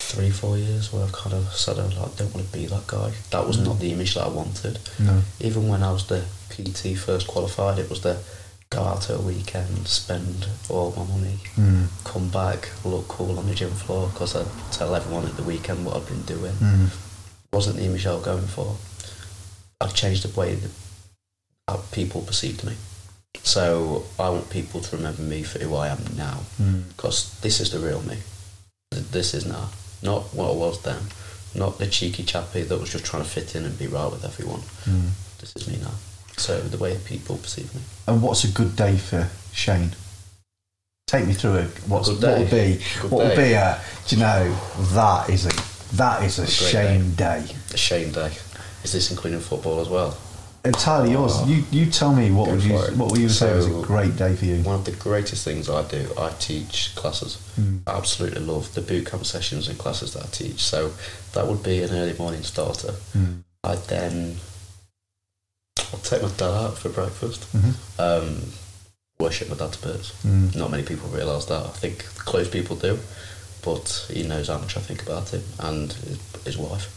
three, 0.00 0.30
four 0.30 0.56
years 0.58 0.92
where 0.92 1.04
I've 1.04 1.12
kind 1.12 1.34
of 1.34 1.54
said, 1.54 1.78
I 1.78 1.82
like, 1.84 2.16
don't 2.16 2.34
want 2.34 2.50
to 2.50 2.58
be 2.58 2.66
that 2.66 2.86
guy. 2.86 3.12
That 3.30 3.46
was 3.46 3.58
Mm. 3.58 3.64
not 3.66 3.78
the 3.80 3.92
image 3.92 4.14
that 4.14 4.24
I 4.24 4.28
wanted 4.28 4.78
No. 4.98 5.22
even 5.38 5.68
when 5.68 5.82
I 5.82 5.92
was 5.92 6.06
the 6.06 6.24
PT 6.48 6.94
first 6.94 7.26
qualified, 7.26 7.78
it 7.78 7.90
was 7.90 8.00
the 8.00 8.16
go 8.70 8.82
out 8.84 9.02
to 9.02 9.16
a 9.16 9.20
weekend, 9.20 9.88
spend 9.88 10.46
all 10.68 10.92
my 10.96 11.04
money, 11.04 11.38
Mm. 11.56 11.88
come 12.04 12.28
back, 12.28 12.68
look 12.84 13.08
cool 13.08 13.36
on 13.38 13.46
the 13.48 13.54
gym 13.54 13.72
floor 13.72 14.08
because 14.12 14.36
I'd 14.36 14.46
tell 14.70 14.94
everyone 14.94 15.26
at 15.26 15.36
the 15.36 15.42
weekend 15.42 15.84
what 15.84 15.96
I've 15.96 16.06
been 16.06 16.22
doing. 16.22 16.54
Mm. 16.54 16.88
wasn't 17.52 17.76
the 17.78 17.84
image 17.84 18.06
I 18.06 18.14
was 18.14 18.24
going 18.24 18.46
for. 18.46 18.76
I've 19.80 19.92
changed 19.92 20.22
the 20.22 20.40
way 20.40 20.54
that 20.54 20.70
people 21.90 22.20
perceived 22.22 22.62
me. 22.62 22.74
So 23.42 24.04
I 24.20 24.28
want 24.28 24.50
people 24.50 24.80
to 24.80 24.96
remember 24.96 25.22
me 25.22 25.42
for 25.42 25.58
who 25.58 25.74
I 25.74 25.88
am 25.88 26.04
now 26.16 26.40
Mm. 26.62 26.84
because 26.90 27.30
this 27.40 27.60
is 27.60 27.70
the 27.70 27.80
real 27.80 28.02
me. 28.02 28.18
This 28.92 29.34
is 29.34 29.44
now, 29.46 29.70
not 30.00 30.32
what 30.32 30.50
I 30.50 30.54
was 30.54 30.80
then. 30.82 31.08
Not 31.56 31.78
the 31.80 31.88
cheeky 31.88 32.22
chappy 32.22 32.62
that 32.62 32.78
was 32.80 32.90
just 32.90 33.04
trying 33.04 33.24
to 33.24 33.28
fit 33.28 33.56
in 33.56 33.64
and 33.64 33.76
be 33.76 33.88
right 33.88 34.12
with 34.12 34.24
everyone. 34.24 34.62
Mm. 34.88 35.10
This 35.40 35.52
is 35.56 35.66
me 35.66 35.76
now. 35.82 35.94
So 36.40 36.60
the 36.60 36.78
way 36.78 36.98
people 37.04 37.36
perceive 37.36 37.74
me. 37.74 37.82
And 38.06 38.22
what's 38.22 38.44
a 38.44 38.48
good 38.50 38.76
day 38.76 38.96
for 38.96 39.28
Shane? 39.52 39.90
Take 41.06 41.26
me 41.26 41.34
through 41.34 41.56
it. 41.56 41.70
What's, 41.86 42.08
what 42.08 42.38
would 42.38 42.50
be? 42.50 42.80
Good 43.00 43.10
what 43.10 43.26
would 43.26 43.36
be 43.36 43.52
a? 43.52 43.80
Do 44.06 44.16
you 44.16 44.22
know 44.22 44.56
that 44.94 45.28
is 45.28 45.46
a 45.46 45.96
that 45.96 46.22
is 46.22 46.38
a, 46.38 46.42
A 46.42 46.44
great 46.44 46.52
Shane 46.52 47.14
day. 47.14 47.44
A 47.72 47.76
shame 47.76 48.12
day. 48.12 48.32
Is 48.84 48.92
this 48.92 49.10
including 49.10 49.40
football 49.40 49.80
as 49.80 49.88
well? 49.88 50.16
entirely 50.64 51.12
yours. 51.12 51.48
You 51.48 51.64
you 51.70 51.86
tell 51.90 52.14
me 52.14 52.30
what 52.30 52.50
would 52.50 52.62
you 52.62 52.78
it. 52.78 52.96
what 52.96 53.10
would 53.10 53.20
you 53.20 53.28
say 53.28 53.54
was 53.54 53.66
a 53.66 53.82
great 53.82 54.16
day 54.16 54.36
for 54.36 54.44
you? 54.44 54.62
One 54.62 54.74
of 54.74 54.84
the 54.84 54.92
greatest 54.92 55.44
things 55.44 55.68
I 55.68 55.86
do, 55.88 56.08
I 56.18 56.30
teach 56.38 56.94
classes. 56.94 57.38
Mm. 57.58 57.80
I 57.86 57.96
absolutely 57.96 58.42
love 58.42 58.74
the 58.74 58.82
boot 58.82 59.06
camp 59.06 59.24
sessions 59.24 59.68
and 59.68 59.78
classes 59.78 60.14
that 60.14 60.24
I 60.24 60.28
teach. 60.28 60.62
So 60.62 60.92
that 61.32 61.46
would 61.46 61.62
be 61.62 61.82
an 61.82 61.90
early 61.90 62.16
morning 62.18 62.42
starter. 62.42 62.94
Mm. 63.16 63.42
I'd 63.64 63.78
then 63.84 64.36
I'll 65.92 66.00
take 66.00 66.22
my 66.22 66.28
dad 66.28 66.54
out 66.64 66.78
for 66.78 66.88
breakfast. 66.88 67.46
Mhm. 67.52 67.74
Um, 67.98 68.52
worship 69.18 69.48
my 69.48 69.56
dad 69.56 69.72
to 69.72 69.82
bits. 69.86 70.12
Mm. 70.24 70.54
Not 70.56 70.70
many 70.70 70.82
people 70.82 71.08
realise 71.10 71.44
that. 71.46 71.64
I 71.64 71.68
think 71.70 72.04
close 72.16 72.48
people 72.48 72.76
do, 72.76 72.98
but 73.62 74.06
he 74.10 74.22
knows 74.22 74.48
how 74.48 74.58
much 74.58 74.76
I 74.76 74.80
think 74.80 75.02
about 75.02 75.28
him 75.30 75.42
and 75.58 75.92
his, 75.92 76.18
his 76.44 76.56
wife. 76.56 76.88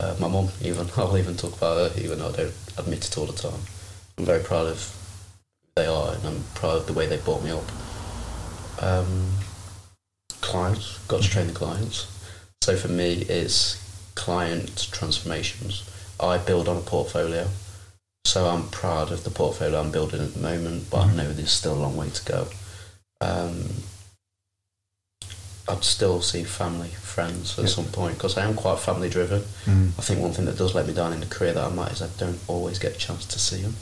Uh, 0.00 0.16
my 0.18 0.26
mum, 0.28 0.48
even 0.62 0.88
I'll 0.96 1.16
even 1.16 1.36
talk 1.36 1.56
about 1.56 1.76
her, 1.92 2.00
even 2.00 2.18
though 2.18 2.30
I 2.30 2.32
don't 2.32 2.54
admit 2.78 3.06
it 3.06 3.16
all 3.16 3.26
the 3.26 3.32
time. 3.32 3.60
I'm 4.18 4.24
very 4.24 4.42
proud 4.42 4.66
of 4.66 4.80
who 5.76 5.82
they 5.82 5.86
are, 5.86 6.14
and 6.14 6.26
I'm 6.26 6.44
proud 6.54 6.78
of 6.78 6.86
the 6.86 6.92
way 6.92 7.06
they 7.06 7.18
brought 7.18 7.44
me 7.44 7.50
up. 7.50 7.64
Um, 8.80 9.30
clients, 10.40 10.98
got 11.06 11.22
to 11.22 11.30
train 11.30 11.46
the 11.46 11.52
clients. 11.52 12.06
So 12.62 12.76
for 12.76 12.88
me, 12.88 13.22
it's 13.28 13.76
client 14.14 14.88
transformations. 14.90 15.88
I 16.20 16.38
build 16.38 16.68
on 16.68 16.76
a 16.76 16.80
portfolio, 16.80 17.48
so 18.24 18.46
I'm 18.48 18.68
proud 18.68 19.10
of 19.12 19.24
the 19.24 19.30
portfolio 19.30 19.80
I'm 19.80 19.90
building 19.90 20.20
at 20.22 20.34
the 20.34 20.40
moment, 20.40 20.88
but 20.90 20.98
I 21.00 21.08
Mhm. 21.08 21.14
know 21.16 21.32
there's 21.32 21.50
still 21.52 21.74
a 21.74 21.82
long 21.82 21.96
way 21.96 22.10
to 22.10 22.24
go. 22.24 22.48
Um, 23.20 23.82
I'd 25.68 25.84
still 25.84 26.20
see 26.22 26.44
family, 26.44 26.88
friends 26.90 27.58
at 27.58 27.64
Yeah. 27.66 27.70
some 27.74 27.86
point 27.86 28.16
because 28.18 28.36
I 28.36 28.44
am 28.44 28.54
quite 28.54 28.80
family 28.80 29.08
driven. 29.08 29.44
Mm. 29.64 29.92
I 29.98 30.02
think 30.02 30.20
one 30.20 30.32
thing 30.32 30.44
that 30.46 30.58
does 30.58 30.74
let 30.74 30.86
me 30.86 30.92
down 30.92 31.12
in 31.12 31.20
the 31.20 31.26
career 31.26 31.52
that 31.54 31.64
I'm 31.64 31.78
at 31.78 31.92
is 31.92 32.02
I 32.02 32.08
don't 32.18 32.40
always 32.48 32.78
get 32.78 32.94
a 32.96 32.98
chance 32.98 33.24
to 33.26 33.38
see 33.38 33.62
them 33.62 33.76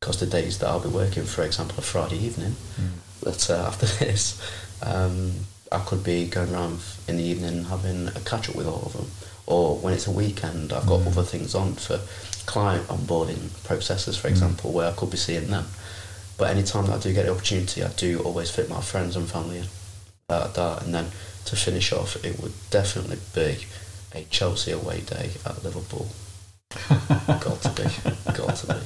because 0.00 0.18
the 0.18 0.26
days 0.26 0.58
that 0.58 0.68
I'll 0.68 0.80
be 0.80 0.88
working, 0.88 1.24
for 1.26 1.42
example, 1.42 1.76
a 1.78 1.82
Friday 1.82 2.18
evening, 2.18 2.56
Mm. 2.80 2.98
that 3.22 3.50
uh, 3.50 3.54
after 3.66 3.86
this, 3.86 4.34
um, 4.82 5.46
I 5.72 5.80
could 5.80 6.04
be 6.04 6.26
going 6.28 6.52
around 6.54 6.80
in 7.08 7.16
the 7.16 7.24
evening 7.24 7.64
having 7.64 8.08
a 8.08 8.20
catch 8.20 8.48
up 8.48 8.54
with 8.54 8.66
all 8.66 8.82
of 8.86 8.92
them. 8.92 9.10
Or 9.46 9.76
when 9.76 9.92
it's 9.94 10.06
a 10.06 10.10
weekend, 10.10 10.72
I've 10.72 10.86
got 10.86 11.00
Mm. 11.00 11.06
other 11.08 11.22
things 11.22 11.54
on 11.54 11.74
for 11.74 12.00
client 12.46 12.88
onboarding 12.88 13.50
processes, 13.64 14.16
for 14.16 14.28
Mm. 14.28 14.32
example, 14.32 14.72
where 14.72 14.88
I 14.88 14.92
could 14.92 15.10
be 15.10 15.16
seeing 15.18 15.48
them. 15.50 15.66
But 16.38 16.50
anytime 16.50 16.86
that 16.86 16.94
I 16.94 16.98
do 16.98 17.12
get 17.12 17.26
the 17.26 17.32
opportunity, 17.32 17.84
I 17.84 17.88
do 17.88 18.20
always 18.20 18.50
fit 18.50 18.68
my 18.68 18.80
friends 18.80 19.16
and 19.16 19.30
family 19.30 19.58
in 19.58 19.68
at 20.30 20.54
that. 20.54 20.82
And 20.82 20.94
then 20.94 21.12
to 21.44 21.56
finish 21.56 21.92
off, 21.92 22.16
it 22.24 22.40
would 22.40 22.54
definitely 22.70 23.18
be 23.34 23.66
a 24.14 24.24
Chelsea 24.30 24.70
away 24.72 25.00
day 25.02 25.32
at 25.44 25.62
Liverpool. 25.62 26.08
got 26.88 27.60
to 27.62 27.70
be, 27.70 28.32
got 28.32 28.56
to 28.56 28.66
be. 28.66 28.80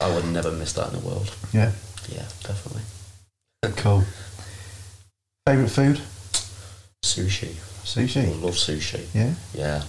I 0.00 0.10
would 0.14 0.26
never 0.26 0.50
miss 0.50 0.72
that 0.74 0.88
in 0.88 0.94
the 1.00 1.06
world. 1.06 1.30
Yeah, 1.52 1.72
Yeah, 2.08 2.26
definitely. 2.42 2.82
cool. 3.76 4.04
Favorite 5.46 5.70
food? 5.70 6.00
Sushi. 7.04 7.54
I 7.82 7.84
Sushi. 7.84 8.40
love 8.42 8.54
sushi. 8.54 9.00
Yeah. 9.14 9.34
Yeah. 9.54 9.82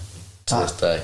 To 0.47 0.55
Ah. 0.55 0.61
this 0.63 0.71
day, 0.73 1.03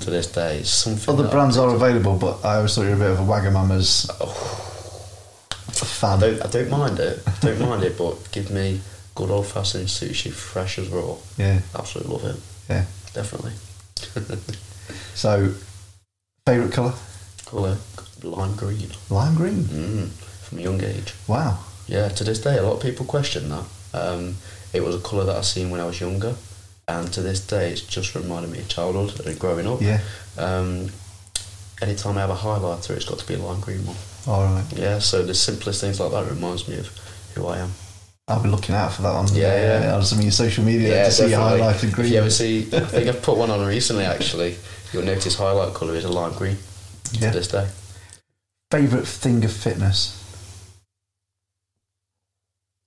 to 0.00 0.10
this 0.10 0.26
day, 0.32 0.58
it's 0.58 0.70
something. 0.70 1.14
Other 1.14 1.28
brands 1.28 1.56
are 1.58 1.74
available, 1.74 2.16
but 2.16 2.44
I 2.44 2.56
always 2.56 2.74
thought 2.74 2.82
you 2.82 2.88
were 2.90 2.94
a 2.96 2.98
bit 2.98 3.10
of 3.10 3.20
a 3.20 3.22
Wagamama's 3.22 4.10
I 4.20 5.84
fan. 5.84 6.20
don't. 6.20 6.42
I 6.42 6.48
don't 6.48 6.70
mind 6.70 6.98
it. 6.98 7.22
I 7.26 7.32
don't 7.40 7.60
mind 7.60 7.82
it, 7.84 7.96
but 7.98 8.16
give 8.32 8.50
me 8.50 8.80
good 9.14 9.30
old 9.30 9.46
fashioned 9.46 9.88
sushi, 9.88 10.32
fresh 10.32 10.78
as 10.78 10.88
raw. 10.88 11.16
Yeah, 11.36 11.60
Absolutely 11.78 12.12
love 12.14 12.24
it. 12.24 12.36
yeah. 12.68 12.84
Definitely. 13.12 13.52
So, 15.14 15.52
favorite 16.46 16.72
colour? 16.72 16.94
Colour 17.46 17.76
lime 18.22 18.56
green. 18.56 18.88
Lime 19.10 19.34
green. 19.34 19.62
Mm, 19.64 20.08
from 20.08 20.58
a 20.58 20.62
young 20.62 20.82
age. 20.82 21.14
Wow. 21.28 21.58
Yeah, 21.86 22.08
to 22.08 22.24
this 22.24 22.40
day, 22.40 22.58
a 22.58 22.62
lot 22.62 22.74
of 22.76 22.82
people 22.82 23.04
question 23.06 23.48
that. 23.50 23.64
Um, 23.94 24.36
it 24.72 24.82
was 24.82 24.94
a 24.94 25.00
colour 25.00 25.24
that 25.24 25.36
I 25.36 25.40
seen 25.42 25.70
when 25.70 25.80
I 25.80 25.84
was 25.84 26.00
younger, 26.00 26.34
and 26.88 27.12
to 27.12 27.20
this 27.22 27.46
day, 27.46 27.70
it's 27.72 27.82
just 27.82 28.14
reminded 28.14 28.50
me 28.50 28.58
of 28.60 28.68
childhood 28.68 29.26
and 29.26 29.38
growing 29.38 29.66
up. 29.66 29.80
Yeah. 29.80 30.00
Um, 30.38 30.90
anytime 31.80 32.16
I 32.16 32.20
have 32.22 32.30
a 32.30 32.34
highlighter, 32.36 32.90
it's 32.90 33.04
got 33.04 33.18
to 33.18 33.26
be 33.26 33.34
a 33.34 33.38
lime 33.38 33.60
green 33.60 33.84
one. 33.86 33.96
All 34.26 34.44
right. 34.44 34.64
Yeah, 34.76 34.98
so 35.00 35.22
the 35.24 35.34
simplest 35.34 35.80
things 35.80 35.98
like 36.00 36.12
that 36.12 36.30
reminds 36.30 36.68
me 36.68 36.78
of 36.78 36.88
who 37.34 37.46
I 37.46 37.58
am. 37.58 37.70
I'll 38.28 38.42
be 38.42 38.48
looking 38.48 38.74
out 38.74 38.92
for 38.92 39.02
that 39.02 39.08
on, 39.08 39.26
Yeah, 39.34 39.80
yeah. 39.82 39.94
on 39.96 40.04
some 40.04 40.18
of 40.18 40.24
your 40.24 40.30
social 40.32 40.64
media 40.64 41.04
to 41.04 41.10
see 41.10 41.24
you 41.24 41.30
definitely. 41.30 41.60
highlighted 41.60 41.92
green. 41.92 42.06
If 42.06 42.12
you 42.12 42.18
ever 42.20 42.30
see, 42.30 42.68
I 42.72 42.80
think 42.80 43.08
I've 43.08 43.20
put 43.22 43.36
one 43.36 43.50
on 43.50 43.66
recently. 43.66 44.04
Actually, 44.04 44.56
you'll 44.92 45.02
notice 45.02 45.36
highlight 45.36 45.74
colour 45.74 45.96
is 45.96 46.04
a 46.04 46.08
lime 46.08 46.32
green 46.34 46.56
Yeah. 47.12 47.32
to 47.32 47.38
this 47.38 47.48
day. 47.48 47.66
Favorite 48.70 49.06
thing 49.08 49.44
of 49.44 49.52
fitness? 49.52 50.21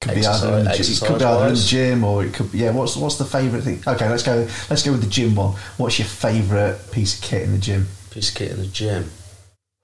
Could 0.05 0.13
be 0.13 0.17
Exercise- 0.19 0.43
either 0.43 0.57
in 0.59 0.65
the, 0.65 0.71
it 0.71 0.99
could 1.01 1.17
be 1.19 1.25
either 1.25 1.47
in 1.47 1.53
the 1.55 1.59
gym 1.59 2.03
or 2.03 2.23
it 2.23 2.33
could. 2.33 2.51
be, 2.51 2.59
Yeah. 2.59 2.71
What's 2.71 2.95
what's 2.95 3.15
the 3.17 3.25
favorite 3.25 3.63
thing? 3.63 3.81
Okay, 3.87 4.07
let's 4.07 4.21
go. 4.21 4.47
Let's 4.69 4.83
go 4.83 4.91
with 4.91 5.01
the 5.01 5.09
gym 5.09 5.33
one. 5.35 5.55
What's 5.77 5.97
your 5.97 6.07
favorite 6.07 6.91
piece 6.91 7.15
of 7.17 7.23
kit 7.23 7.41
in 7.41 7.51
the 7.53 7.57
gym? 7.57 7.87
Piece 8.11 8.29
of 8.29 8.35
kit 8.35 8.51
in 8.51 8.57
the 8.57 8.67
gym. 8.67 9.09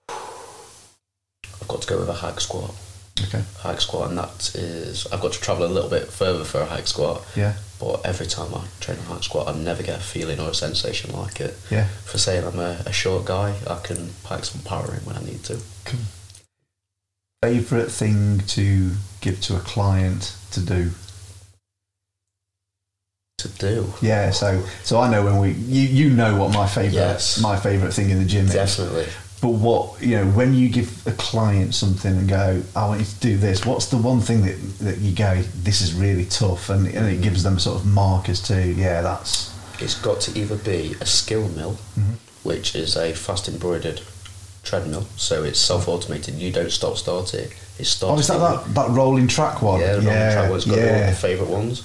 I've 0.10 1.68
got 1.68 1.82
to 1.82 1.88
go 1.88 2.00
with 2.00 2.10
a 2.10 2.14
hack 2.14 2.40
squat. 2.40 2.76
Okay. 3.24 3.42
Hack 3.64 3.82
squat, 3.82 4.10
and 4.10 4.18
that 4.20 4.52
is 4.56 5.08
I've 5.08 5.22
got 5.22 5.34
to 5.34 5.42
travel 5.42 5.66
a 5.66 5.68
little 5.74 5.90
bit 5.90 6.08
further 6.08 6.44
for 6.44 6.62
a 6.62 6.66
hack 6.68 6.86
squat. 6.88 7.26
Yeah. 7.36 7.54
But 7.80 8.02
every 8.06 8.28
time 8.28 8.54
I 8.54 8.66
train 8.80 9.00
a 9.00 9.02
hack 9.02 9.24
squat, 9.24 9.48
I 9.48 9.58
never 9.58 9.82
get 9.82 9.98
a 9.98 10.04
feeling 10.04 10.40
or 10.40 10.50
a 10.52 10.54
sensation 10.54 11.14
like 11.14 11.42
it. 11.42 11.58
Yeah. 11.72 11.88
For 12.06 12.20
saying 12.20 12.46
I'm 12.46 12.60
a, 12.60 12.84
a 12.86 12.92
short 12.94 13.26
guy, 13.26 13.56
I 13.68 13.80
can 13.82 14.12
pack 14.24 14.46
some 14.46 14.62
power 14.62 14.94
in 14.94 15.02
when 15.04 15.18
I 15.18 15.24
need 15.24 15.44
to. 15.46 15.60
Favorite 17.42 17.92
thing 17.92 18.40
to 18.50 18.92
give 19.22 19.40
to 19.42 19.56
a 19.56 19.60
client 19.60 20.36
to 20.52 20.60
do? 20.60 20.92
To 23.40 23.48
do. 23.48 23.92
Yeah. 24.02 24.30
So 24.32 24.64
so 24.84 25.00
I 25.00 25.10
know 25.10 25.24
when 25.24 25.40
we 25.40 25.52
you 25.52 25.82
you 25.82 26.10
know 26.12 26.36
what 26.38 26.54
my 26.54 26.68
favorite 26.68 26.94
Yes. 26.94 27.40
my 27.42 27.58
favorite 27.58 27.94
thing 27.94 28.10
in 28.12 28.20
the 28.20 28.26
gym 28.26 28.46
is. 28.46 28.54
Definitely. 28.54 29.08
But 29.42 29.50
what 29.50 30.00
you 30.00 30.18
know, 30.18 30.26
when 30.28 30.54
you 30.54 30.70
give 30.70 31.08
a 31.08 31.12
client 31.14 31.74
something 31.74 32.16
and 32.16 32.30
go, 32.30 32.62
"I 32.76 32.86
want 32.88 33.00
you 33.00 33.08
to 33.08 33.20
do 33.20 33.38
this," 33.38 33.66
what's 33.66 33.88
the 33.88 33.98
one 33.98 34.22
thing 34.22 34.46
that, 34.46 34.78
that 34.80 34.98
you 35.00 35.14
go, 35.16 35.42
"This 35.64 35.82
is 35.82 35.94
really 35.94 36.26
tough," 36.26 36.70
and, 36.70 36.86
and 36.88 37.08
it 37.08 37.22
gives 37.24 37.42
them 37.42 37.58
sort 37.58 37.80
of 37.80 37.86
markers 37.88 38.40
to, 38.44 38.56
yeah, 38.74 39.02
that's 39.02 39.50
It's 39.80 39.96
got 39.96 40.22
to 40.22 40.40
either 40.40 40.58
be 40.58 40.96
a 41.02 41.08
skill 41.08 41.48
mill, 41.50 41.80
Mhm. 42.00 42.18
which 42.44 42.76
is 42.76 42.96
a 42.96 43.14
fast 43.14 43.48
embroidered 43.48 44.02
treadmill, 44.62 45.08
so 45.18 45.42
it's 45.44 45.60
self 45.60 45.88
automated. 45.88 46.36
You 46.36 46.52
don't 46.52 46.72
stop 46.72 46.96
start 46.98 47.34
it. 47.34 47.52
It 47.82 47.86
starts. 47.86 48.16
oh, 48.16 48.20
is 48.20 48.28
that 48.28 48.38
that, 48.38 48.74
that 48.76 48.90
rolling 48.92 49.28
track 49.28 49.62
one? 49.62 49.80
Yeah, 49.82 49.96
the 49.96 50.04
yeah, 50.04 50.34
track 50.34 50.50
one's 50.52 50.66
got 50.66 50.78
yeah. 50.78 51.10
the 51.10 51.16
favourite 51.16 51.52
ones. 51.52 51.84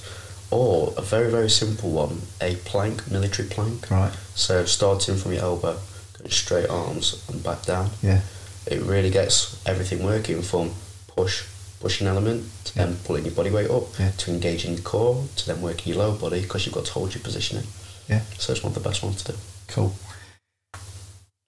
Or 0.51 0.93
a 0.95 1.01
very 1.01 1.29
very 1.29 1.49
simple 1.49 1.89
one, 1.91 2.21
a 2.39 2.55
plank, 2.57 3.09
military 3.11 3.49
plank. 3.49 3.89
right, 3.91 4.13
So 4.35 4.63
starting 4.65 5.17
from 5.17 5.33
your 5.33 5.41
elbow, 5.41 5.77
going 6.17 6.31
straight 6.31 6.69
arms 6.69 7.21
and 7.29 7.43
back 7.43 7.63
down. 7.65 7.89
yeah, 8.01 8.21
It 8.65 8.81
really 8.83 9.09
gets 9.09 9.61
everything 9.65 10.03
working 10.03 10.41
from 10.41 10.71
push, 11.15 11.43
pushing 11.81 12.07
element, 12.07 12.45
to 12.65 12.71
Yeah. 12.79 12.85
then 12.85 12.95
pulling 13.03 13.25
your 13.25 13.33
body 13.33 13.49
weight 13.49 13.69
up, 13.69 13.85
Yeah. 13.99 14.11
to 14.17 14.31
engaging 14.31 14.73
your 14.73 14.83
core, 14.83 15.25
to 15.35 15.45
then 15.47 15.61
working 15.61 15.93
your 15.93 16.01
lower 16.03 16.15
body 16.17 16.41
because 16.41 16.65
you've 16.65 16.75
got 16.75 16.85
to 16.85 16.93
hold 16.93 17.13
your 17.13 17.23
positioning. 17.23 17.67
yeah, 18.07 18.21
So 18.37 18.53
it's 18.53 18.63
one 18.63 18.71
of 18.73 18.81
the 18.81 18.87
best 18.89 19.03
ones 19.03 19.21
to 19.23 19.31
do. 19.33 19.37
cool. 19.67 19.93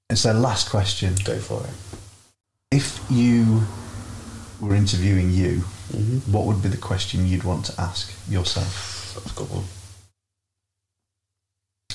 And 0.09 0.17
so, 0.17 0.33
last 0.33 0.69
question: 0.71 1.15
Go 1.23 1.38
for 1.39 1.63
it. 1.63 1.69
If 2.71 2.99
you 3.09 3.63
were 4.61 4.75
interviewing 4.75 5.31
you, 5.31 5.63
Mm-hmm. 5.89 6.31
what 6.31 6.45
would 6.45 6.61
be 6.61 6.69
the 6.69 6.77
question 6.77 7.25
you'd 7.25 7.43
want 7.43 7.65
to 7.65 7.81
ask 7.81 8.13
yourself, 8.29 9.13
That's 9.15 9.31
a 9.31 9.35
good 9.35 9.49
one. 9.49 9.65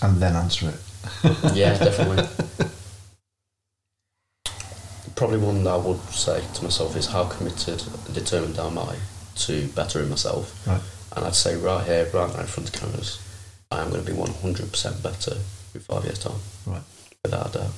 and 0.02 0.20
then 0.20 0.34
answer 0.34 0.68
it? 0.70 0.80
Yeah, 1.54 1.78
definitely. 1.78 2.26
Probably 5.16 5.38
one 5.38 5.62
that 5.62 5.70
I 5.70 5.76
would 5.76 6.00
say 6.10 6.42
to 6.54 6.64
myself 6.64 6.96
is 6.96 7.06
how 7.06 7.24
committed 7.26 7.82
and 8.06 8.14
determined 8.14 8.58
am 8.58 8.78
I 8.78 8.96
to 9.36 9.68
bettering 9.68 10.08
myself? 10.10 10.66
Right. 10.66 10.80
And 11.16 11.24
I'd 11.24 11.34
say 11.36 11.54
right 11.56 11.84
here, 11.86 12.08
right 12.12 12.32
now 12.34 12.40
in 12.40 12.46
front 12.46 12.68
of 12.68 12.74
cameras, 12.74 13.20
I 13.70 13.80
am 13.82 13.90
going 13.90 14.04
to 14.04 14.10
be 14.10 14.16
100% 14.18 15.02
better 15.02 15.36
in 15.74 15.80
five 15.80 16.04
years' 16.04 16.18
time. 16.18 16.40
Right. 16.66 16.82
Without 17.22 17.54
a 17.54 17.58
doubt. 17.58 17.70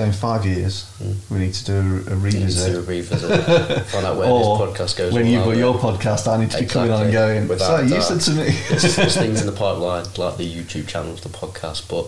So, 0.00 0.06
in 0.06 0.12
five 0.12 0.46
years, 0.46 0.86
Mm. 1.02 1.16
we 1.30 1.38
need 1.40 1.52
to 1.54 1.64
do 1.64 1.72
a, 1.74 1.78
a 1.78 1.82
You 1.82 1.92
need 1.92 2.06
to 2.06 2.16
revisit. 2.16 2.72
do 2.72 2.78
a 2.78 2.82
revisit. 2.82 3.86
Find 3.88 4.06
out 4.06 4.16
where 4.16 4.28
this 4.28 4.46
podcast 4.64 4.96
goes. 4.96 5.12
when 5.12 5.26
you've 5.26 5.44
got 5.44 5.56
your 5.56 5.74
podcast, 5.74 6.26
I 6.26 6.38
need 6.40 6.50
to 6.52 6.60
be 6.60 6.66
coming 6.66 6.90
on 6.90 7.02
and 7.04 7.12
going. 7.12 7.48
Without 7.48 7.80
so 7.88 7.94
you 7.94 8.00
said 8.00 8.20
to 8.22 8.30
me, 8.32 8.56
there's, 8.70 8.96
there's 8.96 9.16
things 9.16 9.40
in 9.40 9.46
the 9.46 9.52
pipeline 9.64 10.04
like 10.16 10.36
the 10.38 10.50
YouTube 10.50 10.88
channels, 10.88 11.20
the 11.20 11.28
podcast, 11.28 11.88
but 11.88 12.06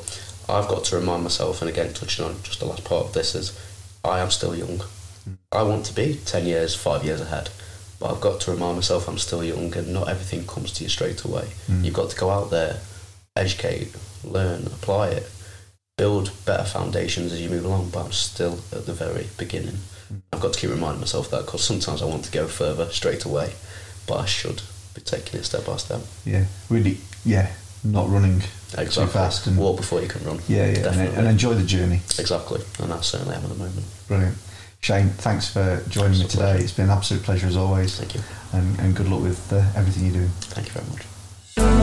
I've 0.52 0.68
got 0.68 0.84
to 0.84 0.96
remind 0.96 1.22
myself, 1.22 1.60
and 1.60 1.68
again, 1.70 1.92
touching 1.92 2.24
on 2.24 2.36
just 2.42 2.60
the 2.60 2.66
last 2.66 2.84
part 2.84 3.04
of 3.06 3.12
this, 3.12 3.34
is 3.34 3.52
I 4.04 4.20
am 4.20 4.30
still 4.30 4.54
young. 4.56 4.80
I 5.52 5.62
want 5.62 5.84
to 5.86 5.94
be 5.94 6.18
10 6.24 6.46
years, 6.46 6.74
5 6.74 7.04
years 7.04 7.20
ahead, 7.20 7.50
but 8.00 8.10
I've 8.10 8.20
got 8.22 8.40
to 8.42 8.50
remind 8.52 8.76
myself 8.76 9.06
I'm 9.06 9.18
still 9.18 9.44
young 9.44 9.76
and 9.76 9.92
not 9.92 10.08
everything 10.08 10.46
comes 10.46 10.72
to 10.72 10.84
you 10.84 10.88
straight 10.90 11.22
away. 11.24 11.48
Mm. 11.70 11.84
You've 11.84 11.94
got 11.94 12.08
to 12.10 12.16
go 12.16 12.30
out 12.30 12.50
there, 12.50 12.80
educate, 13.36 13.94
learn, 14.24 14.66
apply 14.66 15.08
it. 15.08 15.30
Build 16.02 16.32
better 16.44 16.64
foundations 16.64 17.32
as 17.32 17.40
you 17.40 17.48
move 17.48 17.64
along, 17.64 17.88
but 17.90 18.04
I'm 18.06 18.10
still 18.10 18.58
at 18.72 18.86
the 18.86 18.92
very 18.92 19.28
beginning. 19.38 19.76
I've 20.32 20.40
got 20.40 20.52
to 20.52 20.58
keep 20.58 20.70
reminding 20.70 20.98
myself 20.98 21.30
that 21.30 21.44
because 21.46 21.62
sometimes 21.62 22.02
I 22.02 22.06
want 22.06 22.24
to 22.24 22.32
go 22.32 22.48
further 22.48 22.86
straight 22.90 23.24
away, 23.24 23.52
but 24.08 24.16
I 24.18 24.26
should 24.26 24.62
be 24.96 25.00
taking 25.00 25.38
it 25.38 25.44
step 25.44 25.64
by 25.64 25.76
step. 25.76 26.00
Yeah, 26.24 26.46
really. 26.68 26.98
Yeah, 27.24 27.52
not 27.84 28.10
running 28.10 28.42
Exactly. 28.76 29.04
too 29.04 29.10
fast 29.12 29.46
and 29.46 29.56
Walk 29.56 29.76
before 29.76 30.02
you 30.02 30.08
can 30.08 30.24
run. 30.24 30.40
yeah, 30.48 30.66
yeah, 30.72 30.88
and, 30.90 31.00
and 31.18 31.26
enjoy 31.28 31.54
the 31.54 31.64
journey. 31.64 32.00
exactly. 32.18 32.60
And 32.80 32.92
I 32.92 33.00
certainly 33.00 33.36
am 33.36 33.44
at 33.44 33.50
the 33.50 33.54
moment. 33.54 33.86
Brilliant. 34.08 34.36
Shane, 34.80 35.10
thanks 35.10 35.52
for 35.52 35.84
joining 35.88 36.18
me 36.18 36.26
today. 36.26 36.42
pleasure. 36.42 36.64
It's 36.64 36.72
been 36.72 36.86
an 36.86 36.96
absolute 36.98 37.22
pleasure 37.22 37.46
as 37.46 37.56
always. 37.56 37.96
Thank 37.96 38.16
you. 38.16 38.22
And, 38.52 38.76
and 38.80 38.96
good 38.96 39.08
luck 39.08 39.22
with 39.22 39.52
uh, 39.52 39.58
everything 39.76 40.06
you're 40.06 40.14
doing. 40.14 40.30
Thank 40.50 40.66
you 40.66 40.72
very 40.72 40.86
much. 40.90 41.81